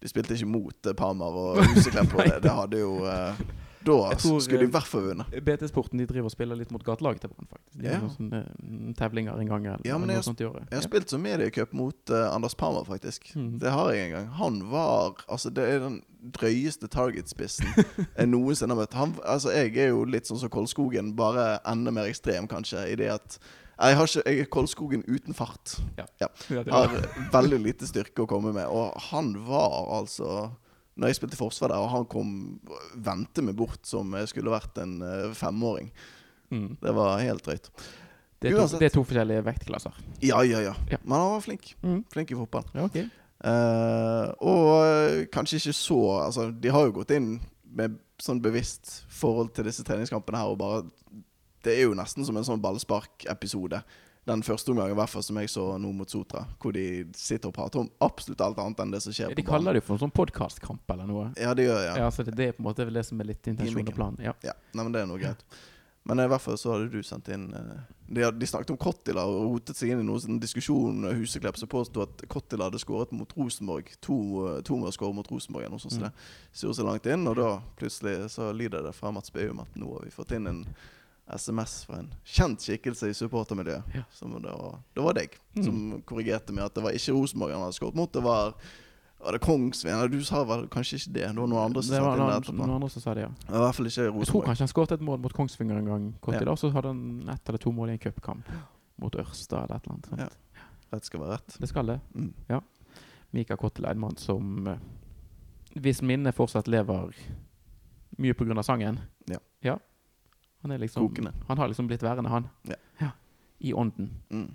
De 0.00 0.08
spilte 0.08 0.34
ikke 0.36 0.48
mot 0.48 0.86
eh, 0.86 0.94
Parma 0.96 1.28
og 1.28 1.60
Huseklepp 1.74 2.14
og 2.16 2.24
det. 2.30 2.38
Det 2.46 2.54
hadde 2.56 2.80
jo 2.80 2.92
eh, 3.04 3.42
Da 3.84 4.14
tror, 4.18 4.40
skulle 4.40 4.58
de 4.60 4.64
eh, 4.64 4.68
i 4.68 4.72
hvert 4.74 4.86
fall 4.90 5.02
vunnet. 5.06 5.26
BT-sporten 5.44 5.98
de 5.98 6.06
driver 6.06 6.24
og 6.28 6.32
spiller 6.34 6.56
litt 6.58 6.70
mot 6.74 6.82
gatelaget 6.84 7.20
til 7.24 7.30
Brann, 7.30 7.46
faktisk. 7.50 7.78
De 7.78 7.84
Ja. 7.86 7.92
har 7.94 8.00
noen 8.02 8.14
sånne 8.16 8.40
mm, 8.62 8.94
tevlinger 8.98 9.38
en 9.38 9.48
gang 9.48 9.66
eller 9.66 9.86
Ja, 9.86 9.98
noe 9.98 10.08
jeg- 10.12 10.24
sånt 10.24 10.40
i 10.40 10.44
året. 10.48 10.66
Jeg 10.70 10.78
har 10.80 10.82
spilt 10.88 11.08
som 11.10 11.22
mediecup 11.22 11.72
mot 11.72 12.10
uh, 12.10 12.34
Anders 12.34 12.54
Parma, 12.54 12.82
faktisk. 12.84 13.30
Mm. 13.36 13.58
Det 13.60 13.70
har 13.70 13.92
jeg 13.92 14.06
en 14.08 14.14
gang. 14.16 14.26
Han 14.40 14.60
var 14.70 15.14
Altså, 15.28 15.50
det 15.54 15.64
er 15.68 15.78
den 15.80 16.02
drøyeste 16.34 16.88
targetspissen 16.88 17.66
jeg 18.18 18.26
noensinne 18.28 18.74
har 18.74 18.80
møtt. 18.82 18.94
Han, 18.98 19.14
altså, 19.24 19.50
jeg 19.54 19.76
er 19.78 19.88
jo 19.94 20.04
litt 20.04 20.26
sånn 20.26 20.38
som 20.40 20.50
Kolskogen, 20.50 21.14
bare 21.16 21.60
enda 21.64 21.90
mer 21.94 22.08
ekstrem, 22.10 22.48
kanskje, 22.50 22.82
i 22.92 22.96
det 22.96 23.10
at 23.14 23.38
jeg, 23.78 23.94
har 23.94 24.06
ikke, 24.10 24.22
jeg 24.26 24.40
er 24.42 24.48
Kolskogen 24.50 25.04
uten 25.06 25.34
fart. 25.38 25.76
Ja, 25.96 26.04
Ja. 26.20 26.26
Har 26.72 26.88
veldig 27.30 27.60
lite 27.62 27.86
styrke 27.86 28.24
å 28.24 28.26
komme 28.26 28.50
med. 28.52 28.66
Og 28.66 28.92
han 29.12 29.36
var 29.46 29.70
altså 30.00 30.50
Når 30.98 31.12
jeg 31.12 31.18
spilte 31.20 31.38
forsvar 31.38 31.72
der, 31.72 31.82
og 31.82 31.92
han 31.92 32.06
kom 32.10 32.30
vendte 32.94 33.44
meg 33.46 33.54
bort 33.58 33.86
som 33.86 34.16
jeg 34.18 34.30
skulle 34.32 34.50
vært 34.50 34.80
en 34.82 34.98
eh, 35.06 35.28
femåring. 35.38 35.92
Mm. 36.50 36.72
Det 36.82 36.94
var 36.96 37.22
helt 37.22 37.44
drøyt. 37.46 37.70
Det, 38.38 38.50
er 38.50 38.58
to, 38.58 38.78
det 38.78 38.88
er 38.88 38.94
to 38.94 39.04
forskjellige 39.06 39.44
vektklasser. 39.46 39.94
Ja, 40.22 40.42
ja, 40.46 40.62
ja. 40.62 40.74
Ja. 40.90 40.98
Men 41.04 41.16
han 41.18 41.32
var 41.36 41.44
flink. 41.44 41.72
Mm. 41.82 42.02
Flink 42.12 42.34
i 42.34 42.38
fotball. 42.38 42.66
Ja, 42.74 42.86
okay. 42.86 43.06
uh, 43.42 44.34
og 44.42 44.68
eh, 44.82 45.24
kanskje 45.32 45.60
ikke 45.60 45.76
så 45.78 45.98
Altså, 46.24 46.50
de 46.50 46.74
har 46.74 46.86
jo 46.86 46.96
gått 47.00 47.14
inn 47.14 47.36
med 47.78 47.98
sånn 48.22 48.42
bevisst 48.42 49.02
forhold 49.14 49.52
til 49.54 49.68
disse 49.68 49.84
treningskampene 49.86 50.40
her 50.40 50.50
og 50.50 50.58
bare 50.58 50.80
Det 51.62 51.76
er 51.76 51.86
jo 51.86 51.98
nesten 51.98 52.26
som 52.26 52.38
en 52.38 52.46
sånn 52.46 52.62
ballsparkepisode. 52.62 53.82
Den 54.28 54.42
første 54.44 54.70
omgangen 54.74 54.92
i 54.92 54.98
hvert 54.98 55.08
fall 55.14 55.24
som 55.24 55.38
jeg 55.40 55.48
så 55.48 55.64
nå 55.80 55.90
mot 55.96 56.10
Sotra, 56.12 56.42
hvor 56.60 56.74
de 56.76 56.84
sitter 57.16 57.48
og 57.48 57.54
prater 57.56 57.80
om 57.80 57.88
absolutt 58.04 58.42
alt 58.44 58.58
annet 58.60 58.82
enn 58.84 58.90
det 58.92 59.00
som 59.06 59.12
skjer 59.16 59.32
De 59.32 59.38
på 59.40 59.46
banen. 59.46 59.48
kaller 59.54 59.72
det 59.78 59.80
jo 59.82 59.86
for 59.88 59.96
en 59.96 60.02
sånn 60.04 60.12
podkastkamp 60.18 60.94
eller 60.94 61.08
noe. 61.08 61.30
Ja, 61.40 61.54
det 61.56 61.64
gjør. 61.70 61.80
Ja, 61.86 61.96
Ja. 62.04 62.10
så 62.12 62.24
det, 62.28 62.36
det 62.36 62.48
er 62.50 62.52
på 62.52 62.60
en 62.62 62.68
måte 62.68 62.84
vel 62.84 62.94
det 63.00 63.06
som 63.08 63.20
er 63.24 63.24
litt 63.32 63.42
intensjonen 63.48 63.88
og 63.88 63.94
planen. 63.96 64.20
Ja. 64.22 64.34
ja. 64.44 64.52
Nei, 64.74 64.84
men 64.84 64.92
det 64.92 65.00
er 65.02 65.06
noe 65.10 65.18
greit. 65.22 65.42
Men 66.08 66.20
i 66.20 66.26
hvert 66.30 66.40
fall 66.40 66.56
så 66.56 66.70
hadde 66.72 66.90
du 66.92 67.02
sendt 67.04 67.26
inn 67.34 67.50
eh, 67.52 67.80
De, 68.08 68.22
de 68.32 68.46
snakket 68.48 68.70
om 68.72 68.78
Kottila 68.80 69.26
og 69.28 69.42
rotet 69.58 69.76
seg 69.76 69.90
inn 69.92 70.00
i 70.00 70.06
noen 70.06 70.20
sånn 70.22 70.38
diskusjon. 70.40 71.02
eh, 71.04 71.16
Huseklepp 71.18 71.58
som 71.60 71.68
påsto 71.68 72.00
at 72.06 72.22
Kottila 72.32 72.68
hadde 72.70 72.80
skåret 72.80 73.12
mot 73.12 73.28
Rosenborg. 73.36 73.90
To, 74.06 74.16
eh, 74.56 74.60
to 74.64 74.76
med 74.80 74.88
å 74.88 74.94
skåre 74.96 75.12
mot 75.18 75.28
Rosenborg 75.28 75.66
eller 75.66 75.76
noe 75.76 75.84
sånt. 75.84 75.92
så 75.98 76.00
Mm. 76.00 76.12
det 76.12 76.60
surrer 76.62 76.74
seg 76.78 76.86
langt 76.88 77.06
inn, 77.12 77.26
og 77.28 77.36
da 77.36 77.50
plutselig 77.76 78.30
så 78.32 78.52
lyder 78.56 78.82
det 78.88 78.94
fra 78.94 79.10
Mats 79.12 79.28
Beum 79.30 79.60
at 79.60 79.68
nå 79.76 79.92
har 79.98 80.04
vi 80.04 80.10
fått 80.10 80.32
inn 80.32 80.46
en 80.46 80.62
SMS 81.36 81.84
fra 81.86 81.98
en 81.98 82.10
kjent 82.24 82.60
skikkelse 82.64 83.08
i 83.10 83.14
supportermiljøet. 83.16 83.82
Ja. 83.94 84.02
Som 84.14 84.32
det 84.42 84.50
var, 84.52 84.78
det 84.94 85.02
var 85.04 85.14
deg 85.14 85.38
Mm. 85.58 85.64
som 85.64 86.02
korrigerte 86.06 86.52
meg 86.54 86.64
at 86.64 86.74
det 86.74 86.82
var 86.84 86.92
ikke 86.94 87.12
Rosenborg 87.16 87.52
han 87.52 87.62
hadde 87.64 87.74
skåret 87.74 87.94
mot, 87.98 88.12
det 88.12 88.22
var 88.22 88.54
var 89.18 89.32
det 89.34 89.40
Kongsvinger? 89.42 90.06
Du 90.08 90.22
sa 90.22 90.44
vel 90.46 90.68
kanskje 90.70 90.94
ikke 91.00 91.12
det? 91.12 91.22
Det 91.26 91.36
var 91.40 91.48
noen 91.50 91.64
andre 91.64 91.82
som 91.82 91.94
Det 91.96 92.02
var 92.04 92.16
noen, 92.16 92.42
det 92.42 92.54
noen, 92.54 92.70
andre 92.76 92.88
som 92.88 93.02
sa 93.02 93.14
det, 93.14 93.22
ja. 93.26 93.30
I 93.48 93.58
hvert 93.58 93.74
fall 93.74 93.86
ikke 93.90 94.04
Jeg 94.04 94.26
tror 94.30 94.44
kanskje 94.46 94.62
han 94.62 94.68
skåret 94.68 94.92
et 94.92 95.00
mål 95.00 95.18
mot 95.18 95.32
Kongsvinger 95.34 95.76
en 95.80 95.84
gang. 95.90 96.14
Kort 96.20 96.34
Ja. 96.34 96.42
i 96.42 96.44
dag, 96.44 96.58
så 96.58 96.70
hadde 96.70 96.86
han 96.92 97.28
ett 97.28 97.48
eller 97.48 97.58
to 97.58 97.72
mål 97.72 97.88
i 97.88 97.92
en 97.92 97.98
cupkamp 97.98 98.44
mot 98.98 99.12
Ørsta 99.12 99.64
eller 99.64 99.74
et 99.76 99.82
eller 99.86 99.94
annet. 99.94 100.06
Sant? 100.06 100.20
Ja. 100.20 100.28
Rett 100.92 101.04
skal 101.04 101.20
være 101.20 101.30
rett. 101.32 101.58
Det 101.60 101.68
skal 101.68 101.86
det. 101.86 102.00
Mm. 102.14 102.62
Mika 103.32 103.56
Kottel 103.56 103.84
er 103.86 103.90
en 103.90 103.98
mann 104.00 104.16
som 104.16 104.66
eh, 104.68 104.78
Hvis 105.74 106.00
minnet 106.00 106.34
fortsatt 106.34 106.68
lever 106.68 107.12
mye 108.18 108.34
av 108.58 108.62
sangen 108.64 109.00
Ja. 109.62 109.78
Han 110.62 110.70
er 110.74 110.78
liksom 110.82 111.06
Kokende. 111.08 111.32
Han 111.48 111.58
har 111.58 111.68
liksom 111.70 111.86
blitt 111.86 112.02
værende, 112.02 112.30
han. 112.30 112.48
Ja. 113.00 113.10
I 113.60 113.72
ånden. 113.72 114.10
Mm. 114.30 114.48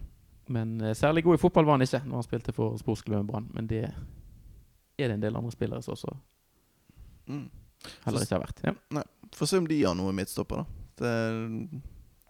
Men 0.47 0.81
uh, 0.81 0.93
særlig 0.93 1.23
god 1.23 1.35
i 1.35 1.41
fotball 1.41 1.65
var 1.65 1.77
han 1.77 1.81
ikke 1.85 2.01
når 2.05 2.19
han 2.19 2.23
spilte 2.23 2.51
for 2.55 2.77
sportsklubben 2.77 3.27
Brann. 3.27 3.49
Men 3.53 3.67
det 3.67 3.83
er 3.87 5.07
det 5.07 5.11
en 5.15 5.21
del 5.23 5.35
andre 5.35 5.51
spillere 5.51 5.81
som 5.81 5.93
også 5.95 6.15
Mm. 7.27 7.49
heller 8.03 8.21
ikke 8.21 8.35
har 8.35 8.41
vært. 8.43 8.59
Ja. 8.63 9.03
Få 9.35 9.45
se 9.47 9.57
om 9.57 9.67
de 9.67 9.77
har 9.83 9.95
noe 9.95 10.11
midtstopper, 10.11 10.55
da. 10.57 10.65
Det, 10.99 11.81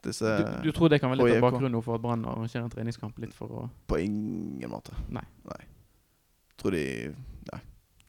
disse 0.05 0.29
Du, 0.37 0.69
du 0.69 0.71
tror 0.71 0.89
det 0.93 0.99
kan 1.01 1.09
være 1.09 1.25
litt 1.25 1.39
av 1.39 1.51
bakgrunnen 1.51 1.81
for 1.83 1.95
at 1.97 2.01
Brann 2.03 2.25
arrangerer 2.29 2.63
en 2.67 2.69
treningskamp 2.73 3.17
litt 3.19 3.33
for 3.33 3.47
å 3.49 3.63
På 3.87 3.97
ingen 3.97 4.69
måte. 4.69 4.93
Nei. 5.09 5.23
Tror 6.61 6.71
de 6.77 6.83
Nei. 7.51 7.59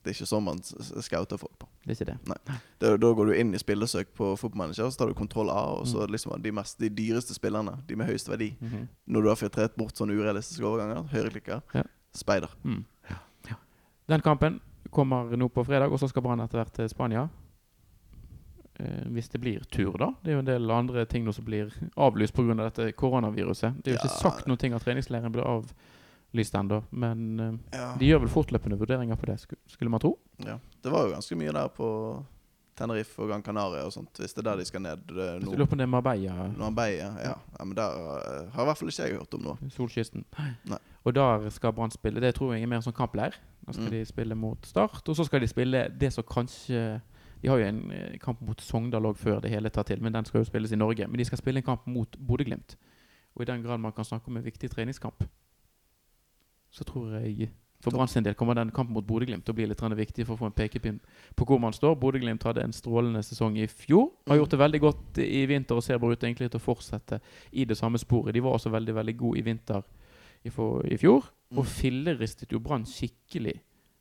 Det 0.03 0.11
er 0.11 0.15
ikke 0.19 0.29
sånn 0.29 0.45
man 0.45 0.61
scouter 0.61 1.37
folk 1.41 1.57
på. 1.59 1.67
Det 1.85 2.01
er 2.01 2.05
ikke 2.05 2.17
det. 2.25 2.57
Da, 2.79 2.97
da 2.97 3.13
går 3.13 3.25
du 3.27 3.33
inn 3.37 3.53
i 3.53 3.57
spillesøk 3.61 4.07
på 4.17 4.31
fotballmanager, 4.41 4.89
så 4.89 4.97
tar 4.97 5.07
du 5.07 5.13
kontroll 5.13 5.49
A, 5.53 5.75
og 5.77 5.85
Mm. 5.85 5.91
så 5.91 6.07
liksom 6.09 6.41
de, 6.41 6.51
mest, 6.51 6.79
de 6.79 6.89
dyreste 6.89 7.33
spillerne, 7.37 7.77
de 7.87 7.95
med 7.95 8.07
høyest 8.07 8.27
verdi. 8.29 8.55
Mhm. 8.59 8.87
Når 9.07 9.21
du 9.21 9.27
har 9.29 9.35
filtrert 9.35 9.75
bort 9.77 9.93
sånne 9.95 10.17
urealistiske 10.17 10.65
overganger, 10.65 11.03
høyreklikker, 11.13 11.61
Ja. 11.75 11.83
speider. 12.13 12.49
Mm. 12.63 12.85
Ja. 13.09 13.55
Den 14.09 14.21
kampen 14.21 14.59
kommer 14.91 15.29
nå 15.37 15.47
på 15.49 15.63
fredag, 15.65 15.91
og 15.91 15.99
så 15.99 16.09
skal 16.09 16.21
Brann 16.23 16.39
etter 16.39 16.57
hvert 16.63 16.73
til 16.73 16.89
Spania. 16.89 17.29
Eh, 18.79 19.05
hvis 19.07 19.29
det 19.31 19.39
blir 19.41 19.61
tur, 19.71 19.95
da. 19.97 20.09
Det 20.23 20.31
er 20.31 20.35
jo 20.35 20.39
en 20.39 20.45
del 20.49 20.71
andre 20.71 21.05
ting 21.05 21.31
som 21.31 21.45
blir 21.45 21.71
avlyst 21.97 22.33
pga. 22.35 22.55
dette 22.57 22.91
koronaviruset. 22.93 23.81
Det 23.83 23.87
er 23.87 23.95
jo 23.95 23.99
ikke 24.03 24.11
Ja. 24.23 24.31
sagt 24.31 24.47
noen 24.47 24.57
ting 24.59 24.73
at 24.73 24.81
treningsleiren 24.83 25.31
blir 25.31 25.45
avlyst 26.35 26.55
ennå, 26.59 26.83
men 26.91 27.39
eh, 27.39 27.77
Ja. 27.79 27.95
de 27.97 28.05
gjør 28.11 28.19
vel 28.25 28.29
fortløpende 28.29 28.77
vurderinger 28.77 29.15
på 29.15 29.25
det, 29.25 29.39
skulle 29.67 29.89
man 29.91 29.99
tro. 29.99 30.17
ja. 30.45 30.59
Det 30.83 30.91
var 30.91 31.07
jo 31.07 31.13
ganske 31.15 31.35
mye 31.35 31.51
der 31.51 31.67
på 31.73 32.23
Tenerife 32.77 33.19
og 33.23 33.29
Gran 33.29 33.41
Canaria 33.41 33.85
og 33.85 33.91
sånt, 33.93 34.11
hvis 34.19 34.33
det 34.35 34.43
er 34.45 34.49
der 34.51 34.57
de 34.57 34.65
skal 34.65 34.81
ned 34.81 35.09
eh, 35.15 35.39
nå. 35.41 35.53
lurer 35.55 35.65
på 35.65 35.77
det 35.79 35.81
er 35.81 35.87
Marbella, 35.87 36.47
Når 36.57 36.75
ja. 36.91 37.11
ja. 37.23 37.33
Men 37.63 37.73
der 37.75 37.89
eh, 37.89 38.51
har 38.51 38.61
i 38.61 38.65
hvert 38.65 38.77
fall 38.77 38.89
ikke 38.89 39.03
jeg 39.07 39.17
hørt 39.17 39.33
om 39.33 39.41
noe. 39.41 39.69
solkysten. 39.71 40.25
Nei. 40.65 40.77
Og 41.05 41.13
der 41.15 41.49
skal 41.49 41.71
Brann 41.73 41.91
spille. 41.91 42.19
Det 42.19 42.35
tror 42.35 42.53
jeg 42.53 42.63
er 42.63 42.67
mer 42.67 42.75
en 42.77 42.81
sånn 42.81 42.93
kampleir. 42.93 43.33
Da 43.65 43.71
skal 43.71 43.85
Mm. 43.85 43.91
de 43.91 44.05
spille 44.05 44.35
mot 44.35 44.65
Start, 44.65 45.07
og 45.09 45.15
så 45.15 45.23
skal 45.25 45.39
de 45.39 45.47
spille 45.47 45.87
det 45.97 46.13
som 46.13 46.23
kanskje 46.23 47.01
De 47.41 47.47
har 47.49 47.57
jo 47.59 47.65
en 47.65 48.17
kamp 48.19 48.41
mot 48.41 48.59
Sogndal 48.61 49.03
òg 49.05 49.15
før 49.17 49.39
det 49.41 49.51
hele 49.51 49.69
tar 49.69 49.83
til, 49.83 50.01
men 50.01 50.13
den 50.13 50.25
skal 50.25 50.39
jo 50.41 50.45
spilles 50.45 50.71
i 50.71 50.75
Norge. 50.75 51.07
Men 51.07 51.17
de 51.17 51.25
skal 51.25 51.37
spille 51.37 51.57
en 51.57 51.63
kamp 51.63 51.87
mot 51.87 52.17
Bodø-Glimt. 52.17 52.75
Og 53.35 53.41
i 53.41 53.45
den 53.45 53.61
grad 53.63 53.77
man 53.79 53.91
kan 53.91 54.03
snakke 54.05 54.27
om 54.27 54.37
en 54.37 54.43
viktig 54.43 54.69
treningskamp, 54.71 55.23
så 56.75 56.83
tror 56.87 57.13
jeg 57.21 57.49
for 57.85 57.93
Brann 57.93 58.09
sin 58.09 58.23
del 58.25 58.33
kommer 58.33 58.55
den 58.57 58.71
kampen 58.73 58.95
mot 58.95 59.05
Bodø-Glimt 59.05 59.45
til 59.45 59.53
å 59.53 59.57
bli 59.59 59.67
litt 59.69 59.81
viktig 59.81 60.25
for 60.25 60.35
å 60.35 60.39
få 60.39 60.47
en 60.49 60.55
pekepinn 60.57 60.99
på 61.37 61.45
hvor 61.45 61.59
man 61.61 61.73
står. 61.75 61.95
Bodø-Glimt 62.01 62.43
hadde 62.47 62.63
en 62.63 62.73
strålende 62.73 63.21
sesong 63.21 63.57
i 63.61 63.67
fjor. 63.67 64.09
Har 64.27 64.35
Mm. 64.37 64.39
gjort 64.41 64.49
det 64.49 64.59
veldig 64.59 64.81
godt 64.81 65.17
i 65.19 65.45
vinter 65.45 65.75
og 65.75 65.83
ser 65.83 65.99
bare 65.99 66.13
ut 66.13 66.23
egentlig 66.23 66.49
til 66.49 66.59
å 66.59 66.63
fortsette 66.63 67.19
i 67.53 67.65
det 67.65 67.77
samme 67.77 67.97
sporet. 67.99 68.33
De 68.33 68.39
var 68.41 68.53
også 68.53 68.71
veldig 68.71 68.95
veldig 68.95 69.17
gode 69.17 69.37
i 69.37 69.41
vinter 69.41 69.83
i, 70.43 70.49
fjor, 70.49 71.23
og 71.51 71.63
Mm. 71.65 71.65
filleristet 71.65 72.49
jo 72.51 72.59
Brann 72.59 72.85
skikkelig. 72.85 73.59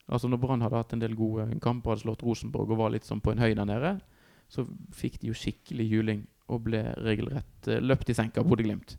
Altså 0.08 0.28
Når 0.28 0.40
Brann 0.40 0.60
hadde 0.62 0.76
hatt 0.76 0.92
en 0.92 0.98
del 1.00 1.14
gode 1.14 1.60
kamper, 1.60 1.90
hadde 1.90 2.02
slått 2.02 2.22
Rosenborg 2.22 2.70
og 2.70 2.78
var 2.78 2.90
litt 2.90 3.04
sånn 3.04 3.20
på 3.22 3.32
en 3.32 3.38
høy 3.38 3.54
der 3.54 3.64
nede, 3.66 4.00
så 4.48 4.66
fikk 4.92 5.18
de 5.20 5.28
jo 5.28 5.32
skikkelig 5.34 5.88
juling 5.90 6.26
og 6.48 6.64
ble 6.64 6.94
regelrett 6.96 7.68
eh, 7.68 7.80
løpt 7.80 8.10
i 8.10 8.14
senk 8.14 8.36
av 8.38 8.44
Bodø-Glimt. 8.44 8.96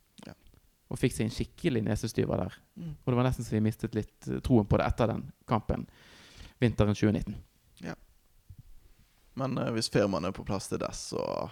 Ja. 0.86 0.94
Og 0.94 1.00
fikk 1.02 1.16
seg 1.16 1.26
en 1.26 1.34
skikkelig 1.34 1.82
nesestyver 1.82 2.44
der. 2.46 2.58
Mm. 2.78 2.92
Og 2.94 3.10
det 3.10 3.18
var 3.18 3.26
nesten 3.26 3.46
så 3.46 3.56
vi 3.56 3.64
mistet 3.66 3.96
litt 3.98 4.28
eh, 4.30 4.38
troen 4.46 4.68
på 4.70 4.78
det 4.78 4.86
etter 4.86 5.10
den 5.10 5.24
kampen 5.50 5.88
vinteren 6.62 6.94
2019. 6.96 7.36
Men 9.36 9.58
eh, 9.58 9.72
hvis 9.76 9.90
firmaene 9.92 10.32
er 10.32 10.36
på 10.36 10.46
plass 10.48 10.70
til 10.72 10.80
dess, 10.82 11.10
så 11.12 11.50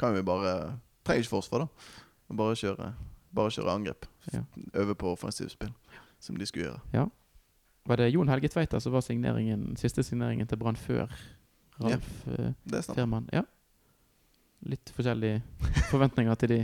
kan 0.00 0.14
vi 0.16 0.26
bare 0.26 0.78
Trenger 1.06 1.24
ikke 1.24 1.32
forsvar, 1.32 1.62
da. 1.64 2.34
Bare 2.36 2.56
kjøre, 2.60 2.90
bare 3.34 3.50
kjøre 3.54 3.72
angrep. 3.72 4.04
Ja. 4.34 4.42
Øve 4.82 4.94
på 4.94 5.14
offensivspill, 5.14 5.70
som 6.20 6.36
de 6.36 6.46
skulle 6.46 6.66
gjøre. 6.66 7.06
Var 7.88 7.96
det 7.96 8.10
Jon 8.12 8.28
Helge 8.28 8.50
Tveita 8.52 8.78
som 8.84 8.92
var 8.92 9.00
signeringen, 9.00 9.78
siste 9.80 10.04
signeringen 10.04 10.46
til 10.46 10.60
Brann 10.60 10.76
før 10.76 11.08
Ralf 11.80 12.10
ja, 12.26 12.50
Det 12.68 12.82
er. 12.82 12.92
Firman? 12.92 13.30
Ja. 13.32 13.42
Litt 14.68 14.92
forskjellige 14.92 15.40
forventninger 15.88 16.36
til 16.42 16.52
de 16.52 16.60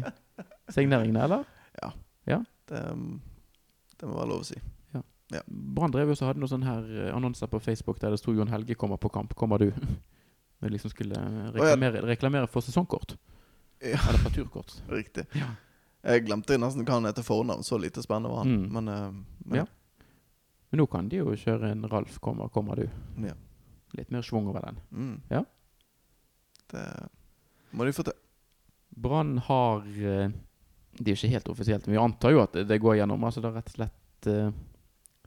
signeringene, 0.76 1.24
eller? 1.24 1.48
Det, 1.76 1.92
ja. 2.32 2.40
det 2.66 4.08
må 4.08 4.16
være 4.16 4.30
lov 4.32 4.42
å 4.42 4.48
si. 4.48 4.58
Brann 5.46 5.90
drev 5.90 6.12
også 6.12 6.28
hadde 6.28 6.38
noen 6.38 6.50
sånne 6.52 6.68
her 6.68 6.90
eh, 7.08 7.14
annonser 7.14 7.50
på 7.50 7.58
Facebook 7.62 7.98
der 8.02 8.14
det 8.14 8.20
sto 8.20 8.32
'Jon 8.34 8.50
Helge 8.52 8.76
kommer 8.78 8.96
på 8.96 9.10
kamp'. 9.10 9.34
Kommer 9.34 9.58
du? 9.58 9.72
Når 10.60 10.68
de 10.68 10.72
liksom 10.72 10.90
skulle 10.90 11.18
eh, 11.18 11.48
reklamere, 11.56 12.02
reklamere 12.06 12.46
for 12.46 12.62
sesongkort. 12.62 13.16
Ja, 13.80 13.98
Eller 14.08 14.22
for 14.22 14.30
turkort. 14.30 14.76
riktig. 14.88 15.26
Ja. 15.34 15.50
Jeg 16.06 16.26
glemte 16.28 16.58
nesten 16.58 16.86
hva 16.86 17.00
han 17.00 17.08
heter 17.10 17.26
fornavn. 17.26 17.66
Så 17.66 17.78
lite 17.78 18.02
spennende 18.02 18.30
var 18.30 18.44
han. 18.44 18.54
Mm. 18.54 18.68
Men, 18.72 18.88
eh, 18.88 19.10
men 19.38 19.58
Ja. 19.62 19.66
Men 20.70 20.80
nå 20.82 20.86
kan 20.90 21.08
de 21.08 21.16
jo 21.16 21.34
kjøre 21.34 21.70
en 21.70 21.84
'Ralf 21.88 22.18
kommer, 22.20 22.48
kommer 22.48 22.76
du'. 22.76 22.90
Ja. 23.26 23.34
Litt 23.94 24.10
mer 24.10 24.22
schwung 24.22 24.46
over 24.46 24.62
den. 24.62 24.78
Mm. 24.92 25.20
Ja. 25.30 25.44
Det 26.70 27.08
må 27.72 27.84
de 27.84 27.92
få 27.92 28.02
til. 28.02 28.14
Brann 28.90 29.38
har 29.38 29.82
Det 30.98 31.10
er 31.10 31.14
jo 31.14 31.20
ikke 31.20 31.34
helt 31.34 31.48
offisielt, 31.52 31.86
men 31.86 31.96
vi 31.96 32.02
antar 32.02 32.34
jo 32.34 32.42
at 32.42 32.56
det, 32.68 32.80
går 32.80 33.00
gjennom. 33.00 33.24
Altså 33.24 33.42
det 33.42 33.50
er 33.50 33.58
rett 33.58 33.72
og 33.72 33.78
slett 33.78 34.30
uh, 34.32 34.52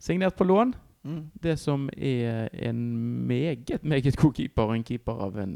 signert 0.02 0.38
på 0.38 0.46
lån. 0.48 0.74
Mm. 1.02 1.20
Det 1.42 1.54
som 1.58 1.88
er 1.96 2.50
en 2.68 2.80
meget, 3.26 3.84
meget 3.84 4.16
god 4.20 4.34
keeper, 4.36 4.62
og 4.62 4.76
en 4.76 4.84
keeper 4.84 5.22
av 5.28 5.38
en 5.40 5.54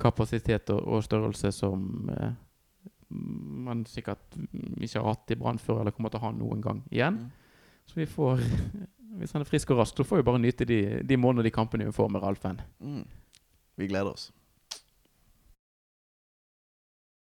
kapasitet 0.00 0.70
og, 0.72 0.80
og 0.86 1.04
størrelse 1.04 1.52
som 1.52 2.08
uh, 2.14 2.30
man 3.10 3.84
sikkert 3.86 4.38
ikke 4.80 5.00
har 5.00 5.08
hatt 5.10 5.34
i 5.34 5.38
Brann 5.38 5.58
før, 5.58 5.82
eller 5.82 5.94
kommer 5.94 6.12
til 6.12 6.20
å 6.22 6.28
ha 6.28 6.32
noen 6.34 6.62
gang 6.64 6.82
igjen. 6.90 7.18
Mm. 7.24 7.30
Så 7.90 7.98
vi 7.98 8.06
får 8.06 8.44
Hvis 9.20 9.32
han 9.34 9.42
er 9.42 9.48
frisk 9.48 9.72
og 9.74 9.80
rask, 9.80 9.96
så 9.96 10.04
får 10.06 10.20
vi 10.20 10.24
bare 10.28 10.38
nyte 10.38 10.64
de, 10.64 10.76
de 11.02 11.16
månedene 11.18 11.42
og 11.42 11.48
de 11.48 11.50
kampene 11.50 11.86
vi 11.88 11.92
får 11.92 12.12
med 12.14 12.22
Ralfen. 12.22 12.60
Mm. 12.78 13.02
Vi 13.76 13.88
gleder 13.90 14.12
oss. 14.12 14.28